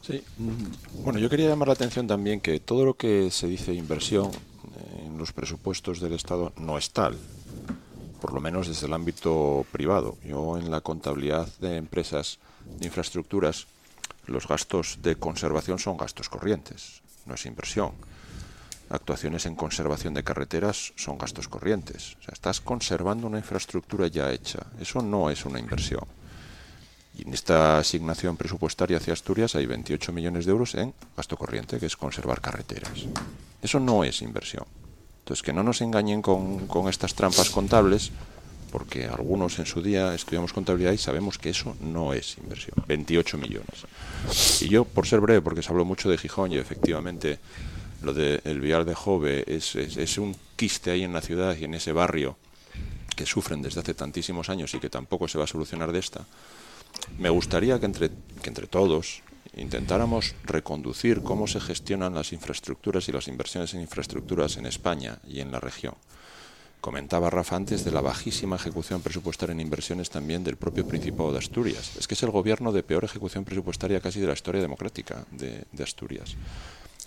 Sí, 0.00 0.22
bueno, 1.02 1.18
yo 1.18 1.28
quería 1.28 1.48
llamar 1.48 1.68
la 1.68 1.74
atención 1.74 2.06
también 2.06 2.40
que 2.40 2.60
todo 2.60 2.84
lo 2.84 2.94
que 2.94 3.30
se 3.30 3.46
dice 3.46 3.74
inversión 3.74 4.30
los 5.18 5.32
presupuestos 5.32 6.00
del 6.00 6.12
Estado 6.12 6.52
no 6.56 6.78
es 6.78 6.90
tal, 6.90 7.16
por 8.20 8.32
lo 8.32 8.40
menos 8.40 8.68
desde 8.68 8.86
el 8.86 8.94
ámbito 8.94 9.66
privado. 9.72 10.16
Yo 10.24 10.58
en 10.58 10.70
la 10.70 10.80
contabilidad 10.80 11.48
de 11.60 11.76
empresas 11.76 12.38
de 12.78 12.86
infraestructuras, 12.86 13.66
los 14.26 14.46
gastos 14.46 14.98
de 15.02 15.16
conservación 15.16 15.78
son 15.78 15.96
gastos 15.96 16.28
corrientes, 16.28 17.02
no 17.26 17.34
es 17.34 17.46
inversión. 17.46 17.92
Actuaciones 18.90 19.44
en 19.44 19.54
conservación 19.54 20.14
de 20.14 20.24
carreteras 20.24 20.94
son 20.96 21.18
gastos 21.18 21.46
corrientes. 21.48 22.16
O 22.20 22.22
sea, 22.22 22.32
estás 22.32 22.60
conservando 22.60 23.26
una 23.26 23.38
infraestructura 23.38 24.06
ya 24.06 24.32
hecha. 24.32 24.60
Eso 24.80 25.02
no 25.02 25.28
es 25.28 25.44
una 25.44 25.58
inversión. 25.58 26.04
Y 27.14 27.22
en 27.22 27.34
esta 27.34 27.78
asignación 27.78 28.36
presupuestaria 28.36 28.96
hacia 28.96 29.12
Asturias 29.12 29.56
hay 29.56 29.66
28 29.66 30.12
millones 30.12 30.46
de 30.46 30.52
euros 30.52 30.74
en 30.74 30.94
gasto 31.16 31.36
corriente, 31.36 31.78
que 31.78 31.86
es 31.86 31.96
conservar 31.96 32.40
carreteras. 32.40 33.04
Eso 33.60 33.78
no 33.80 34.04
es 34.04 34.22
inversión. 34.22 34.64
Entonces, 35.28 35.42
que 35.42 35.52
no 35.52 35.62
nos 35.62 35.82
engañen 35.82 36.22
con, 36.22 36.66
con 36.66 36.88
estas 36.88 37.14
trampas 37.14 37.50
contables, 37.50 38.12
porque 38.72 39.04
algunos 39.04 39.58
en 39.58 39.66
su 39.66 39.82
día 39.82 40.14
estudiamos 40.14 40.54
contabilidad 40.54 40.92
y 40.92 40.96
sabemos 40.96 41.36
que 41.36 41.50
eso 41.50 41.76
no 41.82 42.14
es 42.14 42.38
inversión. 42.38 42.74
28 42.86 43.36
millones. 43.36 43.84
Y 44.62 44.68
yo, 44.68 44.86
por 44.86 45.06
ser 45.06 45.20
breve, 45.20 45.42
porque 45.42 45.62
se 45.62 45.68
habló 45.68 45.84
mucho 45.84 46.08
de 46.08 46.16
Gijón 46.16 46.52
y 46.52 46.56
efectivamente 46.56 47.40
lo 48.00 48.14
del 48.14 48.58
Vial 48.62 48.86
de 48.86 48.94
Jove 48.94 49.44
es, 49.46 49.76
es, 49.76 49.98
es 49.98 50.16
un 50.16 50.34
quiste 50.56 50.92
ahí 50.92 51.02
en 51.02 51.12
la 51.12 51.20
ciudad 51.20 51.54
y 51.58 51.64
en 51.64 51.74
ese 51.74 51.92
barrio 51.92 52.38
que 53.14 53.26
sufren 53.26 53.60
desde 53.60 53.80
hace 53.80 53.92
tantísimos 53.92 54.48
años 54.48 54.72
y 54.72 54.80
que 54.80 54.88
tampoco 54.88 55.28
se 55.28 55.36
va 55.36 55.44
a 55.44 55.46
solucionar 55.46 55.92
de 55.92 55.98
esta 55.98 56.24
me 57.18 57.30
gustaría 57.30 57.78
que 57.80 57.86
entre, 57.86 58.10
que 58.42 58.48
entre 58.48 58.66
todos 58.66 59.22
intentáramos 59.58 60.34
reconducir 60.44 61.22
cómo 61.22 61.46
se 61.46 61.60
gestionan 61.60 62.14
las 62.14 62.32
infraestructuras 62.32 63.08
y 63.08 63.12
las 63.12 63.28
inversiones 63.28 63.74
en 63.74 63.80
infraestructuras 63.80 64.56
en 64.56 64.66
España 64.66 65.18
y 65.26 65.40
en 65.40 65.52
la 65.52 65.60
región. 65.60 65.94
Comentaba 66.80 67.28
Rafa 67.28 67.56
antes 67.56 67.84
de 67.84 67.90
la 67.90 68.00
bajísima 68.00 68.56
ejecución 68.56 69.02
presupuestaria 69.02 69.52
en 69.52 69.60
inversiones 69.60 70.10
también 70.10 70.44
del 70.44 70.56
propio 70.56 70.86
Principado 70.86 71.32
de 71.32 71.38
Asturias. 71.38 71.96
Es 71.98 72.06
que 72.06 72.14
es 72.14 72.22
el 72.22 72.30
gobierno 72.30 72.70
de 72.70 72.84
peor 72.84 73.04
ejecución 73.04 73.44
presupuestaria 73.44 74.00
casi 74.00 74.20
de 74.20 74.28
la 74.28 74.34
historia 74.34 74.62
democrática 74.62 75.26
de, 75.32 75.64
de 75.72 75.82
Asturias. 75.82 76.36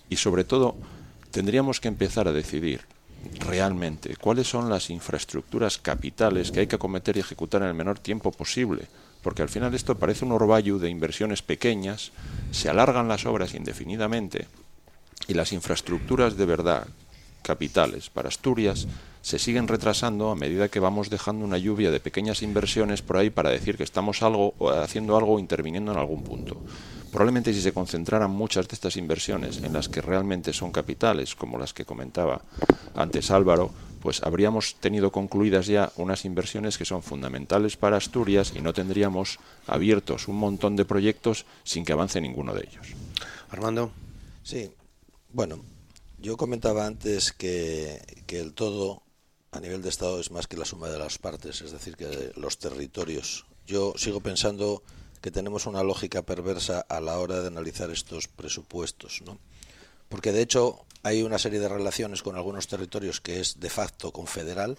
Y 0.09 0.17
sobre 0.17 0.43
todo, 0.43 0.75
tendríamos 1.31 1.79
que 1.79 1.87
empezar 1.87 2.27
a 2.27 2.33
decidir 2.33 2.81
realmente 3.39 4.15
cuáles 4.17 4.47
son 4.47 4.69
las 4.69 4.89
infraestructuras 4.89 5.77
capitales 5.77 6.51
que 6.51 6.61
hay 6.61 6.67
que 6.67 6.75
acometer 6.75 7.15
y 7.15 7.21
ejecutar 7.21 7.61
en 7.61 7.69
el 7.69 7.73
menor 7.73 7.99
tiempo 7.99 8.31
posible 8.31 8.87
porque 9.21 9.41
al 9.41 9.49
final 9.49 9.73
esto 9.73 9.97
parece 9.97 10.25
un 10.25 10.31
orvallo 10.31 10.79
de 10.79 10.89
inversiones 10.89 11.41
pequeñas, 11.41 12.11
se 12.51 12.69
alargan 12.69 13.07
las 13.07 13.25
obras 13.25 13.53
indefinidamente 13.53 14.47
y 15.27 15.33
las 15.33 15.53
infraestructuras 15.53 16.37
de 16.37 16.45
verdad 16.45 16.87
capitales 17.43 18.09
para 18.09 18.29
Asturias 18.29 18.87
se 19.21 19.39
siguen 19.39 19.67
retrasando 19.67 20.31
a 20.31 20.35
medida 20.35 20.69
que 20.69 20.79
vamos 20.79 21.09
dejando 21.09 21.45
una 21.45 21.57
lluvia 21.57 21.91
de 21.91 21.99
pequeñas 21.99 22.41
inversiones 22.41 23.01
por 23.01 23.17
ahí 23.17 23.29
para 23.29 23.51
decir 23.51 23.77
que 23.77 23.83
estamos 23.83 24.23
algo 24.23 24.53
haciendo 24.81 25.15
algo 25.15 25.35
o 25.35 25.39
interviniendo 25.39 25.91
en 25.91 25.97
algún 25.97 26.23
punto. 26.23 26.57
Probablemente 27.11 27.53
si 27.53 27.61
se 27.61 27.73
concentraran 27.73 28.31
muchas 28.31 28.67
de 28.67 28.75
estas 28.75 28.95
inversiones 28.95 29.57
en 29.63 29.73
las 29.73 29.89
que 29.89 30.01
realmente 30.01 30.53
son 30.53 30.71
capitales, 30.71 31.35
como 31.35 31.57
las 31.57 31.73
que 31.73 31.85
comentaba 31.85 32.41
antes 32.95 33.31
Álvaro, 33.31 33.71
pues 34.01 34.23
habríamos 34.23 34.75
tenido 34.75 35.11
concluidas 35.11 35.67
ya 35.67 35.91
unas 35.97 36.25
inversiones 36.25 36.77
que 36.77 36.85
son 36.85 37.03
fundamentales 37.03 37.77
para 37.77 37.97
Asturias 37.97 38.53
y 38.55 38.61
no 38.61 38.73
tendríamos 38.73 39.39
abiertos 39.67 40.27
un 40.27 40.37
montón 40.37 40.75
de 40.75 40.85
proyectos 40.85 41.45
sin 41.63 41.85
que 41.85 41.93
avance 41.93 42.19
ninguno 42.19 42.53
de 42.53 42.61
ellos. 42.61 42.87
Armando. 43.51 43.91
Sí, 44.43 44.71
bueno, 45.33 45.63
yo 46.17 46.37
comentaba 46.37 46.87
antes 46.87 47.31
que, 47.31 48.01
que 48.25 48.39
el 48.39 48.53
todo 48.53 49.03
a 49.51 49.59
nivel 49.59 49.81
de 49.81 49.89
Estado 49.89 50.19
es 50.19 50.31
más 50.31 50.47
que 50.47 50.57
la 50.57 50.65
suma 50.65 50.89
de 50.89 50.97
las 50.97 51.17
partes, 51.17 51.61
es 51.61 51.71
decir, 51.71 51.97
que 51.97 52.31
los 52.35 52.57
territorios. 52.57 53.45
Yo 53.67 53.93
sigo 53.97 54.21
pensando 54.21 54.81
que 55.21 55.31
tenemos 55.31 55.65
una 55.65 55.83
lógica 55.83 56.21
perversa 56.21 56.85
a 56.87 57.01
la 57.01 57.19
hora 57.19 57.41
de 57.41 57.47
analizar 57.47 57.91
estos 57.91 58.27
presupuestos, 58.27 59.21
¿no? 59.25 59.37
Porque 60.09 60.31
de 60.31 60.41
hecho 60.41 60.85
hay 61.03 61.23
una 61.23 61.37
serie 61.37 61.59
de 61.59 61.69
relaciones 61.69 62.23
con 62.23 62.35
algunos 62.35 62.67
territorios 62.67 63.21
que 63.21 63.39
es 63.39 63.59
de 63.59 63.69
facto 63.69 64.11
confederal, 64.11 64.77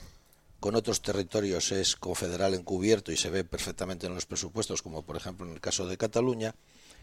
con 0.59 0.75
otros 0.75 1.03
territorios 1.03 1.73
es 1.73 1.97
confederal 1.97 2.55
encubierto 2.55 3.13
y 3.13 3.17
se 3.17 3.31
ve 3.31 3.45
perfectamente 3.45 4.07
en 4.07 4.15
los 4.15 4.27
presupuestos, 4.27 4.81
como 4.81 5.03
por 5.03 5.17
ejemplo 5.17 5.47
en 5.47 5.53
el 5.53 5.61
caso 5.61 5.87
de 5.87 5.97
Cataluña, 5.97 6.55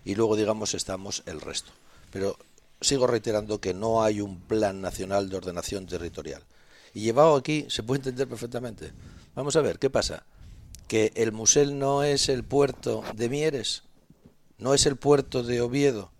y 0.05 0.15
luego 0.15 0.35
digamos 0.35 0.73
estamos 0.73 1.23
el 1.25 1.41
resto. 1.41 1.71
Pero 2.11 2.37
sigo 2.81 3.05
reiterando 3.05 3.59
que 3.59 3.73
no 3.73 4.03
hay 4.03 4.21
un 4.21 4.39
plan 4.39 4.81
nacional 4.81 5.29
de 5.29 5.37
ordenación 5.37 5.85
territorial. 5.85 6.43
Llevado 6.99 7.35
aquí 7.35 7.65
se 7.69 7.83
puede 7.83 7.99
entender 7.99 8.27
perfectamente. 8.27 8.91
Vamos 9.35 9.55
a 9.55 9.61
ver, 9.61 9.79
¿qué 9.79 9.89
pasa? 9.89 10.25
Que 10.87 11.11
el 11.15 11.31
Musel 11.31 11.77
no 11.79 12.03
es 12.03 12.29
el 12.29 12.43
puerto 12.43 13.03
de 13.15 13.29
Mieres, 13.29 13.83
no 14.57 14.73
es 14.73 14.85
el 14.85 14.95
puerto 14.95 15.43
de 15.43 15.61
Oviedo, 15.61 16.11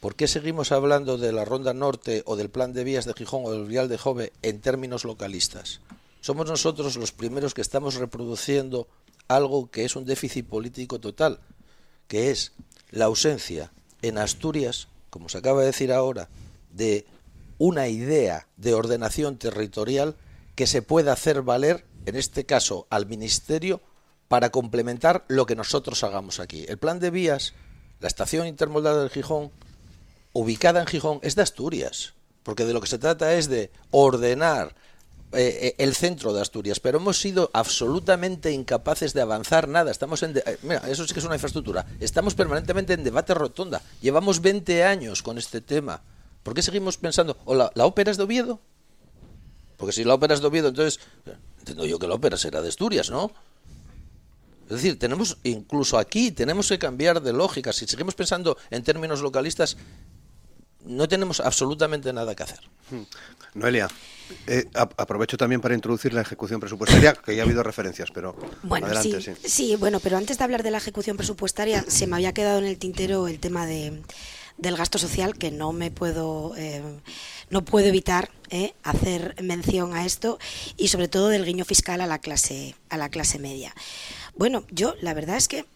¿Por 0.00 0.14
qué 0.14 0.28
seguimos 0.28 0.70
hablando 0.70 1.18
de 1.18 1.32
la 1.32 1.44
Ronda 1.44 1.74
Norte 1.74 2.22
o 2.26 2.36
del 2.36 2.48
Plan 2.50 2.72
de 2.72 2.84
Vías 2.84 3.06
de 3.06 3.14
Gijón 3.14 3.42
o 3.44 3.50
del 3.50 3.64
Vial 3.64 3.88
de 3.88 3.98
Jove 3.98 4.32
en 4.42 4.60
términos 4.60 5.04
localistas? 5.04 5.80
Somos 6.20 6.46
nosotros 6.46 6.96
los 6.96 7.10
primeros 7.12 7.54
que 7.54 7.60
estamos 7.60 7.94
reproduciendo 7.94 8.86
algo 9.26 9.68
que 9.68 9.84
es 9.84 9.96
un 9.96 10.04
déficit 10.04 10.46
político 10.46 11.00
total, 11.00 11.40
que 12.06 12.30
es 12.30 12.52
la 12.90 13.06
ausencia 13.06 13.72
en 14.00 14.18
Asturias, 14.18 14.86
como 15.10 15.28
se 15.28 15.38
acaba 15.38 15.60
de 15.60 15.66
decir 15.66 15.92
ahora, 15.92 16.28
de 16.70 17.04
una 17.58 17.88
idea 17.88 18.48
de 18.56 18.74
ordenación 18.74 19.38
territorial 19.38 20.16
que 20.54 20.66
se 20.66 20.82
pueda 20.82 21.12
hacer 21.12 21.42
valer, 21.42 21.84
en 22.06 22.16
este 22.16 22.46
caso 22.46 22.86
al 22.90 23.06
Ministerio, 23.06 23.80
para 24.28 24.50
complementar 24.50 25.24
lo 25.28 25.46
que 25.46 25.56
nosotros 25.56 26.02
hagamos 26.04 26.40
aquí. 26.40 26.64
El 26.68 26.78
plan 26.78 26.98
de 26.98 27.10
vías, 27.10 27.54
la 28.00 28.08
estación 28.08 28.46
intermodal 28.46 28.98
del 28.98 29.10
Gijón, 29.10 29.50
ubicada 30.32 30.80
en 30.80 30.86
Gijón 30.86 31.20
es 31.22 31.34
de 31.34 31.42
Asturias, 31.42 32.14
porque 32.42 32.64
de 32.64 32.72
lo 32.72 32.80
que 32.80 32.88
se 32.88 32.98
trata 32.98 33.34
es 33.34 33.48
de 33.48 33.70
ordenar 33.90 34.74
eh, 35.32 35.58
eh, 35.60 35.74
el 35.78 35.94
centro 35.94 36.32
de 36.32 36.40
Asturias, 36.40 36.80
pero 36.80 36.98
hemos 36.98 37.20
sido 37.20 37.50
absolutamente 37.52 38.52
incapaces 38.52 39.12
de 39.12 39.20
avanzar 39.20 39.68
nada. 39.68 39.90
Estamos 39.90 40.22
en 40.22 40.36
eh, 40.36 40.58
mira, 40.62 40.82
eso 40.88 41.06
sí 41.06 41.12
que 41.12 41.20
es 41.20 41.26
una 41.26 41.34
infraestructura. 41.34 41.84
Estamos 42.00 42.34
permanentemente 42.34 42.92
en 42.92 43.04
debate 43.04 43.34
rotonda. 43.34 43.82
Llevamos 44.00 44.40
20 44.40 44.84
años 44.84 45.22
con 45.22 45.36
este 45.36 45.60
tema. 45.60 46.02
¿Por 46.46 46.54
qué 46.54 46.62
seguimos 46.62 46.96
pensando, 46.96 47.36
o 47.44 47.56
la, 47.56 47.72
la 47.74 47.86
ópera 47.86 48.12
es 48.12 48.18
de 48.18 48.22
Oviedo? 48.22 48.60
Porque 49.76 49.92
si 49.92 50.04
la 50.04 50.14
ópera 50.14 50.32
es 50.32 50.40
de 50.40 50.46
Oviedo, 50.46 50.68
entonces 50.68 51.00
entiendo 51.58 51.84
yo 51.86 51.98
que 51.98 52.06
la 52.06 52.14
ópera 52.14 52.36
será 52.36 52.62
de 52.62 52.68
Asturias, 52.68 53.10
¿no? 53.10 53.32
Es 54.66 54.76
decir, 54.76 54.96
tenemos 54.96 55.38
incluso 55.42 55.98
aquí 55.98 56.30
tenemos 56.30 56.68
que 56.68 56.78
cambiar 56.78 57.20
de 57.20 57.32
lógica. 57.32 57.72
Si 57.72 57.84
seguimos 57.88 58.14
pensando 58.14 58.56
en 58.70 58.84
términos 58.84 59.22
localistas, 59.22 59.76
no 60.84 61.08
tenemos 61.08 61.40
absolutamente 61.40 62.12
nada 62.12 62.36
que 62.36 62.44
hacer. 62.44 62.60
Hmm. 62.92 63.02
Noelia, 63.54 63.88
eh, 64.46 64.68
aprovecho 64.72 65.36
también 65.36 65.60
para 65.60 65.74
introducir 65.74 66.14
la 66.14 66.20
ejecución 66.20 66.60
presupuestaria, 66.60 67.12
que 67.12 67.34
ya 67.34 67.42
ha 67.42 67.44
habido 67.44 67.64
referencias, 67.64 68.10
pero 68.14 68.36
bueno, 68.62 68.86
adelante. 68.86 69.20
Sí, 69.20 69.34
sí. 69.48 69.76
bueno, 69.76 69.98
pero 69.98 70.16
antes 70.16 70.38
de 70.38 70.44
hablar 70.44 70.62
de 70.62 70.70
la 70.70 70.78
ejecución 70.78 71.16
presupuestaria, 71.16 71.84
se 71.88 72.06
me 72.06 72.14
había 72.14 72.32
quedado 72.32 72.60
en 72.60 72.66
el 72.66 72.78
tintero 72.78 73.26
el 73.26 73.40
tema 73.40 73.66
de, 73.66 74.00
del 74.58 74.76
gasto 74.76 74.98
social, 74.98 75.36
que 75.36 75.50
no 75.50 75.72
me 75.72 75.90
puedo, 75.90 76.54
eh, 76.56 76.82
no 77.50 77.64
puedo 77.64 77.86
evitar 77.86 78.30
eh, 78.50 78.74
hacer 78.82 79.34
mención 79.42 79.94
a 79.94 80.06
esto, 80.06 80.38
y 80.76 80.88
sobre 80.88 81.08
todo 81.08 81.28
del 81.28 81.44
guiño 81.44 81.64
fiscal 81.64 82.00
a 82.00 82.06
la 82.06 82.18
clase, 82.18 82.74
a 82.88 82.96
la 82.96 83.08
clase 83.08 83.38
media. 83.38 83.74
Bueno, 84.36 84.64
yo 84.70 84.94
la 85.00 85.14
verdad 85.14 85.36
es 85.36 85.48
que 85.48 85.66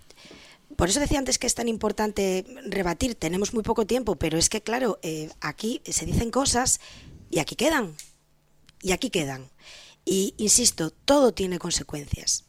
por 0.77 0.89
eso 0.89 1.01
decía 1.01 1.19
antes 1.19 1.39
que 1.39 1.47
es 1.47 1.55
tan 1.55 1.69
importante 1.69 2.47
rebatir. 2.65 3.15
Tenemos 3.15 3.53
muy 3.53 3.63
poco 3.63 3.87
tiempo, 3.87 4.17
pero 4.17 4.39
es 4.39 4.49
que, 4.49 4.63
claro, 4.63 4.99
eh, 5.03 5.31
aquí 5.41 5.83
se 5.85 6.07
dicen 6.07 6.31
cosas 6.31 6.81
y 7.29 7.41
aquí 7.41 7.57
quedan. 7.57 7.95
Y 8.81 8.93
aquí 8.93 9.11
quedan. 9.11 9.51
Y, 10.05 10.35
insisto, 10.39 10.91
todo 10.91 11.35
tiene 11.35 11.59
consecuencias. 11.59 12.45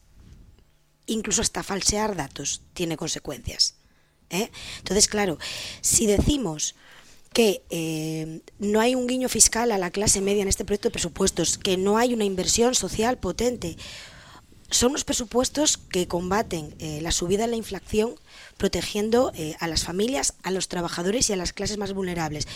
Incluso 1.07 1.41
hasta 1.41 1.63
falsear 1.63 2.15
datos 2.15 2.61
tiene 2.73 2.95
consecuencias. 2.95 3.75
¿Eh? 4.31 4.49
Entonces, 4.79 5.07
claro, 5.07 5.37
si 5.81 6.07
decimos 6.07 6.75
que 7.33 7.63
eh, 7.69 8.41
no 8.59 8.81
hay 8.81 8.95
un 8.95 9.07
guiño 9.07 9.29
fiscal 9.29 9.71
a 9.71 9.77
la 9.77 9.91
clase 9.91 10.19
media 10.19 10.41
en 10.41 10.47
este 10.47 10.65
proyecto 10.65 10.89
de 10.89 10.93
presupuestos, 10.93 11.57
que 11.57 11.77
no 11.77 11.97
hay 11.97 12.13
una 12.13 12.25
inversión 12.25 12.75
social 12.75 13.17
potente, 13.17 13.77
son 14.71 14.91
unos 14.91 15.03
presupuestos 15.03 15.77
que 15.77 16.07
combaten 16.07 16.73
eh, 16.79 16.99
la 17.01 17.11
subida 17.11 17.43
de 17.43 17.51
la 17.51 17.57
inflación, 17.57 18.15
protegiendo 18.57 19.31
eh, 19.35 19.55
a 19.59 19.67
las 19.67 19.83
familias, 19.83 20.33
a 20.43 20.51
los 20.51 20.69
trabajadores 20.69 21.29
y 21.29 21.33
a 21.33 21.35
las 21.35 21.53
clases 21.53 21.77
más 21.77 21.93
vulnerables. 21.93 22.47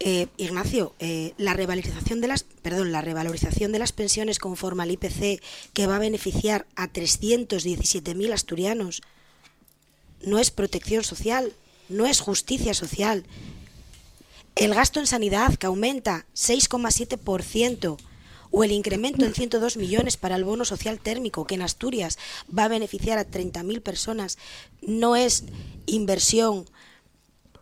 Eh, 0.00 0.26
Ignacio, 0.38 0.92
la 1.38 1.54
revalorización 1.54 2.20
de 2.20 2.26
las, 2.26 2.42
perdón, 2.42 2.90
la 2.90 3.00
revalorización 3.00 3.70
de 3.70 3.78
las 3.78 3.92
pensiones 3.92 4.40
conforme 4.40 4.82
al 4.82 4.90
IPC 4.90 5.40
que 5.72 5.86
va 5.86 5.96
a 5.96 6.00
beneficiar 6.00 6.66
a 6.74 6.88
317.000 6.88 8.32
asturianos 8.32 9.02
no 10.26 10.38
es 10.38 10.50
protección 10.50 11.04
social, 11.04 11.52
no 11.88 12.06
es 12.06 12.20
justicia 12.20 12.74
social. 12.74 13.24
el 14.56 14.72
gasto 14.72 15.00
en 15.00 15.06
sanidad 15.08 15.56
que 15.56 15.66
aumenta 15.66 16.26
6,7%, 16.34 17.96
o 18.56 18.62
el 18.62 18.70
incremento 18.70 19.24
en 19.24 19.34
102 19.34 19.76
millones 19.76 20.16
para 20.16 20.36
el 20.36 20.44
bono 20.44 20.64
social 20.64 21.00
térmico, 21.00 21.44
que 21.44 21.56
en 21.56 21.62
Asturias 21.62 22.18
va 22.56 22.64
a 22.64 22.68
beneficiar 22.68 23.18
a 23.18 23.26
30.000 23.26 23.80
personas, 23.80 24.38
no 24.80 25.16
es 25.16 25.42
inversión 25.86 26.64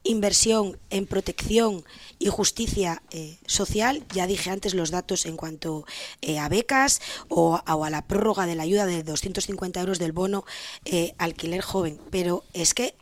inversión 0.05 0.79
en 0.91 1.07
protección 1.07 1.85
y 2.19 2.29
justicia 2.29 3.03
eh, 3.11 3.39
social. 3.47 4.05
Ya 4.13 4.27
dije 4.27 4.51
antes 4.51 4.75
los 4.75 4.91
datos 4.91 5.27
en 5.27 5.37
cuanto 5.37 5.85
eh, 6.21 6.39
a 6.39 6.49
becas 6.49 7.01
o, 7.29 7.61
a 7.65 7.91
la 7.91 8.07
prórroga 8.07 8.47
de 8.47 8.55
la 8.55 8.65
ayuda 8.65 8.87
de 8.87 9.03
250 9.03 9.81
euros 9.81 9.99
del 9.99 10.13
bono 10.13 10.45
eh, 10.85 11.15
alquiler 11.19 11.63
joven. 11.63 12.01
Pero 12.11 12.45
es 12.53 12.75
que 12.75 12.95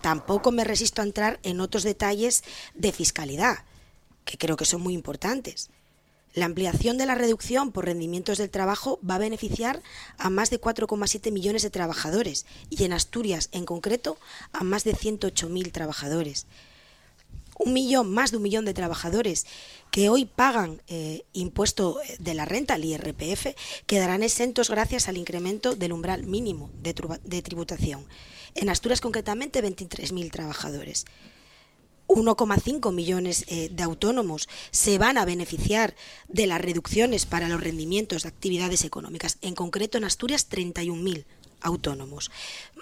tampoco 0.00 0.52
me 0.52 0.64
resisto 0.64 1.02
a 1.02 1.04
entrar 1.04 1.40
en 1.42 1.60
otros 1.60 1.82
detalles 1.82 2.44
de 2.74 2.92
fiscalidad, 2.92 3.64
que 4.24 4.38
creo 4.38 4.56
que 4.56 4.64
son 4.64 4.80
muy 4.80 4.94
importantes. 4.94 5.70
La 6.38 6.44
ampliación 6.44 6.98
de 6.98 7.06
la 7.06 7.16
reducción 7.16 7.72
por 7.72 7.86
rendimientos 7.86 8.38
del 8.38 8.48
trabajo 8.48 9.00
va 9.02 9.16
a 9.16 9.18
beneficiar 9.18 9.82
a 10.18 10.30
más 10.30 10.50
de 10.50 10.60
4,7 10.60 11.32
millones 11.32 11.62
de 11.62 11.70
trabajadores 11.70 12.46
y 12.70 12.84
en 12.84 12.92
Asturias 12.92 13.48
en 13.50 13.64
concreto 13.64 14.18
a 14.52 14.62
más 14.62 14.84
de 14.84 14.94
108.000 14.94 15.72
trabajadores. 15.72 16.46
Un 17.58 17.72
millón, 17.72 18.14
más 18.14 18.30
de 18.30 18.36
un 18.36 18.44
millón 18.44 18.64
de 18.64 18.72
trabajadores 18.72 19.46
que 19.90 20.10
hoy 20.10 20.26
pagan 20.26 20.80
eh, 20.86 21.24
impuesto 21.32 21.98
de 22.20 22.34
la 22.34 22.44
renta, 22.44 22.76
el 22.76 22.84
IRPF, 22.84 23.56
quedarán 23.86 24.22
exentos 24.22 24.70
gracias 24.70 25.08
al 25.08 25.16
incremento 25.16 25.74
del 25.74 25.92
umbral 25.92 26.22
mínimo 26.22 26.70
de, 26.80 26.94
de 27.24 27.42
tributación. 27.42 28.06
En 28.54 28.68
Asturias 28.68 29.00
concretamente 29.00 29.60
23.000 29.60 30.30
trabajadores. 30.30 31.04
1,5 32.08 32.92
millones 32.92 33.44
eh, 33.48 33.68
de 33.70 33.82
autónomos 33.82 34.48
se 34.70 34.98
van 34.98 35.18
a 35.18 35.24
beneficiar 35.24 35.94
de 36.26 36.46
las 36.46 36.60
reducciones 36.60 37.26
para 37.26 37.48
los 37.48 37.62
rendimientos 37.62 38.22
de 38.22 38.30
actividades 38.30 38.84
económicas. 38.84 39.38
En 39.42 39.54
concreto, 39.54 39.98
en 39.98 40.04
Asturias, 40.04 40.48
31.000 40.50 41.24
autónomos. 41.60 42.30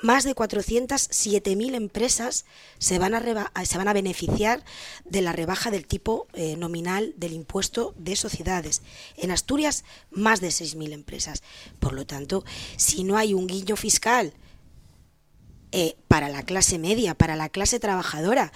Más 0.02 0.24
de 0.24 0.34
407.000 0.34 1.74
empresas 1.74 2.44
se 2.78 2.98
van, 2.98 3.14
a 3.14 3.92
beneficiar 3.92 4.62
de 5.04 5.22
la 5.22 5.32
rebaja 5.32 5.70
del 5.70 5.86
tipo 5.86 6.26
eh, 6.34 6.56
nominal 6.56 7.14
del 7.16 7.32
impuesto 7.32 7.94
de 7.96 8.16
sociedades. 8.16 8.82
En 9.16 9.30
Asturias, 9.30 9.84
más 10.10 10.40
de 10.40 10.48
6.000 10.48 10.92
empresas. 10.92 11.42
Por 11.80 11.94
lo 11.94 12.06
tanto, 12.06 12.44
si 12.76 13.04
no 13.04 13.16
hay 13.16 13.34
un 13.34 13.46
guiño 13.46 13.76
fiscal 13.76 14.34
eh, 15.72 15.96
para 16.08 16.28
la 16.28 16.42
clase 16.42 16.78
media, 16.78 17.14
para 17.14 17.36
la 17.36 17.48
clase 17.48 17.80
trabajadora, 17.80 18.52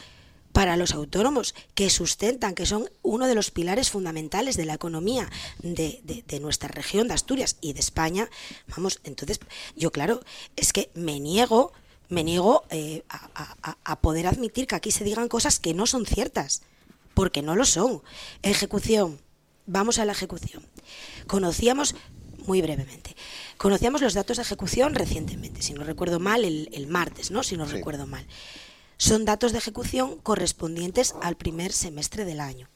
para 0.53 0.77
los 0.77 0.93
autónomos 0.93 1.55
que 1.75 1.91
sustentan, 1.91 2.55
que 2.55 2.67
son 2.67 2.91
uno 3.03 3.27
de 3.27 3.35
los 3.35 3.51
pilares 3.51 3.91
fundamentales 3.91 4.57
de 4.57 4.65
la 4.65 4.75
economía 4.75 5.29
de, 5.63 6.41
nuestra 6.41 6.69
región, 6.69 7.09
de 7.09 7.15
Asturias 7.15 7.57
y 7.61 7.73
de 7.73 7.81
España, 7.81 8.29
vamos, 8.69 9.01
entonces 9.05 9.41
yo 9.77 9.91
claro, 9.93 10.21
es 10.57 10.73
que 10.73 10.91
me 10.95 11.21
niego, 11.21 11.73
me 12.09 12.25
niego 12.25 12.65
eh, 12.71 13.05
a, 13.09 14.01
poder 14.01 14.27
admitir 14.27 14.67
que 14.67 14.75
aquí 14.75 14.91
se 14.91 15.05
digan 15.05 15.29
cosas 15.29 15.61
que 15.61 15.75
no 15.75 15.87
son 15.87 16.07
ciertas, 16.07 16.63
porque 17.15 17.43
no 17.43 17.55
lo 17.55 17.65
son. 17.65 18.03
Ejecución, 18.43 19.21
vamos 19.67 19.99
a 19.99 20.05
la 20.05 20.13
ejecución. 20.13 20.65
Conocíamos, 21.27 21.95
muy 22.47 22.63
brevemente, 22.63 23.15
conocíamos 23.59 24.01
los 24.01 24.15
datos 24.15 24.39
de 24.39 24.43
ejecución 24.43 24.95
recientemente, 24.95 25.63
si 25.63 25.75
no 25.75 25.85
recuerdo 25.85 26.19
mal, 26.19 26.45
el, 26.45 26.87
martes, 26.89 27.31
¿no? 27.31 27.43
Si 27.43 27.57
no 27.57 27.67
recuerdo 27.67 28.07
mal 28.07 28.27
son 29.01 29.25
datos 29.25 29.53
de 29.53 29.59
ejecución 29.59 30.19
correspondientes 30.19 31.15
al 31.23 31.35
primer 31.35 31.73
semestre 31.73 32.27
del 32.27 32.39
año. 32.39 32.69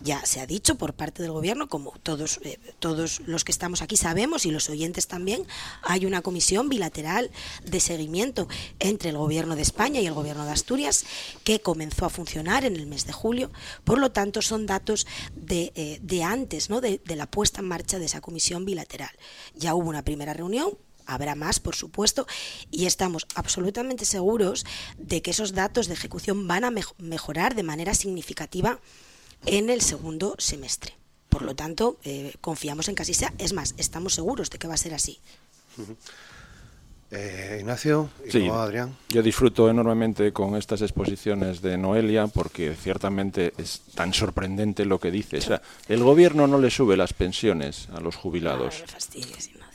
Ya 0.00 0.24
se 0.24 0.40
ha 0.40 0.46
dicho 0.46 0.76
por 0.76 0.94
parte 0.94 1.22
del 1.22 1.32
Gobierno, 1.32 1.68
como 1.68 1.92
todos, 2.02 2.40
eh, 2.44 2.58
todos 2.78 3.20
los 3.26 3.44
que 3.44 3.52
estamos 3.52 3.82
aquí 3.82 3.98
sabemos 3.98 4.46
y 4.46 4.50
los 4.50 4.70
oyentes 4.70 5.06
también, 5.06 5.46
hay 5.82 6.06
una 6.06 6.22
comisión 6.22 6.70
bilateral 6.70 7.30
de 7.62 7.78
seguimiento 7.78 8.48
entre 8.78 9.10
el 9.10 9.18
Gobierno 9.18 9.54
de 9.54 9.62
España 9.62 10.00
y 10.00 10.06
el 10.06 10.14
Gobierno 10.14 10.46
de 10.46 10.52
Asturias 10.52 11.04
que 11.44 11.60
comenzó 11.60 12.06
a 12.06 12.10
funcionar 12.10 12.64
en 12.64 12.76
el 12.76 12.86
mes 12.86 13.06
de 13.06 13.12
julio. 13.12 13.50
Por 13.84 13.98
lo 13.98 14.12
tanto, 14.12 14.40
son 14.40 14.64
datos 14.64 15.06
de, 15.36 15.72
eh, 15.74 16.22
antes 16.22 16.70
¿no? 16.70 16.80
de 16.80 17.00
la 17.08 17.26
puesta 17.26 17.60
en 17.60 17.68
marcha 17.68 17.98
de 17.98 18.06
esa 18.06 18.22
comisión 18.22 18.64
bilateral. 18.64 19.12
Ya 19.54 19.74
hubo 19.74 19.90
una 19.90 20.04
primera 20.04 20.32
reunión, 20.32 20.70
Habrá 21.06 21.34
más, 21.34 21.60
por 21.60 21.74
supuesto, 21.74 22.26
y 22.70 22.86
estamos 22.86 23.26
absolutamente 23.34 24.04
seguros 24.04 24.64
de 24.98 25.22
que 25.22 25.30
esos 25.30 25.52
datos 25.52 25.88
de 25.88 25.94
ejecución 25.94 26.48
van 26.48 26.64
a 26.64 26.72
mejorar 26.98 27.54
de 27.54 27.62
manera 27.62 27.94
significativa 27.94 28.78
en 29.46 29.70
el 29.70 29.80
segundo 29.82 30.34
semestre. 30.38 30.94
Por 31.28 31.42
lo 31.42 31.54
tanto, 31.54 31.98
eh, 32.04 32.34
confiamos 32.40 32.88
en 32.88 32.94
que 32.94 33.02
así 33.02 33.14
sea. 33.14 33.34
Es 33.38 33.52
más, 33.52 33.74
estamos 33.76 34.14
seguros 34.14 34.50
de 34.50 34.58
que 34.58 34.68
va 34.68 34.74
a 34.74 34.78
ser 34.78 34.94
así. 34.94 35.18
Eh, 37.10 37.58
Ignacio, 37.60 38.10
y 38.32 38.48
Adrián. 38.48 38.96
Yo 39.08 39.22
disfruto 39.22 39.70
enormemente 39.70 40.32
con 40.32 40.56
estas 40.56 40.82
exposiciones 40.82 41.60
de 41.60 41.78
Noelia 41.78 42.26
porque 42.26 42.74
ciertamente 42.74 43.52
es 43.56 43.82
tan 43.94 44.12
sorprendente 44.12 44.84
lo 44.84 44.98
que 44.98 45.10
dice. 45.10 45.38
O 45.38 45.42
sea, 45.42 45.62
el 45.88 46.02
gobierno 46.02 46.46
no 46.46 46.58
le 46.58 46.70
sube 46.70 46.96
las 46.96 47.12
pensiones 47.12 47.88
a 47.94 48.00
los 48.00 48.16
jubilados 48.16 48.82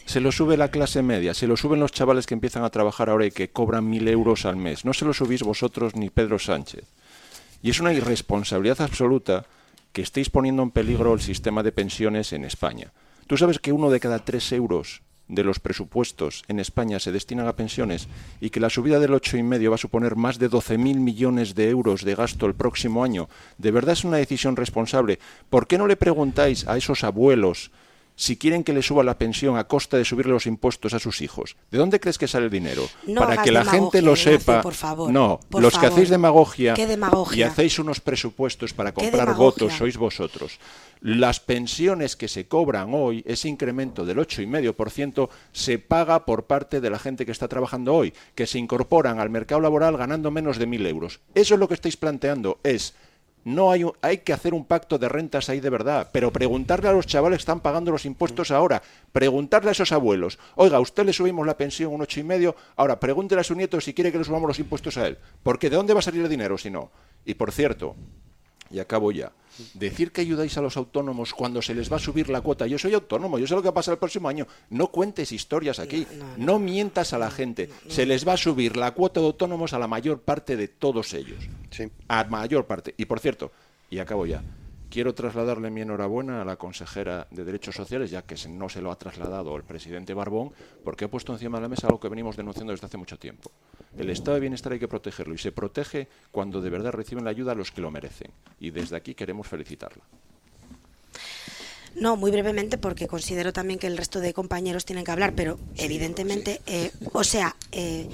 se 0.09 0.21
lo 0.21 0.31
sube 0.31 0.57
la 0.57 0.71
clase 0.71 1.03
media, 1.03 1.35
se 1.35 1.45
lo 1.45 1.55
suben 1.55 1.79
los 1.79 1.91
chavales 1.91 2.25
que 2.25 2.33
empiezan 2.33 2.63
a 2.63 2.71
trabajar 2.71 3.11
ahora 3.11 3.27
y 3.27 3.31
que 3.31 3.51
cobran 3.51 3.87
mil 3.87 4.07
euros 4.07 4.45
al 4.45 4.55
mes. 4.55 4.83
No 4.83 4.91
se 4.91 5.05
lo 5.05 5.13
subís 5.13 5.43
vosotros 5.43 5.95
ni 5.95 6.09
Pedro 6.09 6.39
Sánchez. 6.39 6.85
Y 7.61 7.69
es 7.69 7.79
una 7.79 7.93
irresponsabilidad 7.93 8.81
absoluta 8.81 9.45
que 9.93 10.01
estéis 10.01 10.31
poniendo 10.31 10.63
en 10.63 10.71
peligro 10.71 11.13
el 11.13 11.21
sistema 11.21 11.61
de 11.61 11.71
pensiones 11.71 12.33
en 12.33 12.43
España. 12.43 12.91
Tú 13.27 13.37
sabes 13.37 13.59
que 13.59 13.71
uno 13.71 13.91
de 13.91 13.99
cada 13.99 14.17
tres 14.17 14.51
euros 14.51 15.03
de 15.27 15.43
los 15.43 15.59
presupuestos 15.59 16.43
en 16.47 16.59
España 16.59 16.99
se 16.99 17.11
destinan 17.11 17.47
a 17.47 17.55
pensiones 17.55 18.07
y 18.41 18.49
que 18.49 18.59
la 18.59 18.71
subida 18.71 18.99
del 18.99 19.13
ocho 19.13 19.37
y 19.37 19.43
medio 19.43 19.69
va 19.69 19.75
a 19.75 19.77
suponer 19.77 20.15
más 20.15 20.39
de 20.39 20.49
12.000 20.49 20.95
millones 20.95 21.53
de 21.53 21.69
euros 21.69 22.03
de 22.03 22.15
gasto 22.15 22.47
el 22.47 22.55
próximo 22.55 23.03
año. 23.03 23.29
¿De 23.59 23.69
verdad 23.69 23.93
es 23.93 24.05
una 24.05 24.17
decisión 24.17 24.55
responsable? 24.55 25.19
¿Por 25.51 25.67
qué 25.67 25.77
no 25.77 25.85
le 25.85 25.97
preguntáis 25.97 26.67
a 26.67 26.77
esos 26.77 27.03
abuelos 27.03 27.69
si 28.19 28.35
quieren 28.35 28.65
que 28.65 28.73
le 28.73 28.83
suba 28.83 29.01
la 29.01 29.17
pensión 29.17 29.55
a 29.55 29.63
costa 29.63 29.95
de 29.95 30.03
subirle 30.03 30.33
los 30.33 30.45
impuestos 30.45 30.93
a 30.93 30.99
sus 30.99 31.21
hijos? 31.21 31.55
¿De 31.71 31.77
dónde 31.77 32.01
crees 32.01 32.17
que 32.17 32.27
sale 32.27 32.45
el 32.47 32.51
dinero? 32.51 32.83
Para 33.15 33.41
que 33.41 33.49
la 33.49 33.63
gente 33.63 34.01
lo 34.01 34.17
sepa. 34.17 34.61
no, 35.09 35.39
los 35.51 35.77
que 35.79 35.85
hacéis 35.85 36.09
demagogia, 36.09 36.75
y 37.31 37.41
hacéis 37.43 37.79
unos 37.79 38.01
presupuestos 38.01 38.73
para 38.73 38.91
comprar 38.91 39.33
votos 39.35 39.73
sois 39.73 39.95
vosotros. 39.95 40.59
Las 40.99 41.39
pensiones 41.39 42.17
que 42.17 42.27
se 42.27 42.45
cobran 42.45 42.93
hoy, 42.93 43.23
ese 43.25 43.47
incremento 43.47 44.03
del 44.03 44.17
8,5%, 44.17 45.29
se 45.53 45.79
paga 45.79 46.25
por 46.25 46.43
parte 46.43 46.81
de 46.81 46.89
la 46.89 46.99
gente 46.99 47.25
que 47.25 47.31
está 47.31 47.47
trabajando 47.47 47.93
hoy, 47.93 48.13
que 48.35 48.47
se 48.47 48.59
incorporan 48.59 49.21
al 49.21 49.29
mercado 49.29 49.61
laboral 49.61 49.95
ganando 49.95 50.29
menos 50.29 50.57
de 50.57 50.67
1.000 50.67 50.87
euros. 50.87 51.21
Eso 51.35 51.53
es 51.53 51.59
lo 51.59 51.69
que 51.69 51.75
estáis 51.75 51.95
planteando, 51.95 52.59
es 52.63 52.95
no 53.43 53.71
hay, 53.71 53.85
hay 54.01 54.19
que 54.19 54.33
hacer 54.33 54.53
un 54.53 54.65
pacto 54.65 54.97
de 54.97 55.09
rentas 55.09 55.49
ahí 55.49 55.59
de 55.59 55.69
verdad, 55.69 56.09
pero 56.11 56.31
preguntarle 56.31 56.89
a 56.89 56.93
los 56.93 57.07
chavales 57.07 57.37
que 57.37 57.41
están 57.41 57.61
pagando 57.61 57.91
los 57.91 58.05
impuestos 58.05 58.51
ahora, 58.51 58.81
preguntarle 59.11 59.69
a 59.69 59.71
esos 59.71 59.91
abuelos, 59.91 60.39
oiga, 60.55 60.77
a 60.77 60.81
usted 60.81 61.05
le 61.05 61.13
subimos 61.13 61.45
la 61.45 61.57
pensión 61.57 61.93
un 61.93 62.01
ocho 62.01 62.19
y 62.19 62.23
medio, 62.23 62.55
ahora 62.75 62.99
pregúntele 62.99 63.41
a 63.41 63.43
su 63.43 63.55
nieto 63.55 63.79
si 63.81 63.93
quiere 63.93 64.11
que 64.11 64.17
le 64.17 64.23
subamos 64.23 64.47
los 64.47 64.59
impuestos 64.59 64.97
a 64.97 65.07
él, 65.07 65.17
porque 65.43 65.69
¿de 65.69 65.75
dónde 65.75 65.93
va 65.93 65.99
a 65.99 66.03
salir 66.03 66.23
el 66.23 66.29
dinero 66.29 66.57
si 66.57 66.69
no? 66.69 66.91
Y 67.25 67.33
por 67.33 67.51
cierto, 67.51 67.95
y 68.71 68.79
acabo 68.79 69.11
ya, 69.11 69.31
decir 69.73 70.11
que 70.11 70.21
ayudáis 70.21 70.57
a 70.57 70.61
los 70.61 70.77
autónomos 70.77 71.33
cuando 71.33 71.61
se 71.61 71.73
les 71.73 71.91
va 71.91 71.97
a 71.97 71.99
subir 71.99 72.29
la 72.29 72.41
cuota. 72.41 72.67
Yo 72.67 72.77
soy 72.77 72.93
autónomo, 72.93 73.39
yo 73.39 73.47
sé 73.47 73.55
lo 73.55 73.61
que 73.61 73.67
va 73.67 73.71
a 73.71 73.75
pasar 73.75 73.93
el 73.93 73.99
próximo 73.99 74.29
año. 74.29 74.47
No 74.69 74.87
cuentes 74.87 75.31
historias 75.31 75.79
aquí, 75.79 76.05
no, 76.37 76.59
mientas 76.59 77.13
a 77.13 77.17
la 77.17 77.31
gente. 77.31 77.69
Se 77.87 78.05
les 78.05 78.27
va 78.27 78.33
a 78.33 78.37
subir 78.37 78.77
la 78.77 78.91
cuota 78.91 79.19
de 79.19 79.27
autónomos 79.27 79.73
a 79.73 79.79
la 79.79 79.87
mayor 79.87 80.21
parte 80.21 80.55
de 80.55 80.67
todos 80.67 81.13
ellos. 81.13 81.39
Sí. 81.71 81.89
A 82.07 82.23
mayor 82.25 82.65
parte. 82.65 82.93
Y 82.97 83.05
por 83.05 83.19
cierto, 83.19 83.51
y 83.89 83.99
acabo 83.99 84.25
ya, 84.25 84.43
quiero 84.89 85.13
trasladarle 85.13 85.69
mi 85.69 85.81
enhorabuena 85.81 86.41
a 86.41 86.45
la 86.45 86.55
consejera 86.55 87.27
de 87.31 87.45
Derechos 87.45 87.75
Sociales, 87.75 88.11
ya 88.11 88.23
que 88.23 88.35
no 88.49 88.69
se 88.69 88.81
lo 88.81 88.91
ha 88.91 88.97
trasladado 88.97 89.55
el 89.55 89.63
presidente 89.63 90.13
Barbón, 90.13 90.51
porque 90.83 91.05
ha 91.05 91.07
puesto 91.07 91.33
encima 91.33 91.57
de 91.57 91.63
la 91.63 91.69
mesa 91.69 91.87
algo 91.87 91.99
que 91.99 92.09
venimos 92.09 92.35
denunciando 92.37 92.71
desde 92.71 92.87
hace 92.87 92.97
mucho 92.97 93.17
tiempo. 93.17 93.51
El 93.97 94.09
estado 94.09 94.35
de 94.35 94.41
bienestar 94.41 94.73
hay 94.73 94.79
que 94.79 94.87
protegerlo 94.87 95.33
y 95.33 95.37
se 95.37 95.51
protege 95.51 96.07
cuando 96.31 96.61
de 96.61 96.69
verdad 96.69 96.91
reciben 96.91 97.23
la 97.23 97.31
ayuda 97.31 97.53
a 97.53 97.55
los 97.55 97.71
que 97.71 97.81
lo 97.81 97.91
merecen. 97.91 98.31
Y 98.59 98.71
desde 98.71 98.95
aquí 98.95 99.15
queremos 99.15 99.47
felicitarla. 99.47 100.03
No, 101.95 102.15
muy 102.15 102.31
brevemente 102.31 102.77
porque 102.77 103.07
considero 103.07 103.51
también 103.51 103.79
que 103.79 103.87
el 103.87 103.97
resto 103.97 104.19
de 104.19 104.33
compañeros 104.33 104.85
tienen 104.85 105.03
que 105.03 105.11
hablar, 105.11 105.33
pero 105.35 105.59
evidentemente, 105.75 106.61
eh, 106.67 106.91
o 107.13 107.23
sea, 107.23 107.55
eh, 107.71 108.07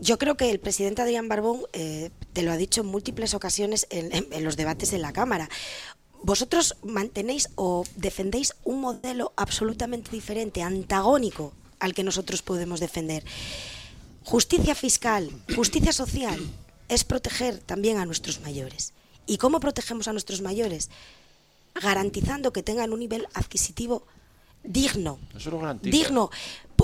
yo 0.00 0.18
creo 0.18 0.36
que 0.36 0.50
el 0.50 0.60
presidente 0.60 1.02
Adrián 1.02 1.28
Barbón 1.28 1.60
eh, 1.72 2.10
te 2.32 2.42
lo 2.42 2.52
ha 2.52 2.56
dicho 2.56 2.82
en 2.82 2.88
múltiples 2.88 3.34
ocasiones 3.34 3.86
en, 3.90 4.44
los 4.44 4.56
debates 4.56 4.92
en 4.92 5.02
la 5.02 5.12
Cámara. 5.12 5.48
Vosotros 6.24 6.80
mantenéis 6.80 7.52
o 7.52 7.84
defendéis 8.00 8.56
un 8.64 8.80
modelo 8.80 9.36
absolutamente 9.36 10.08
diferente, 10.08 10.64
antagónico 10.64 11.52
al 11.84 11.92
que 11.92 12.00
nosotros 12.00 12.40
podemos 12.40 12.80
defender. 12.80 13.28
Justicia 14.24 14.74
fiscal, 14.74 15.28
justicia 15.54 15.92
social, 15.92 16.40
es 16.88 17.04
proteger 17.04 17.58
también 17.58 17.98
a 17.98 18.06
nuestros 18.06 18.40
mayores. 18.40 18.94
¿Y 19.26 19.36
cómo 19.36 19.60
protegemos 19.60 20.08
a 20.08 20.12
nuestros 20.12 20.40
mayores? 20.40 20.88
Garantizando 21.74 22.54
que 22.54 22.62
tengan 22.62 22.94
un 22.94 23.00
nivel 23.00 23.28
adquisitivo 23.34 24.06
digno. 24.62 25.18
Eso 25.36 25.50
lo. 25.50 25.74
Digno, 25.74 26.30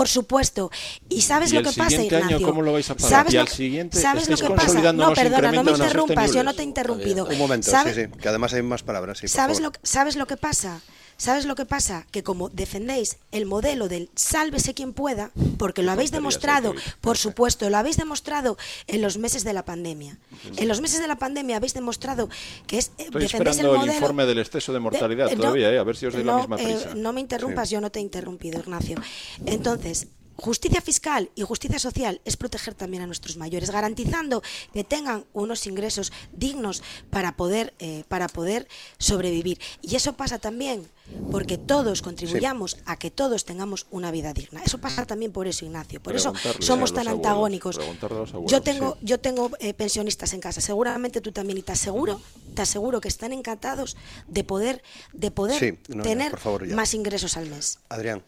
por 0.01 0.09
supuesto. 0.09 0.71
¿Y 1.11 1.21
sabes 1.21 1.53
¿Y 1.53 1.57
lo 1.57 1.63
que 1.63 1.73
pasa, 1.77 1.91
siguiente 1.91 2.17
año 2.17 2.25
Ignacio? 2.29 2.47
cómo 2.47 2.63
lo 2.63 2.73
vais 2.73 2.89
a 2.89 2.95
pagar? 2.95 3.11
¿Sabes 3.11 3.35
Y 3.35 3.37
lo 3.37 3.47
siguiente 3.47 4.01
¿Sabes 4.01 4.31
lo 4.31 4.37
que 4.39 4.49
pasa? 4.49 4.93
No, 4.95 5.13
perdona, 5.13 5.53
no 5.53 5.63
me 5.63 5.73
interrumpas, 5.73 6.33
yo 6.33 6.43
no 6.43 6.55
te 6.55 6.63
he 6.63 6.65
interrumpido. 6.65 7.27
Un 7.27 7.37
momento, 7.37 7.71
¿Sabes- 7.71 7.95
sí, 7.97 8.05
sí, 8.07 8.19
que 8.19 8.29
además 8.31 8.55
hay 8.55 8.63
más 8.63 8.83
palabras. 8.83 9.19
Sí, 9.19 9.27
por 9.27 9.31
¿Sabes 9.31 9.59
favor. 9.59 9.63
lo, 9.63 9.73
que- 9.73 9.81
¿Sabes 9.87 10.17
lo 10.17 10.27
que 10.27 10.39
pasa? 10.39 10.81
¿Sabes 11.21 11.45
lo 11.45 11.55
que 11.55 11.66
pasa? 11.66 12.07
Que 12.11 12.23
como 12.23 12.49
defendéis 12.49 13.18
el 13.31 13.45
modelo 13.45 13.89
del 13.89 14.09
sálvese 14.14 14.73
quien 14.73 14.95
pueda, 14.95 15.33
porque 15.59 15.83
lo 15.83 15.93
habéis 15.93 16.12
demostrado, 16.12 16.75
por 17.03 17.18
supuesto, 17.18 17.68
lo 17.68 17.77
habéis 17.77 17.99
demostrado 17.99 18.57
en 18.87 19.03
los 19.03 19.18
meses 19.18 19.45
de 19.45 19.53
la 19.53 19.66
pandemia. 19.66 20.16
En 20.57 20.66
los 20.66 20.81
meses 20.81 20.99
de 20.99 21.07
la 21.09 21.16
pandemia 21.16 21.59
habéis 21.59 21.75
demostrado 21.75 22.31
que 22.66 22.79
es 22.79 22.87
eh, 22.97 23.05
Estoy 23.05 23.21
defendéis 23.25 23.57
esperando 23.59 23.73
el, 23.75 23.79
modelo 23.81 23.93
informe 23.93 24.25
del 24.25 24.39
exceso 24.39 24.73
de 24.73 24.81
mortalidad 24.81 25.27
de- 25.27 25.33
eh, 25.33 25.37
no, 25.37 25.43
todavía, 25.43 25.71
¿eh? 25.71 25.79
a 25.79 25.85
ver 25.85 25.95
si 25.95 26.07
os 26.07 26.14
doy 26.14 26.25
la 26.25 26.33
no, 26.33 26.39
misma 26.39 26.57
eh, 26.57 26.64
prisa. 26.64 26.95
no 26.95 27.12
me 27.12 27.21
interrumpas, 27.21 27.68
yo 27.68 27.83
no 27.83 27.91
te 27.91 27.99
he 27.99 28.03
interrumpido, 28.03 28.59
Ignacio. 28.59 28.97
Entonces, 29.45 30.07
justicia 30.37 30.81
fiscal 30.81 31.31
y 31.35 31.43
justicia 31.43 31.79
social 31.79 32.23
es 32.25 32.39
proteger 32.39 32.73
también 32.75 33.03
a 33.03 33.07
nuestros 33.07 33.37
mayores, 33.37 33.71
garantizando 33.71 34.43
que 34.73 34.85
tengan 34.85 35.27
unos 35.35 35.66
ingresos 35.66 36.12
dignos 36.33 36.83
para 37.11 37.37
poder, 37.37 37.75
eh, 37.79 38.05
para 38.09 38.27
poder 38.27 38.66
sobrevivir. 38.97 39.61
Y 39.83 39.97
eso 39.97 40.14
pasa 40.14 40.39
también 40.39 40.89
porque 41.31 41.59
todos 41.59 42.03
contribuyamos 42.03 42.79
a 42.87 42.97
que 42.97 43.11
todos 43.11 43.45
tengamos 43.45 43.87
una 43.91 44.11
vida 44.11 44.33
digna. 44.33 44.63
Eso 44.65 44.79
pasa 44.79 45.07
también 45.07 45.33
por 45.33 45.47
eso, 45.47 45.65
Ignacio. 45.65 46.03
Por 46.03 46.17
eso 46.17 46.33
somos 46.59 46.93
a 46.93 46.95
tan 46.97 47.09
abuelos, 47.09 47.27
antagónicos. 47.27 47.79
abuelos, 47.79 48.33
Yo 48.51 48.63
tengo, 48.63 48.95
sí. 48.95 49.07
yo 49.07 49.21
tengo 49.21 49.51
eh, 49.61 49.75
pensionistas 49.75 50.33
en 50.33 50.41
casa, 50.41 50.61
seguramente 50.61 51.21
tú 51.21 51.33
también, 51.33 51.59
y 51.59 51.63
te 51.63 51.73
aseguro, 51.73 52.21
te 52.55 52.63
aseguro 52.63 53.01
que 53.01 53.09
están 53.09 53.33
encantados 53.33 53.97
de 54.29 54.45
poder, 54.45 54.83
de 55.13 55.31
poder 55.31 55.59
Sí, 55.59 55.79
no, 55.89 55.97
no, 55.97 56.03
tener 56.03 56.37
favor, 56.37 56.67
más 56.69 56.95
ingresos 56.95 57.37
al 57.37 57.49
mes. 57.49 57.79
Adrián. 57.89 58.23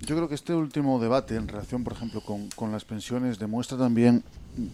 Yo 0.00 0.16
creo 0.16 0.28
que 0.28 0.34
este 0.34 0.52
último 0.52 0.98
debate 0.98 1.36
en 1.36 1.46
relación, 1.46 1.84
por 1.84 1.92
ejemplo, 1.92 2.20
con, 2.22 2.48
con 2.50 2.72
las 2.72 2.84
pensiones 2.84 3.38
demuestra 3.38 3.78
también 3.78 4.24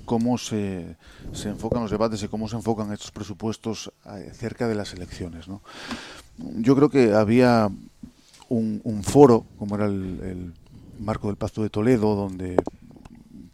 cómo 0.05 0.39
se, 0.39 0.97
se 1.35 1.51
enfocan 1.51 1.83
los 1.83 1.91
debates 1.91 2.23
y 2.23 2.29
cómo 2.29 2.49
se 2.49 2.57
enfocan 2.57 2.93
estos 2.93 3.11
presupuestos 3.11 3.93
eh, 4.07 4.33
cerca 4.35 4.67
de 4.67 4.75
las 4.75 4.95
elecciones. 4.95 5.47
¿no? 5.47 5.63
Yo 6.39 6.77
creo 6.77 6.89
que 6.89 7.13
había 7.15 7.69
un, 8.49 9.03
foro, 9.03 9.45
como 9.59 9.77
era 9.77 9.87
el, 9.87 10.21
el 10.23 10.53
marco 10.99 11.29
del 11.29 11.37
Pacto 11.37 11.63
de 11.63 11.71
Toledo, 11.71 12.15
donde 12.15 12.57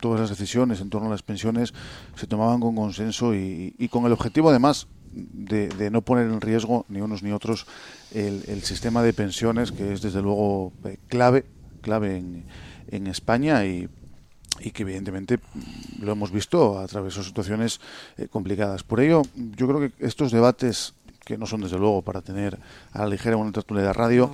todas 0.00 0.20
las 0.20 0.30
decisiones 0.30 0.80
en 0.80 0.90
torno 0.90 1.08
a 1.08 1.10
las 1.10 1.22
pensiones 1.22 1.72
se 2.14 2.26
tomaban 2.26 2.60
con 2.60 2.74
consenso 2.74 3.34
y, 3.34 3.74
y 3.78 3.88
con 3.88 4.04
el 4.04 4.12
objetivo 4.12 4.50
además 4.50 4.86
de, 5.14 5.90
no 5.90 6.02
poner 6.02 6.26
en 6.26 6.40
riesgo 6.40 6.84
ni 6.88 7.00
unos 7.00 7.22
ni 7.22 7.32
otros 7.32 7.66
el, 8.12 8.62
sistema 8.62 9.02
de 9.02 9.12
pensiones 9.12 9.72
que 9.72 9.92
es 9.92 10.02
desde 10.02 10.20
luego 10.20 10.72
eh, 10.84 10.98
clave 11.08 11.46
clave 11.80 12.16
en, 12.16 13.06
España 13.06 13.64
y, 13.64 13.88
y 14.60 14.70
que 14.70 14.82
evidentemente 14.82 15.40
lo 16.00 16.12
hemos 16.12 16.30
visto 16.30 16.78
a 16.78 16.86
través 16.86 17.16
de 17.16 17.22
situaciones 17.24 17.80
eh, 18.16 18.28
complicadas. 18.28 18.84
Por 18.84 19.00
ello, 19.00 19.22
yo 19.56 19.66
creo 19.66 19.80
que 19.80 19.92
estos 20.06 20.30
debates 20.30 20.94
que 21.24 21.38
no 21.38 21.46
son 21.46 21.62
desde 21.62 21.78
luego 21.78 22.02
para 22.02 22.20
tener 22.20 22.58
a 22.92 22.98
la 23.00 23.06
ligera 23.06 23.36
una 23.36 23.52
tertulia 23.52 23.84
de 23.84 23.92
radio, 23.92 24.30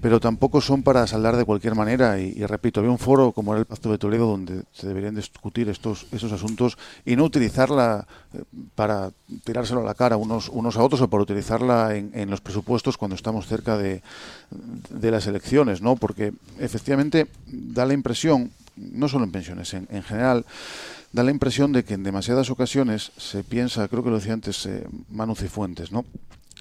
pero 0.00 0.18
tampoco 0.18 0.60
son 0.60 0.82
para 0.82 1.06
saldar 1.06 1.36
de 1.36 1.44
cualquier 1.44 1.76
manera. 1.76 2.18
Y, 2.18 2.34
y 2.36 2.44
repito, 2.44 2.80
había 2.80 2.90
un 2.90 2.98
foro 2.98 3.32
como 3.32 3.52
era 3.52 3.60
el 3.60 3.66
Pacto 3.66 3.90
de 3.90 3.98
Toledo 3.98 4.26
donde 4.26 4.64
se 4.72 4.88
deberían 4.88 5.14
discutir 5.14 5.68
estos, 5.68 6.06
estos 6.10 6.32
asuntos 6.32 6.76
y 7.06 7.14
no 7.14 7.24
utilizarla 7.24 8.06
eh, 8.34 8.42
para 8.74 9.12
tirárselo 9.44 9.80
a 9.80 9.84
la 9.84 9.94
cara 9.94 10.16
unos, 10.16 10.48
unos 10.48 10.76
a 10.76 10.82
otros 10.82 11.00
o 11.00 11.08
para 11.08 11.22
utilizarla 11.22 11.94
en, 11.94 12.10
en 12.14 12.30
los 12.30 12.40
presupuestos 12.40 12.98
cuando 12.98 13.14
estamos 13.14 13.46
cerca 13.46 13.78
de, 13.78 14.02
de 14.90 15.10
las 15.10 15.26
elecciones, 15.26 15.82
¿no? 15.82 15.96
Porque 15.96 16.32
efectivamente 16.58 17.28
da 17.46 17.86
la 17.86 17.94
impresión, 17.94 18.50
no 18.76 19.08
solo 19.08 19.24
en 19.24 19.32
pensiones, 19.32 19.72
en, 19.74 19.86
en 19.90 20.02
general, 20.02 20.44
da 21.12 21.22
la 21.22 21.30
impresión 21.30 21.72
de 21.72 21.84
que 21.84 21.94
en 21.94 22.02
demasiadas 22.02 22.50
ocasiones 22.50 23.12
se 23.16 23.44
piensa, 23.44 23.86
creo 23.88 24.02
que 24.02 24.10
lo 24.10 24.16
decía 24.16 24.32
antes 24.32 24.66
eh, 24.66 24.86
Manu 25.10 25.36
Cifuentes, 25.36 25.92
¿no? 25.92 26.04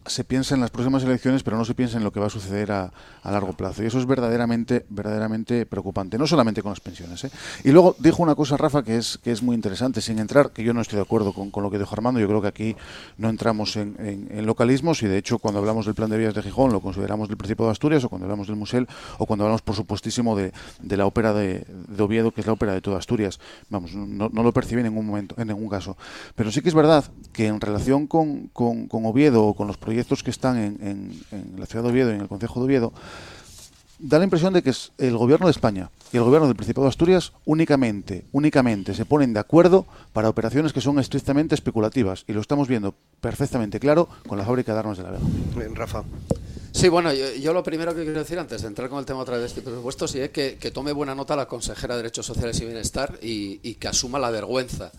Se 0.06 0.24
piensa 0.24 0.56
en 0.56 0.62
las 0.62 0.72
próximas 0.72 1.04
elecciones, 1.04 1.44
pero 1.44 1.58
no 1.58 1.66
se 1.66 1.76
piensa 1.76 1.98
en 1.98 2.04
lo 2.04 2.12
que 2.12 2.20
va 2.20 2.26
a 2.26 2.30
suceder 2.30 2.72
a, 2.72 2.92
a 3.22 3.32
largo 3.32 3.54
plazo. 3.54 3.84
Y 3.84 3.86
eso 3.86 4.00
es 4.00 4.06
verdaderamente, 4.08 4.86
verdaderamente 4.90 5.66
preocupante, 5.68 6.18
no 6.18 6.26
solamente 6.26 6.64
con 6.64 6.72
las 6.72 6.80
pensiones. 6.80 7.24
¿eh? 7.24 7.32
Y 7.64 7.72
luego 7.72 7.96
dijo 8.00 8.24
una 8.24 8.34
cosa, 8.34 8.58
Rafa, 8.58 8.84
que 8.84 8.98
es, 8.98 9.20
que 9.24 9.32
es 9.32 9.44
muy 9.44 9.56
interesante, 9.56 10.02
sin 10.02 10.18
entrar, 10.18 10.52
que 10.52 10.64
yo 10.64 10.74
no 10.74 10.82
estoy 10.82 10.96
de 10.98 11.04
acuerdo 11.04 11.34
con, 11.34 11.52
con 11.52 11.62
lo 11.62 11.70
que 11.70 11.78
dijo 11.78 11.94
Armando, 11.94 12.20
yo 12.20 12.28
creo 12.28 12.42
que 12.42 12.48
aquí 12.48 12.76
no 13.18 13.30
entramos 13.30 13.76
en, 13.76 13.96
en- 14.00 14.46
localismos 14.46 15.04
y 15.04 15.08
de 15.08 15.20
hecho 15.20 15.38
cuando 15.38 15.60
hablamos 15.60 15.86
del 15.86 15.94
plan 15.94 16.10
de 16.10 16.18
vías 16.18 16.34
de 16.34 16.42
Gijón 16.42 16.72
lo 16.72 16.82
consideramos 16.82 17.28
del 17.28 17.38
Principado 17.38 17.68
de 17.68 17.74
Asturias 17.74 18.04
o 18.04 18.10
cuando 18.10 18.26
hablamos 18.26 18.48
del 18.48 18.56
Musel 18.56 18.88
o 19.20 19.28
cuando 19.28 19.44
hablamos, 19.46 19.62
por 19.62 19.76
supuestísimo, 19.76 20.36
de, 20.36 20.52
de 20.82 20.98
la 20.98 21.06
ópera 21.06 21.32
de, 21.32 21.64
de 21.88 22.04
Oviedo, 22.04 22.32
que 22.32 22.42
es 22.42 22.48
la 22.48 22.54
ópera 22.54 22.74
de 22.74 22.82
toda 22.82 22.98
Asturias. 22.98 23.40
Vamos, 23.70 23.94
no, 23.94 24.30
no 24.34 24.42
lo 24.42 24.52
percibe 24.52 24.82
en 24.82 24.88
ningún 24.88 25.06
momento, 25.06 25.36
en 25.38 25.48
ningún 25.50 25.70
caso. 25.70 25.96
Pero 26.34 26.52
sí 26.52 26.62
que 26.62 26.70
es 26.70 26.76
verdad 26.76 27.06
que 27.34 27.46
en 27.46 27.62
relación 27.62 28.08
con, 28.08 28.48
con, 28.48 28.88
con 28.88 29.06
Oviedo 29.06 29.46
o 29.46 29.54
con 29.54 29.68
los 29.68 29.78
proyectos 29.78 29.91
que 30.24 30.32
están 30.32 30.58
en, 30.58 30.78
en- 30.82 31.24
en 31.32 31.60
la 31.60 31.66
ciudad 31.66 31.84
de 31.84 31.90
Oviedo 31.92 32.12
y 32.12 32.16
en 32.16 32.22
el 32.22 32.28
Concejo 32.28 32.60
de 32.60 32.66
Oviedo, 32.66 32.94
da 34.00 34.18
la 34.18 34.24
impresión 34.24 34.52
de 34.54 34.64
que 34.64 34.72
es 34.72 34.92
el 34.98 35.16
gobierno 35.16 35.46
de 35.46 35.52
España 35.52 35.92
y 36.12 36.18
el 36.18 36.24
gobierno 36.24 36.48
del 36.48 36.56
Principado 36.56 36.86
de 36.86 36.90
Asturias 36.90 37.34
únicamente, 37.46 38.26
únicamente 38.32 38.94
se 38.96 39.06
ponen 39.06 39.32
de 39.34 39.40
acuerdo 39.40 39.86
para 40.12 40.28
operaciones 40.28 40.74
que 40.74 40.82
son 40.82 40.98
estrictamente 41.00 41.54
especulativas 41.56 42.24
y 42.28 42.34
lo 42.34 42.42
estamos 42.42 42.68
viendo 42.68 42.96
perfectamente 43.22 43.80
claro 43.80 44.10
con 44.28 44.38
la 44.40 44.44
fábrica 44.46 44.74
de 44.74 44.80
armas 44.80 44.98
de 44.98 45.04
la 45.04 45.12
Vega. 45.12 45.24
Eh, 45.60 45.70
Rafa. 45.76 46.04
Sí, 46.72 46.88
bueno, 46.90 47.14
yo, 47.14 47.26
yo 47.36 47.54
lo 47.54 47.62
primero 47.64 47.94
que 47.94 48.04
quiero 48.04 48.20
decir 48.20 48.40
antes 48.40 48.62
de 48.62 48.68
entrar 48.70 48.90
con 48.90 48.98
el 48.98 49.06
tema 49.06 49.20
otra 49.20 49.34
vez 49.36 49.42
de 49.42 49.48
este 49.50 49.62
presupuesto 49.62 50.08
sí 50.08 50.20
es 50.20 50.30
que, 50.32 50.58
que 50.60 50.72
tome 50.72 50.94
buena 50.94 51.14
nota 51.14 51.36
la 51.36 51.46
consejera 51.48 51.96
de 51.96 52.02
Derechos 52.04 52.26
Sociales 52.26 52.60
y 52.62 52.66
Bienestar 52.66 53.20
y, 53.22 53.60
y 53.62 53.76
que 53.76 53.88
asuma 53.90 54.18
la 54.20 54.32
vergüenza. 54.32 54.92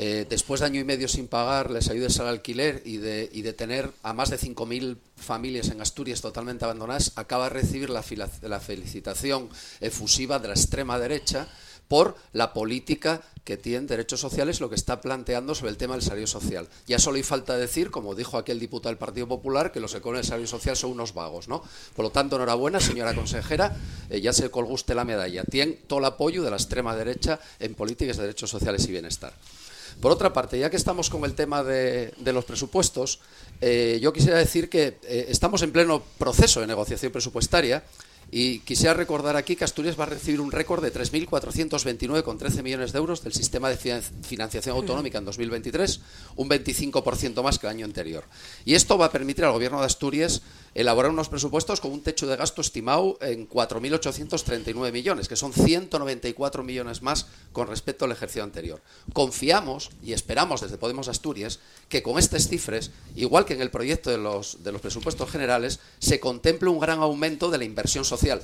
Eh, 0.00 0.26
después 0.30 0.60
de 0.60 0.66
año 0.66 0.80
y 0.80 0.84
medio 0.84 1.08
sin 1.08 1.26
pagar 1.26 1.72
les 1.72 1.90
ayudes 1.90 2.20
al 2.20 2.28
alquiler 2.28 2.82
y 2.84 2.98
de, 2.98 3.28
y 3.32 3.42
de 3.42 3.52
tener 3.52 3.90
a 4.04 4.12
más 4.12 4.30
de 4.30 4.38
5.000 4.38 4.96
familias 5.16 5.70
en 5.70 5.80
Asturias 5.80 6.20
totalmente 6.20 6.64
abandonadas, 6.64 7.10
acaba 7.16 7.48
de 7.48 7.60
recibir 7.60 7.90
la, 7.90 8.60
felicitación 8.60 9.48
efusiva 9.80 10.38
de 10.38 10.46
la 10.46 10.54
extrema 10.54 11.00
derecha 11.00 11.48
por 11.88 12.14
la 12.32 12.52
política 12.52 13.22
que 13.42 13.56
tiene 13.56 13.88
derechos 13.88 14.20
sociales, 14.20 14.60
lo 14.60 14.68
que 14.68 14.76
está 14.76 15.00
planteando 15.00 15.56
sobre 15.56 15.72
el 15.72 15.76
tema 15.76 15.94
del 15.94 16.02
salario 16.04 16.28
social. 16.28 16.68
Ya 16.86 17.00
solo 17.00 17.16
hay 17.16 17.24
falta 17.24 17.56
decir, 17.56 17.90
como 17.90 18.14
dijo 18.14 18.38
aquel 18.38 18.60
diputado 18.60 18.90
del 18.90 18.98
Partido 18.98 19.26
Popular, 19.26 19.72
que 19.72 19.80
los 19.80 19.92
que 19.94 20.00
cobran 20.00 20.22
salario 20.22 20.46
social 20.46 20.76
son 20.76 20.92
unos 20.92 21.12
vagos, 21.12 21.48
¿no? 21.48 21.64
Por 21.96 22.04
lo 22.04 22.12
tanto, 22.12 22.36
enhorabuena, 22.36 22.78
señora 22.78 23.16
consejera, 23.16 23.76
eh, 24.10 24.20
ya 24.20 24.32
se 24.32 24.48
colgó 24.48 24.74
usted 24.74 24.94
la 24.94 25.04
medalla. 25.04 25.42
Tiene 25.42 25.72
todo 25.72 25.98
el 25.98 26.04
apoyo 26.04 26.44
de 26.44 26.50
la 26.50 26.56
extrema 26.56 26.94
derecha 26.94 27.40
en 27.58 27.74
políticas 27.74 28.16
de 28.16 28.22
derechos 28.22 28.50
sociales 28.50 28.86
y 28.86 28.92
bienestar. 28.92 29.32
Por 30.00 30.12
otra 30.12 30.32
parte, 30.32 30.58
ya 30.58 30.70
que 30.70 30.76
estamos 30.76 31.10
con 31.10 31.24
el 31.24 31.34
tema 31.34 31.64
de, 31.64 32.12
de 32.18 32.32
los 32.32 32.44
presupuestos, 32.44 33.18
eh, 33.60 33.98
yo 34.00 34.12
quisiera 34.12 34.38
decir 34.38 34.68
que 34.68 34.98
eh, 35.02 35.26
estamos 35.28 35.62
en 35.62 35.72
pleno 35.72 36.02
proceso 36.18 36.60
de 36.60 36.66
negociación 36.68 37.10
presupuestaria 37.10 37.82
y 38.30 38.60
quisiera 38.60 38.92
recordar 38.94 39.36
aquí 39.36 39.56
que 39.56 39.64
Asturias 39.64 39.98
va 39.98 40.04
a 40.04 40.08
recibir 40.08 40.40
un 40.40 40.52
récord 40.52 40.82
de 40.84 40.92
3.429,13 40.92 42.62
millones 42.62 42.92
de 42.92 42.98
euros 42.98 43.24
del 43.24 43.32
sistema 43.32 43.70
de 43.70 43.78
finan- 43.78 44.02
financiación 44.22 44.76
autonómica 44.76 45.18
en 45.18 45.24
2023, 45.24 46.00
un 46.36 46.48
25% 46.48 47.42
más 47.42 47.58
que 47.58 47.66
el 47.66 47.70
año 47.70 47.84
anterior. 47.86 48.24
Y 48.64 48.74
esto 48.74 48.98
va 48.98 49.06
a 49.06 49.10
permitir 49.12 49.44
al 49.46 49.52
Gobierno 49.52 49.80
de 49.80 49.86
Asturias 49.86 50.42
elaborar 50.74 51.10
unos 51.10 51.28
presupuestos 51.28 51.80
con 51.80 51.92
un 51.92 52.02
techo 52.02 52.26
de 52.26 52.36
gasto 52.36 52.60
estimado 52.60 53.18
en 53.20 53.48
4.839 53.48 54.92
millones, 54.92 55.28
que 55.28 55.36
son 55.36 55.52
194 55.52 56.62
millones 56.62 57.02
más 57.02 57.26
con 57.52 57.68
respecto 57.68 58.04
al 58.04 58.12
ejercicio 58.12 58.44
anterior. 58.44 58.82
Confiamos 59.12 59.90
y 60.02 60.12
esperamos 60.12 60.60
desde 60.60 60.78
Podemos 60.78 61.08
Asturias 61.08 61.60
que 61.88 62.02
con 62.02 62.18
estas 62.18 62.48
cifras, 62.48 62.90
igual 63.16 63.44
que 63.44 63.54
en 63.54 63.62
el 63.62 63.70
proyecto 63.70 64.10
de 64.10 64.18
los, 64.18 64.62
de 64.62 64.72
los 64.72 64.80
presupuestos 64.80 65.30
generales, 65.30 65.80
se 65.98 66.20
contemple 66.20 66.68
un 66.68 66.80
gran 66.80 67.00
aumento 67.00 67.50
de 67.50 67.58
la 67.58 67.64
inversión 67.64 68.04
social 68.04 68.42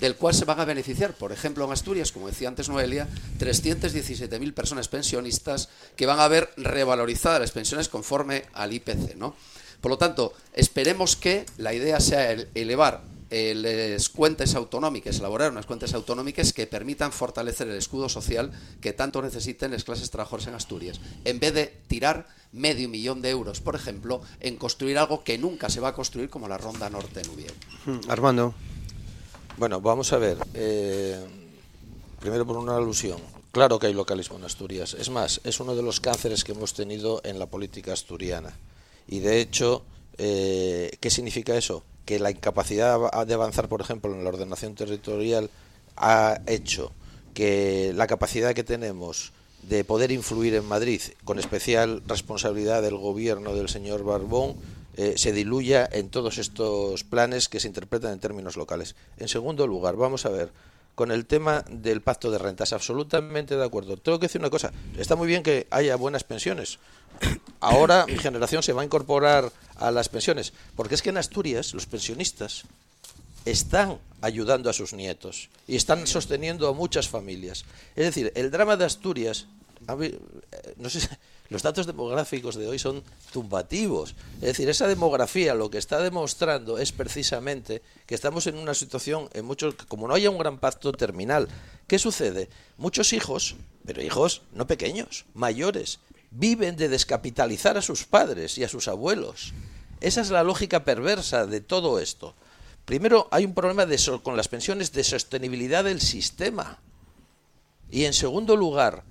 del 0.00 0.16
cual 0.16 0.34
se 0.34 0.44
van 0.44 0.58
a 0.58 0.64
beneficiar, 0.64 1.14
por 1.14 1.30
ejemplo, 1.30 1.64
en 1.64 1.70
Asturias, 1.70 2.10
como 2.10 2.26
decía 2.26 2.48
antes 2.48 2.68
Noelia, 2.68 3.08
317.000 3.38 4.52
personas 4.52 4.88
pensionistas 4.88 5.68
que 5.94 6.06
van 6.06 6.18
a 6.18 6.26
ver 6.26 6.50
revalorizadas 6.56 7.40
las 7.40 7.52
pensiones 7.52 7.88
conforme 7.88 8.44
al 8.52 8.72
IPC, 8.72 9.14
¿no? 9.16 9.36
Por 9.82 9.90
lo 9.90 9.98
tanto, 9.98 10.32
esperemos 10.54 11.16
que 11.16 11.44
la 11.58 11.74
idea 11.74 12.00
sea 12.00 12.32
el- 12.32 12.48
elevar 12.54 13.02
eh, 13.34 13.54
las 13.94 14.08
cuentas 14.10 14.54
autonómicas, 14.54 15.18
elaborar 15.18 15.50
unas 15.50 15.64
cuentas 15.66 15.92
autonómicas 15.94 16.52
que 16.52 16.66
permitan 16.66 17.12
fortalecer 17.12 17.66
el 17.68 17.76
escudo 17.78 18.08
social 18.10 18.52
que 18.82 18.92
tanto 18.92 19.22
necesiten 19.22 19.70
las 19.72 19.84
clases 19.84 20.10
trabajadoras 20.10 20.48
en 20.48 20.54
Asturias, 20.54 21.00
en 21.24 21.40
vez 21.40 21.54
de 21.54 21.74
tirar 21.88 22.26
medio 22.52 22.90
millón 22.90 23.22
de 23.22 23.30
euros, 23.30 23.60
por 23.62 23.74
ejemplo, 23.74 24.20
en 24.40 24.56
construir 24.56 24.98
algo 24.98 25.24
que 25.24 25.38
nunca 25.38 25.70
se 25.70 25.80
va 25.80 25.88
a 25.88 25.94
construir 25.94 26.28
como 26.28 26.46
la 26.46 26.58
Ronda 26.58 26.90
Norte 26.90 27.20
en 27.22 27.30
Ubiel. 27.30 27.52
Hmm, 27.86 28.00
Armando. 28.10 28.54
Bueno, 29.56 29.80
vamos 29.80 30.12
a 30.12 30.18
ver. 30.18 30.36
eh, 30.54 31.18
primero 32.20 32.46
por 32.46 32.58
una 32.58 32.76
alusión. 32.76 33.18
Claro 33.50 33.78
que 33.78 33.86
hay 33.86 33.94
localismo 33.94 34.36
en 34.36 34.44
Asturias. 34.44 34.94
Es 34.94 35.08
más, 35.10 35.40
es 35.44 35.58
uno 35.58 35.74
de 35.74 35.82
los 35.82 36.00
cánceres 36.00 36.44
que 36.44 36.52
hemos 36.52 36.74
tenido 36.74 37.20
en 37.24 37.38
la 37.38 37.46
política 37.46 37.92
asturiana. 37.94 38.54
Y 39.12 39.20
de 39.20 39.40
hecho, 39.42 39.84
eh, 40.16 40.96
¿qué 40.98 41.10
significa 41.10 41.54
eso? 41.54 41.84
Que 42.06 42.18
la 42.18 42.30
incapacidad 42.30 43.26
de 43.26 43.34
avanzar, 43.34 43.68
por 43.68 43.82
ejemplo, 43.82 44.10
en 44.14 44.24
la 44.24 44.30
ordenación 44.30 44.74
territorial 44.74 45.50
ha 45.98 46.40
hecho 46.46 46.92
que 47.34 47.92
la 47.94 48.06
capacidad 48.06 48.54
que 48.54 48.64
tenemos 48.64 49.34
de 49.68 49.84
poder 49.84 50.12
influir 50.12 50.54
en 50.54 50.64
Madrid, 50.64 51.02
con 51.24 51.38
especial 51.38 52.02
responsabilidad 52.06 52.80
del 52.80 52.96
gobierno 52.96 53.54
del 53.54 53.68
señor 53.68 54.02
Barbón, 54.02 54.56
eh, 54.96 55.12
se 55.18 55.32
diluya 55.32 55.86
en 55.92 56.08
todos 56.08 56.38
estos 56.38 57.04
planes 57.04 57.50
que 57.50 57.60
se 57.60 57.68
interpretan 57.68 58.14
en 58.14 58.18
términos 58.18 58.56
locales. 58.56 58.96
En 59.18 59.28
segundo 59.28 59.66
lugar, 59.66 59.96
vamos 59.96 60.24
a 60.24 60.30
ver, 60.30 60.52
con 60.94 61.10
el 61.10 61.26
tema 61.26 61.66
del 61.70 62.00
pacto 62.00 62.30
de 62.30 62.38
rentas, 62.38 62.72
absolutamente 62.72 63.56
de 63.56 63.64
acuerdo. 63.64 63.98
Tengo 63.98 64.18
que 64.18 64.28
decir 64.28 64.40
una 64.40 64.48
cosa, 64.48 64.72
está 64.96 65.16
muy 65.16 65.26
bien 65.26 65.42
que 65.42 65.66
haya 65.70 65.96
buenas 65.96 66.24
pensiones. 66.24 66.78
Ahora 67.62 68.06
mi 68.06 68.18
generación 68.18 68.60
se 68.60 68.72
va 68.72 68.82
a 68.82 68.84
incorporar 68.84 69.52
a 69.76 69.92
las 69.92 70.08
pensiones, 70.08 70.52
porque 70.74 70.96
es 70.96 71.02
que 71.02 71.10
en 71.10 71.16
Asturias 71.16 71.74
los 71.74 71.86
pensionistas 71.86 72.64
están 73.44 73.98
ayudando 74.20 74.68
a 74.68 74.72
sus 74.72 74.92
nietos 74.92 75.48
y 75.68 75.76
están 75.76 76.08
sosteniendo 76.08 76.66
a 76.66 76.72
muchas 76.72 77.08
familias. 77.08 77.64
Es 77.94 78.06
decir, 78.06 78.32
el 78.34 78.50
drama 78.50 78.76
de 78.76 78.84
Asturias, 78.84 79.46
eh, 80.00 80.18
los 81.50 81.62
datos 81.62 81.86
demográficos 81.86 82.56
de 82.56 82.66
hoy 82.66 82.80
son 82.80 83.04
tumbativos. 83.32 84.16
Es 84.36 84.48
decir, 84.48 84.68
esa 84.68 84.88
demografía 84.88 85.54
lo 85.54 85.70
que 85.70 85.78
está 85.78 86.00
demostrando 86.00 86.78
es 86.78 86.90
precisamente 86.90 87.80
que 88.06 88.16
estamos 88.16 88.48
en 88.48 88.56
una 88.56 88.74
situación, 88.74 89.28
en 89.34 89.44
muchos, 89.44 89.76
como 89.86 90.08
no 90.08 90.14
haya 90.14 90.30
un 90.30 90.38
gran 90.38 90.58
pacto 90.58 90.90
terminal. 90.90 91.46
¿Qué 91.86 92.00
sucede? 92.00 92.48
Muchos 92.76 93.12
hijos, 93.12 93.54
pero 93.86 94.02
hijos 94.02 94.42
no 94.52 94.66
pequeños, 94.66 95.26
mayores, 95.34 96.00
viven 96.32 96.76
de 96.76 96.88
descapitalizar 96.88 97.76
a 97.76 97.82
sus 97.82 98.04
padres 98.04 98.58
y 98.58 98.64
a 98.64 98.68
sus 98.68 98.88
abuelos. 98.88 99.52
Esa 100.00 100.20
es 100.20 100.30
la 100.30 100.42
lógica 100.42 100.84
perversa 100.84 101.46
de 101.46 101.60
todo 101.60 101.98
esto. 102.00 102.34
Primero, 102.84 103.28
hay 103.30 103.44
un 103.44 103.54
problema 103.54 103.86
de 103.86 103.98
con 104.22 104.36
las 104.36 104.48
pensiones 104.48 104.92
de 104.92 105.04
sostenibilidad 105.04 105.84
del 105.84 106.00
sistema. 106.00 106.80
Y 107.90 108.06
en 108.06 108.12
segundo 108.12 108.56
lugar, 108.56 109.04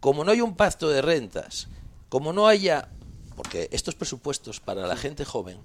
como 0.00 0.24
no 0.24 0.32
hay 0.32 0.40
un 0.40 0.56
pacto 0.56 0.88
de 0.88 1.02
rentas, 1.02 1.68
como 2.08 2.32
no 2.32 2.48
haya... 2.48 2.88
Porque 3.36 3.68
estos 3.70 3.94
presupuestos 3.94 4.60
para 4.60 4.86
la 4.86 4.96
gente 4.96 5.26
joven 5.26 5.58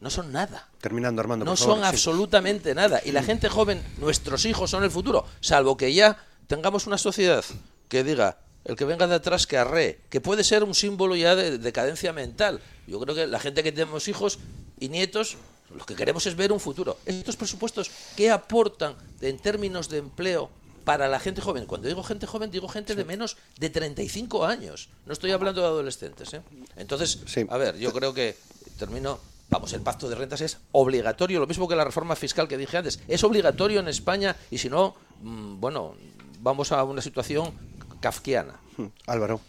no 0.00 0.10
son 0.10 0.32
nada. 0.32 0.68
Terminando, 0.80 1.20
Armando. 1.20 1.44
No 1.44 1.56
son 1.56 1.84
absolutamente 1.84 2.74
nada. 2.74 3.00
Y 3.04 3.12
la 3.12 3.22
gente 3.22 3.48
joven, 3.48 3.82
nuestros 3.98 4.44
hijos 4.46 4.70
son 4.70 4.84
el 4.84 4.90
futuro. 4.90 5.24
Salvo 5.40 5.76
que 5.76 5.94
ya 5.94 6.24
tengamos 6.46 6.86
una 6.86 6.98
sociedad 6.98 7.44
que 7.88 8.04
diga, 8.04 8.38
el 8.64 8.76
que 8.76 8.84
venga 8.84 9.06
de 9.06 9.14
atrás 9.14 9.46
que 9.46 9.58
arre, 9.58 10.00
que 10.08 10.20
puede 10.20 10.44
ser 10.44 10.64
un 10.64 10.74
símbolo 10.74 11.16
ya 11.16 11.34
de 11.34 11.58
decadencia 11.58 12.12
mental. 12.12 12.60
Yo 12.86 13.00
creo 13.00 13.14
que 13.14 13.26
la 13.26 13.40
gente 13.40 13.62
que 13.62 13.72
tenemos 13.72 14.08
hijos 14.08 14.38
y 14.78 14.88
nietos 14.88 15.36
lo 15.76 15.84
que 15.84 15.94
queremos 15.94 16.26
es 16.26 16.36
ver 16.36 16.52
un 16.52 16.60
futuro. 16.60 16.98
Estos 17.06 17.36
presupuestos, 17.36 17.90
¿qué 18.16 18.30
aportan 18.30 18.94
en 19.20 19.38
términos 19.38 19.88
de 19.88 19.98
empleo 19.98 20.50
para 20.84 21.08
la 21.08 21.20
gente 21.20 21.40
joven? 21.40 21.66
Cuando 21.66 21.88
digo 21.88 22.02
gente 22.02 22.26
joven, 22.26 22.50
digo 22.50 22.68
gente 22.68 22.94
de 22.94 23.04
menos 23.04 23.36
de 23.58 23.70
35 23.70 24.44
años. 24.44 24.88
No 25.06 25.12
estoy 25.12 25.30
hablando 25.30 25.60
de 25.60 25.66
adolescentes. 25.66 26.34
¿eh? 26.34 26.42
Entonces, 26.76 27.20
a 27.48 27.56
ver, 27.56 27.78
yo 27.78 27.92
creo 27.92 28.12
que 28.14 28.36
termino. 28.78 29.18
Vamos, 29.48 29.74
el 29.74 29.82
pacto 29.82 30.08
de 30.08 30.14
rentas 30.14 30.40
es 30.40 30.56
obligatorio, 30.72 31.38
lo 31.38 31.46
mismo 31.46 31.68
que 31.68 31.76
la 31.76 31.84
reforma 31.84 32.16
fiscal 32.16 32.48
que 32.48 32.56
dije 32.56 32.78
antes. 32.78 33.00
Es 33.06 33.22
obligatorio 33.22 33.80
en 33.80 33.88
España 33.88 34.34
y 34.50 34.56
si 34.56 34.70
no, 34.70 34.94
mm, 35.20 35.60
bueno, 35.60 35.94
vamos 36.40 36.72
a 36.72 36.82
una 36.84 37.02
situación 37.02 37.52
kafkiana. 38.02 38.60
Álvaro. 39.06 39.40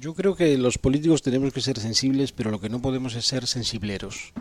Yo 0.00 0.14
creo 0.14 0.36
que 0.36 0.56
los 0.58 0.78
políticos 0.78 1.22
tenemos 1.22 1.52
que 1.52 1.60
ser 1.60 1.78
sensibles, 1.80 2.30
pero 2.30 2.52
lo 2.52 2.60
que 2.60 2.68
no 2.68 2.80
podemos 2.80 3.16
es 3.16 3.26
ser 3.26 3.48
sensibleros. 3.48 4.32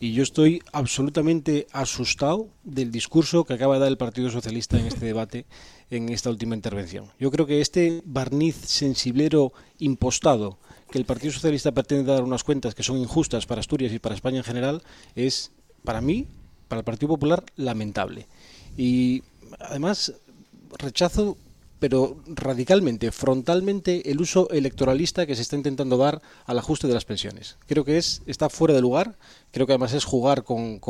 Y 0.00 0.12
yo 0.12 0.24
estoy 0.24 0.60
absolutamente 0.72 1.68
asustado 1.70 2.48
del 2.64 2.90
discurso 2.90 3.44
que 3.44 3.54
acaba 3.54 3.74
de 3.74 3.80
dar 3.80 3.88
el 3.90 3.96
Partido 3.96 4.28
Socialista 4.28 4.76
en 4.76 4.86
este 4.86 5.06
debate, 5.06 5.46
en 5.90 6.08
esta 6.08 6.30
última 6.30 6.56
intervención. 6.56 7.10
Yo 7.20 7.30
creo 7.30 7.46
que 7.46 7.60
este 7.60 8.02
barniz 8.04 8.56
sensiblero 8.56 9.52
impostado 9.78 10.58
que 10.90 10.98
el 10.98 11.04
Partido 11.04 11.32
Socialista 11.32 11.70
pretende 11.70 12.12
dar 12.12 12.24
unas 12.24 12.42
cuentas 12.42 12.74
que 12.74 12.82
son 12.82 12.98
injustas 12.98 13.46
para 13.46 13.60
Asturias 13.60 13.92
y 13.92 14.00
para 14.00 14.16
España 14.16 14.38
en 14.38 14.44
general 14.44 14.82
es, 15.14 15.52
para 15.84 16.00
mí, 16.00 16.26
para 16.66 16.80
el 16.80 16.84
Partido 16.84 17.08
Popular, 17.10 17.44
lamentable. 17.54 18.26
Y 18.76 19.22
además 19.60 20.12
rechazo 20.76 21.36
pero 21.84 22.16
radicalmente, 22.28 23.12
frontalmente, 23.12 24.10
el 24.10 24.18
uso 24.18 24.48
electoralista 24.48 25.26
que 25.26 25.36
se 25.36 25.42
está 25.42 25.56
intentando 25.56 25.98
dar 25.98 26.22
al 26.46 26.58
ajuste 26.58 26.86
de 26.86 26.94
las 26.94 27.04
pensiones. 27.04 27.58
Creo 27.66 27.84
que 27.84 27.98
es 27.98 28.22
está 28.24 28.48
fuera 28.48 28.72
de 28.72 28.80
lugar, 28.80 29.16
creo 29.52 29.66
que 29.66 29.74
además 29.74 29.92
es 29.92 30.06
jugar 30.06 30.44
con, 30.44 30.80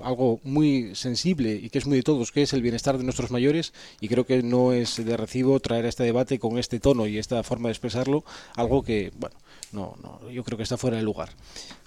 algo 0.00 0.38
muy 0.44 0.94
sensible 0.94 1.56
y 1.56 1.70
que 1.70 1.78
es 1.78 1.86
muy 1.88 1.96
de 1.96 2.02
todos, 2.04 2.30
que 2.30 2.42
es 2.42 2.52
el 2.52 2.62
bienestar 2.62 2.98
de 2.98 3.02
nuestros 3.02 3.32
mayores, 3.32 3.72
y 4.00 4.06
creo 4.06 4.26
que 4.26 4.44
no 4.44 4.72
es 4.72 5.04
de 5.04 5.16
recibo 5.16 5.58
traer 5.58 5.86
a 5.86 5.88
este 5.88 6.04
debate 6.04 6.38
con 6.38 6.56
este 6.56 6.78
tono 6.78 7.08
y 7.08 7.18
esta 7.18 7.42
forma 7.42 7.66
de 7.66 7.72
expresarlo, 7.72 8.22
algo 8.54 8.84
que, 8.84 9.10
bueno, 9.18 9.34
no, 9.72 9.96
no, 10.04 10.30
yo 10.30 10.44
creo 10.44 10.56
que 10.56 10.62
está 10.62 10.76
fuera 10.76 10.98
de 10.98 11.02
lugar. 11.02 11.30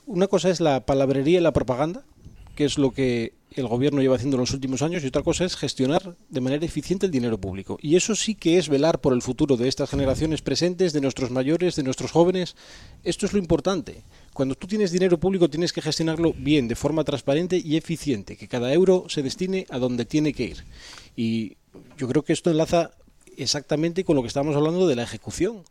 Una 0.05 0.27
cosa 0.27 0.49
es 0.49 0.59
la 0.59 0.85
palabrería 0.85 1.39
y 1.39 1.41
la 1.41 1.53
propaganda, 1.53 2.03
que 2.57 2.65
es 2.65 2.79
lo 2.79 2.91
que 2.91 3.33
el 3.51 3.67
gobierno 3.67 4.01
lleva 4.01 4.15
haciendo 4.15 4.35
en 4.35 4.41
los 4.41 4.51
últimos 4.51 4.81
años, 4.81 5.03
y 5.03 5.07
otra 5.07 5.21
cosa 5.21 5.45
es 5.45 5.55
gestionar 5.55 6.15
de 6.27 6.41
manera 6.41 6.65
eficiente 6.65 7.05
el 7.05 7.11
dinero 7.11 7.37
público. 7.37 7.77
Y 7.81 7.95
eso 7.95 8.15
sí 8.15 8.33
que 8.33 8.57
es 8.57 8.67
velar 8.67 8.99
por 8.99 9.13
el 9.13 9.21
futuro 9.21 9.57
de 9.57 9.67
estas 9.67 9.91
generaciones 9.91 10.41
presentes, 10.41 10.91
de 10.91 10.99
nuestros 10.99 11.29
mayores, 11.29 11.75
de 11.75 11.83
nuestros 11.83 12.11
jóvenes. 12.11 12.55
Esto 13.03 13.27
es 13.27 13.33
lo 13.33 13.39
importante. 13.39 14.01
Cuando 14.33 14.55
tú 14.55 14.65
tienes 14.65 14.91
dinero 14.91 15.19
público 15.19 15.49
tienes 15.49 15.71
que 15.71 15.83
gestionarlo 15.83 16.33
bien, 16.33 16.67
de 16.67 16.75
forma 16.75 17.03
transparente 17.03 17.61
y 17.63 17.77
eficiente, 17.77 18.37
que 18.37 18.47
cada 18.47 18.73
euro 18.73 19.05
se 19.07 19.21
destine 19.21 19.67
a 19.69 19.77
donde 19.77 20.05
tiene 20.05 20.33
que 20.33 20.45
ir. 20.45 20.65
Y 21.15 21.57
yo 21.95 22.07
creo 22.07 22.23
que 22.23 22.33
esto 22.33 22.49
enlaza 22.49 22.91
exactamente 23.37 24.03
con 24.03 24.15
lo 24.15 24.23
que 24.23 24.29
estábamos 24.29 24.55
hablando 24.55 24.87
de 24.87 24.95
la 24.95 25.03
ejecución 25.03 25.61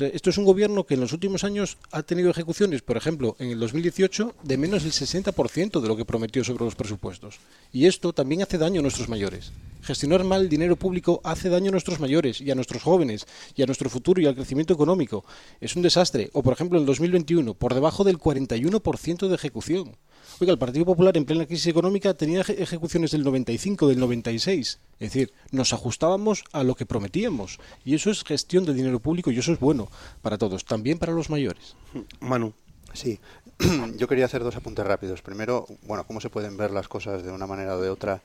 esto 0.00 0.30
es 0.30 0.38
un 0.38 0.44
gobierno 0.44 0.84
que 0.84 0.94
en 0.94 1.00
los 1.00 1.12
últimos 1.12 1.44
años 1.44 1.78
ha 1.90 2.02
tenido 2.02 2.30
ejecuciones, 2.30 2.82
por 2.82 2.96
ejemplo, 2.96 3.36
en 3.38 3.50
el 3.50 3.58
2018, 3.58 4.34
de 4.42 4.56
menos 4.58 4.82
del 4.82 4.92
60% 4.92 5.80
de 5.80 5.88
lo 5.88 5.96
que 5.96 6.04
prometió 6.04 6.44
sobre 6.44 6.64
los 6.64 6.74
presupuestos. 6.74 7.38
Y 7.72 7.86
esto 7.86 8.12
también 8.12 8.42
hace 8.42 8.58
daño 8.58 8.80
a 8.80 8.82
nuestros 8.82 9.08
mayores. 9.08 9.52
Gestionar 9.82 10.24
mal 10.24 10.42
el 10.42 10.48
dinero 10.48 10.76
público 10.76 11.20
hace 11.22 11.48
daño 11.48 11.68
a 11.68 11.72
nuestros 11.72 12.00
mayores 12.00 12.40
y 12.40 12.50
a 12.50 12.54
nuestros 12.54 12.82
jóvenes 12.82 13.26
y 13.54 13.62
a 13.62 13.66
nuestro 13.66 13.88
futuro 13.88 14.20
y 14.20 14.26
al 14.26 14.34
crecimiento 14.34 14.74
económico. 14.74 15.24
Es 15.60 15.76
un 15.76 15.82
desastre. 15.82 16.28
O, 16.32 16.42
por 16.42 16.52
ejemplo, 16.52 16.76
en 16.76 16.82
el 16.82 16.86
2021, 16.86 17.54
por 17.54 17.72
debajo 17.72 18.02
del 18.02 18.18
41% 18.18 19.28
de 19.28 19.34
ejecución. 19.34 19.96
Oiga, 20.40 20.52
el 20.52 20.58
Partido 20.58 20.84
Popular 20.84 21.16
en 21.16 21.24
plena 21.24 21.46
crisis 21.46 21.68
económica 21.68 22.14
tenía 22.14 22.40
ejecuciones 22.40 23.12
del 23.12 23.22
95, 23.22 23.88
del 23.88 24.00
96. 24.00 24.80
Es 24.98 25.12
decir, 25.12 25.32
nos 25.52 25.72
ajustábamos 25.72 26.44
a 26.52 26.64
lo 26.64 26.74
que 26.74 26.84
prometíamos. 26.84 27.58
Y 27.84 27.94
eso 27.94 28.10
es 28.10 28.24
gestión 28.24 28.64
de 28.64 28.74
dinero 28.74 28.98
público 28.98 29.30
y 29.30 29.38
eso 29.38 29.52
es 29.52 29.60
bueno 29.60 29.85
para 30.22 30.38
todos, 30.38 30.64
también 30.64 30.98
para 30.98 31.12
los 31.12 31.30
mayores. 31.30 31.76
Manu. 32.20 32.52
Sí, 32.92 33.20
yo 33.96 34.08
quería 34.08 34.24
hacer 34.24 34.42
dos 34.42 34.56
apuntes 34.56 34.86
rápidos. 34.86 35.22
Primero, 35.22 35.66
bueno, 35.82 36.06
cómo 36.06 36.20
se 36.20 36.30
pueden 36.30 36.56
ver 36.56 36.70
las 36.70 36.88
cosas 36.88 37.22
de 37.22 37.32
una 37.32 37.46
manera 37.46 37.76
o 37.76 37.80
de 37.80 37.90
otra 37.90 38.22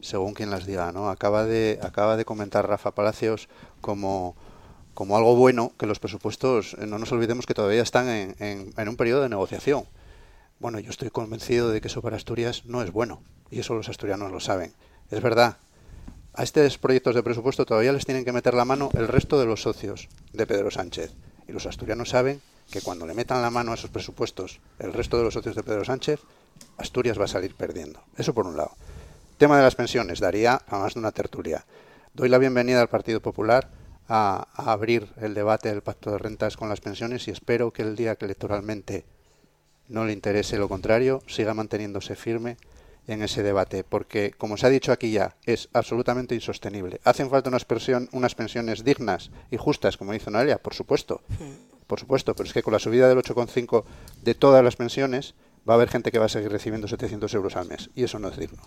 según 0.00 0.34
quien 0.34 0.50
las 0.50 0.66
diga, 0.66 0.92
¿no? 0.92 1.10
Acaba 1.10 1.44
de, 1.44 1.78
acaba 1.82 2.16
de 2.16 2.24
comentar 2.24 2.68
Rafa 2.68 2.92
Palacios 2.92 3.48
como 3.80 4.36
como 4.94 5.16
algo 5.16 5.36
bueno 5.36 5.70
que 5.78 5.86
los 5.86 6.00
presupuestos, 6.00 6.74
eh, 6.80 6.86
no 6.88 6.98
nos 6.98 7.12
olvidemos 7.12 7.46
que 7.46 7.54
todavía 7.54 7.82
están 7.82 8.08
en, 8.08 8.34
en 8.40 8.88
un 8.88 8.96
periodo 8.96 9.22
de 9.22 9.28
negociación. 9.28 9.84
Bueno, 10.58 10.80
yo 10.80 10.90
estoy 10.90 11.10
convencido 11.10 11.70
de 11.70 11.80
que 11.80 11.86
eso 11.86 12.02
para 12.02 12.16
Asturias 12.16 12.64
no 12.64 12.82
es 12.82 12.90
bueno, 12.90 13.22
y 13.48 13.60
eso 13.60 13.74
los 13.74 13.88
asturianos 13.88 14.32
lo 14.32 14.40
saben. 14.40 14.72
Es 15.12 15.22
verdad, 15.22 15.56
a 16.38 16.44
estos 16.44 16.78
proyectos 16.78 17.16
de 17.16 17.24
presupuesto 17.24 17.66
todavía 17.66 17.92
les 17.92 18.06
tienen 18.06 18.24
que 18.24 18.30
meter 18.30 18.54
la 18.54 18.64
mano 18.64 18.90
el 18.94 19.08
resto 19.08 19.40
de 19.40 19.46
los 19.46 19.62
socios 19.62 20.08
de 20.32 20.46
Pedro 20.46 20.70
Sánchez. 20.70 21.12
Y 21.48 21.52
los 21.52 21.66
asturianos 21.66 22.10
saben 22.10 22.40
que 22.70 22.80
cuando 22.80 23.08
le 23.08 23.14
metan 23.14 23.42
la 23.42 23.50
mano 23.50 23.72
a 23.72 23.74
esos 23.74 23.90
presupuestos 23.90 24.60
el 24.78 24.92
resto 24.92 25.18
de 25.18 25.24
los 25.24 25.34
socios 25.34 25.56
de 25.56 25.64
Pedro 25.64 25.84
Sánchez, 25.84 26.20
Asturias 26.76 27.18
va 27.18 27.24
a 27.24 27.28
salir 27.28 27.56
perdiendo. 27.56 28.04
Eso 28.16 28.34
por 28.34 28.46
un 28.46 28.56
lado. 28.56 28.70
Tema 29.36 29.56
de 29.56 29.64
las 29.64 29.74
pensiones, 29.74 30.20
daría 30.20 30.62
a 30.68 30.78
más 30.78 30.94
de 30.94 31.00
una 31.00 31.10
tertulia. 31.10 31.64
Doy 32.14 32.28
la 32.28 32.38
bienvenida 32.38 32.80
al 32.80 32.88
Partido 32.88 33.20
Popular 33.20 33.70
a, 34.08 34.46
a 34.54 34.70
abrir 34.70 35.08
el 35.20 35.34
debate 35.34 35.70
del 35.70 35.82
pacto 35.82 36.12
de 36.12 36.18
rentas 36.18 36.56
con 36.56 36.68
las 36.68 36.80
pensiones 36.80 37.26
y 37.26 37.32
espero 37.32 37.72
que 37.72 37.82
el 37.82 37.96
día 37.96 38.14
que 38.14 38.26
electoralmente 38.26 39.04
no 39.88 40.04
le 40.04 40.12
interese 40.12 40.56
lo 40.56 40.68
contrario, 40.68 41.20
siga 41.26 41.52
manteniéndose 41.52 42.14
firme 42.14 42.58
en 43.08 43.22
ese 43.22 43.42
debate, 43.42 43.82
porque, 43.82 44.32
como 44.36 44.56
se 44.56 44.66
ha 44.66 44.70
dicho 44.70 44.92
aquí 44.92 45.10
ya, 45.10 45.34
es 45.46 45.70
absolutamente 45.72 46.34
insostenible. 46.34 47.00
¿Hacen 47.04 47.30
falta 47.30 47.48
unas, 47.48 47.66
unas 48.12 48.34
pensiones 48.34 48.84
dignas 48.84 49.30
y 49.50 49.56
justas, 49.56 49.96
como 49.96 50.12
dice 50.12 50.30
Noelia? 50.30 50.58
Por 50.58 50.74
supuesto, 50.74 51.22
por 51.86 51.98
supuesto, 51.98 52.36
pero 52.36 52.46
es 52.46 52.52
que 52.52 52.62
con 52.62 52.74
la 52.74 52.78
subida 52.78 53.08
del 53.08 53.18
8,5 53.18 53.84
de 54.22 54.34
todas 54.34 54.62
las 54.62 54.76
pensiones 54.76 55.34
va 55.68 55.72
a 55.72 55.76
haber 55.76 55.88
gente 55.88 56.12
que 56.12 56.18
va 56.18 56.26
a 56.26 56.28
seguir 56.28 56.52
recibiendo 56.52 56.86
700 56.86 57.32
euros 57.34 57.56
al 57.56 57.66
mes, 57.66 57.90
y 57.94 58.04
eso 58.04 58.18
no 58.18 58.28
es 58.28 58.36
digno. 58.36 58.62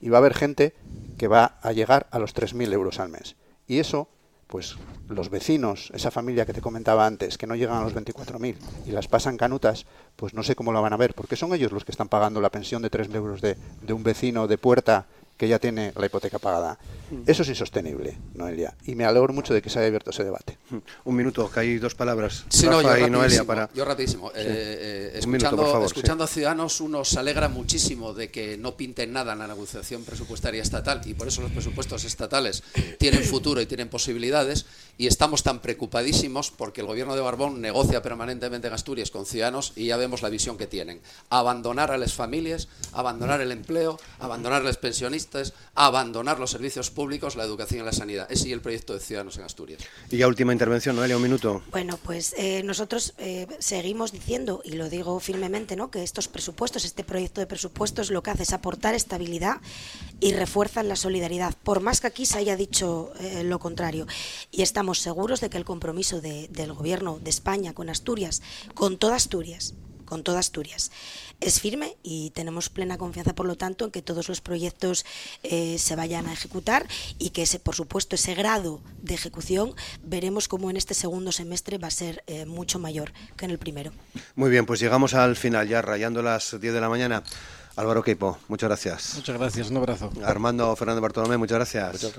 Y 0.00 0.08
va 0.08 0.16
a 0.16 0.20
haber 0.20 0.34
gente 0.34 0.74
que 1.18 1.28
va 1.28 1.58
a 1.60 1.72
llegar 1.72 2.08
a 2.10 2.18
los 2.18 2.34
3.000 2.34 2.72
euros 2.72 2.98
al 2.98 3.10
mes. 3.10 3.36
Y 3.68 3.78
eso 3.78 4.08
pues 4.52 4.76
los 5.08 5.30
vecinos, 5.30 5.90
esa 5.94 6.10
familia 6.10 6.44
que 6.44 6.52
te 6.52 6.60
comentaba 6.60 7.06
antes, 7.06 7.38
que 7.38 7.46
no 7.46 7.54
llegan 7.54 7.78
a 7.78 7.84
los 7.84 7.94
24.000 7.94 8.54
y 8.84 8.90
las 8.90 9.08
pasan 9.08 9.38
canutas, 9.38 9.86
pues 10.14 10.34
no 10.34 10.42
sé 10.42 10.54
cómo 10.54 10.72
lo 10.72 10.82
van 10.82 10.92
a 10.92 10.98
ver, 10.98 11.14
porque 11.14 11.36
son 11.36 11.54
ellos 11.54 11.72
los 11.72 11.86
que 11.86 11.90
están 11.90 12.10
pagando 12.10 12.38
la 12.38 12.50
pensión 12.50 12.82
de 12.82 12.90
3 12.90 13.14
euros 13.14 13.40
de, 13.40 13.56
de 13.80 13.92
un 13.94 14.02
vecino 14.02 14.46
de 14.46 14.58
puerta 14.58 15.06
que 15.42 15.48
ya 15.48 15.58
tiene 15.58 15.92
la 15.96 16.06
hipoteca 16.06 16.38
pagada. 16.38 16.78
Eso 17.26 17.42
es 17.42 17.48
insostenible, 17.48 18.16
Noelia, 18.34 18.76
y 18.86 18.94
me 18.94 19.04
alegro 19.04 19.32
mucho 19.32 19.52
de 19.52 19.60
que 19.60 19.70
se 19.70 19.80
haya 19.80 19.88
abierto 19.88 20.10
ese 20.10 20.22
debate. 20.22 20.56
Un 21.04 21.16
minuto, 21.16 21.50
que 21.50 21.58
hay 21.58 21.78
dos 21.78 21.96
palabras. 21.96 22.44
Sí, 22.48 22.66
no, 22.66 22.80
Rafa 22.80 23.00
yo 23.00 23.08
y 23.08 23.10
Noelia 23.10 23.42
para. 23.42 23.68
yo 23.74 23.84
rapidísimo. 23.84 24.28
Sí. 24.28 24.34
Eh, 24.36 25.12
eh, 25.16 25.20
Un 25.24 25.30
minuto, 25.32 25.46
escuchando 25.46 25.56
por 25.56 25.72
favor, 25.72 25.86
escuchando 25.86 26.22
a 26.22 26.26
Ciudadanos, 26.28 26.80
uno 26.80 27.04
se 27.04 27.18
alegra 27.18 27.48
muchísimo 27.48 28.14
de 28.14 28.30
que 28.30 28.56
no 28.56 28.76
pinten 28.76 29.12
nada 29.12 29.32
en 29.32 29.40
la 29.40 29.48
negociación 29.48 30.04
presupuestaria 30.04 30.62
estatal 30.62 31.00
y 31.06 31.14
por 31.14 31.26
eso 31.26 31.42
los 31.42 31.50
presupuestos 31.50 32.04
estatales 32.04 32.62
tienen 33.00 33.24
futuro 33.24 33.60
y 33.60 33.66
tienen 33.66 33.88
posibilidades 33.88 34.66
y 34.96 35.08
estamos 35.08 35.42
tan 35.42 35.58
preocupadísimos 35.58 36.52
porque 36.52 36.82
el 36.82 36.86
gobierno 36.86 37.16
de 37.16 37.20
Barbón 37.20 37.60
negocia 37.60 38.00
permanentemente 38.00 38.68
en 38.68 38.74
Asturias 38.74 39.10
con 39.10 39.26
Ciudadanos 39.26 39.72
y 39.74 39.86
ya 39.86 39.96
vemos 39.96 40.22
la 40.22 40.28
visión 40.28 40.56
que 40.56 40.68
tienen. 40.68 41.00
Abandonar 41.30 41.90
a 41.90 41.98
las 41.98 42.14
familias, 42.14 42.68
abandonar 42.92 43.40
el 43.40 43.50
empleo, 43.50 43.98
abandonar 44.20 44.62
a 44.62 44.64
los 44.64 44.76
pensionistas, 44.76 45.31
abandonar 45.74 46.38
los 46.38 46.50
servicios 46.50 46.90
públicos, 46.90 47.36
la 47.36 47.44
educación 47.44 47.80
y 47.80 47.84
la 47.84 47.92
sanidad. 47.92 48.26
Ese 48.30 48.46
es 48.48 48.52
el 48.52 48.60
proyecto 48.60 48.94
de 48.94 49.00
Ciudadanos 49.00 49.36
en 49.38 49.44
Asturias. 49.44 49.82
Y 50.10 50.16
ya 50.18 50.26
última 50.28 50.52
intervención, 50.52 50.96
Noelia, 50.96 51.16
un 51.16 51.22
minuto. 51.22 51.62
Bueno, 51.70 51.98
pues 52.02 52.34
eh, 52.36 52.62
nosotros 52.64 53.14
eh, 53.18 53.46
seguimos 53.58 54.12
diciendo, 54.12 54.60
y 54.64 54.72
lo 54.72 54.88
digo 54.90 55.18
firmemente, 55.20 55.76
¿no? 55.76 55.90
que 55.90 56.02
estos 56.02 56.28
presupuestos, 56.28 56.84
este 56.84 57.04
proyecto 57.04 57.40
de 57.40 57.46
presupuestos, 57.46 58.10
lo 58.10 58.22
que 58.22 58.30
hace 58.30 58.42
es 58.44 58.52
aportar 58.52 58.94
estabilidad 58.94 59.60
y 60.20 60.32
refuerzan 60.32 60.88
la 60.88 60.96
solidaridad, 60.96 61.54
por 61.62 61.80
más 61.80 62.00
que 62.00 62.06
aquí 62.08 62.26
se 62.26 62.38
haya 62.38 62.56
dicho 62.56 63.12
eh, 63.20 63.42
lo 63.44 63.58
contrario. 63.58 64.06
Y 64.50 64.62
estamos 64.62 64.98
seguros 64.98 65.40
de 65.40 65.50
que 65.50 65.58
el 65.58 65.64
compromiso 65.64 66.20
de- 66.20 66.48
del 66.48 66.72
Gobierno 66.72 67.18
de 67.22 67.30
España 67.30 67.72
con 67.72 67.88
Asturias, 67.88 68.42
con 68.74 68.98
toda 68.98 69.16
Asturias, 69.16 69.74
con 70.04 70.22
toda 70.22 70.40
Asturias, 70.40 70.90
es 71.42 71.60
firme 71.60 71.96
y 72.02 72.30
tenemos 72.30 72.68
plena 72.68 72.98
confianza, 72.98 73.34
por 73.34 73.46
lo 73.46 73.56
tanto, 73.56 73.86
en 73.86 73.90
que 73.90 74.02
todos 74.02 74.28
los 74.28 74.40
proyectos 74.40 75.04
eh, 75.42 75.76
se 75.78 75.96
vayan 75.96 76.26
a 76.26 76.32
ejecutar 76.32 76.86
y 77.18 77.30
que, 77.30 77.42
ese, 77.42 77.58
por 77.58 77.74
supuesto, 77.74 78.14
ese 78.14 78.34
grado 78.34 78.80
de 79.02 79.14
ejecución 79.14 79.74
veremos 80.02 80.48
cómo 80.48 80.70
en 80.70 80.76
este 80.76 80.94
segundo 80.94 81.32
semestre 81.32 81.78
va 81.78 81.88
a 81.88 81.90
ser 81.90 82.22
eh, 82.26 82.46
mucho 82.46 82.78
mayor 82.78 83.12
que 83.36 83.44
en 83.44 83.50
el 83.50 83.58
primero. 83.58 83.92
Muy 84.34 84.50
bien, 84.50 84.66
pues 84.66 84.80
llegamos 84.80 85.14
al 85.14 85.36
final, 85.36 85.68
ya 85.68 85.82
rayando 85.82 86.22
las 86.22 86.58
10 86.58 86.74
de 86.74 86.80
la 86.80 86.88
mañana. 86.88 87.22
Álvaro 87.76 88.02
Queipo, 88.02 88.38
muchas 88.48 88.68
gracias. 88.68 89.14
Muchas 89.16 89.38
gracias, 89.38 89.70
un 89.70 89.78
abrazo. 89.78 90.12
Armando 90.24 90.74
Fernández 90.76 91.00
Bartolomé, 91.00 91.38
muchas 91.38 91.56
gracias. 91.56 92.12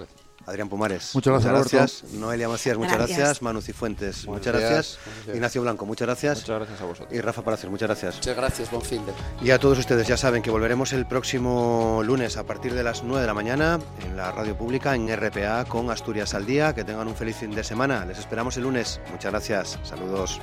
Adrián 0.45 0.69
Pumares. 0.69 1.11
Muchas 1.13 1.43
gracias, 1.43 1.71
gracias. 1.71 2.13
Noelia 2.13 2.49
Macías, 2.49 2.77
muchas 2.77 2.97
gracias. 2.97 3.17
Gracias. 3.17 3.41
Manu 3.41 3.61
Cifuentes, 3.61 4.25
Buenos 4.25 4.45
muchas 4.45 4.57
días. 4.59 4.71
gracias. 4.71 4.99
Buenos. 5.05 5.35
Ignacio 5.35 5.61
Blanco, 5.61 5.85
muchas 5.85 6.07
gracias. 6.07 6.39
Muchas 6.41 6.55
gracias 6.57 6.81
a 6.81 6.85
vosotros. 6.85 7.13
Y 7.15 7.21
Rafa 7.21 7.41
Palacios, 7.41 7.71
muchas 7.71 7.87
gracias. 7.87 8.15
Muchas 8.15 8.35
gracias, 8.35 8.71
buen 8.71 8.81
fin 8.83 9.05
de. 9.05 9.13
Y 9.45 9.51
a 9.51 9.59
todos 9.59 9.79
ustedes 9.79 10.07
ya 10.07 10.17
saben 10.17 10.41
que 10.41 10.49
volveremos 10.51 10.93
el 10.93 11.05
próximo 11.05 12.01
lunes 12.03 12.37
a 12.37 12.43
partir 12.45 12.73
de 12.73 12.83
las 12.83 13.03
9 13.03 13.21
de 13.21 13.27
la 13.27 13.33
mañana 13.33 13.79
en 14.05 14.17
la 14.17 14.31
radio 14.31 14.57
pública 14.57 14.95
en 14.95 15.07
RPA 15.15 15.65
con 15.65 15.89
Asturias 15.89 16.33
al 16.33 16.45
día. 16.45 16.73
Que 16.73 16.83
tengan 16.83 17.07
un 17.07 17.15
feliz 17.15 17.37
fin 17.37 17.51
de 17.51 17.63
semana. 17.63 18.05
Les 18.05 18.19
esperamos 18.19 18.57
el 18.57 18.63
lunes. 18.63 18.99
Muchas 19.11 19.31
gracias. 19.31 19.79
Saludos. 19.83 20.39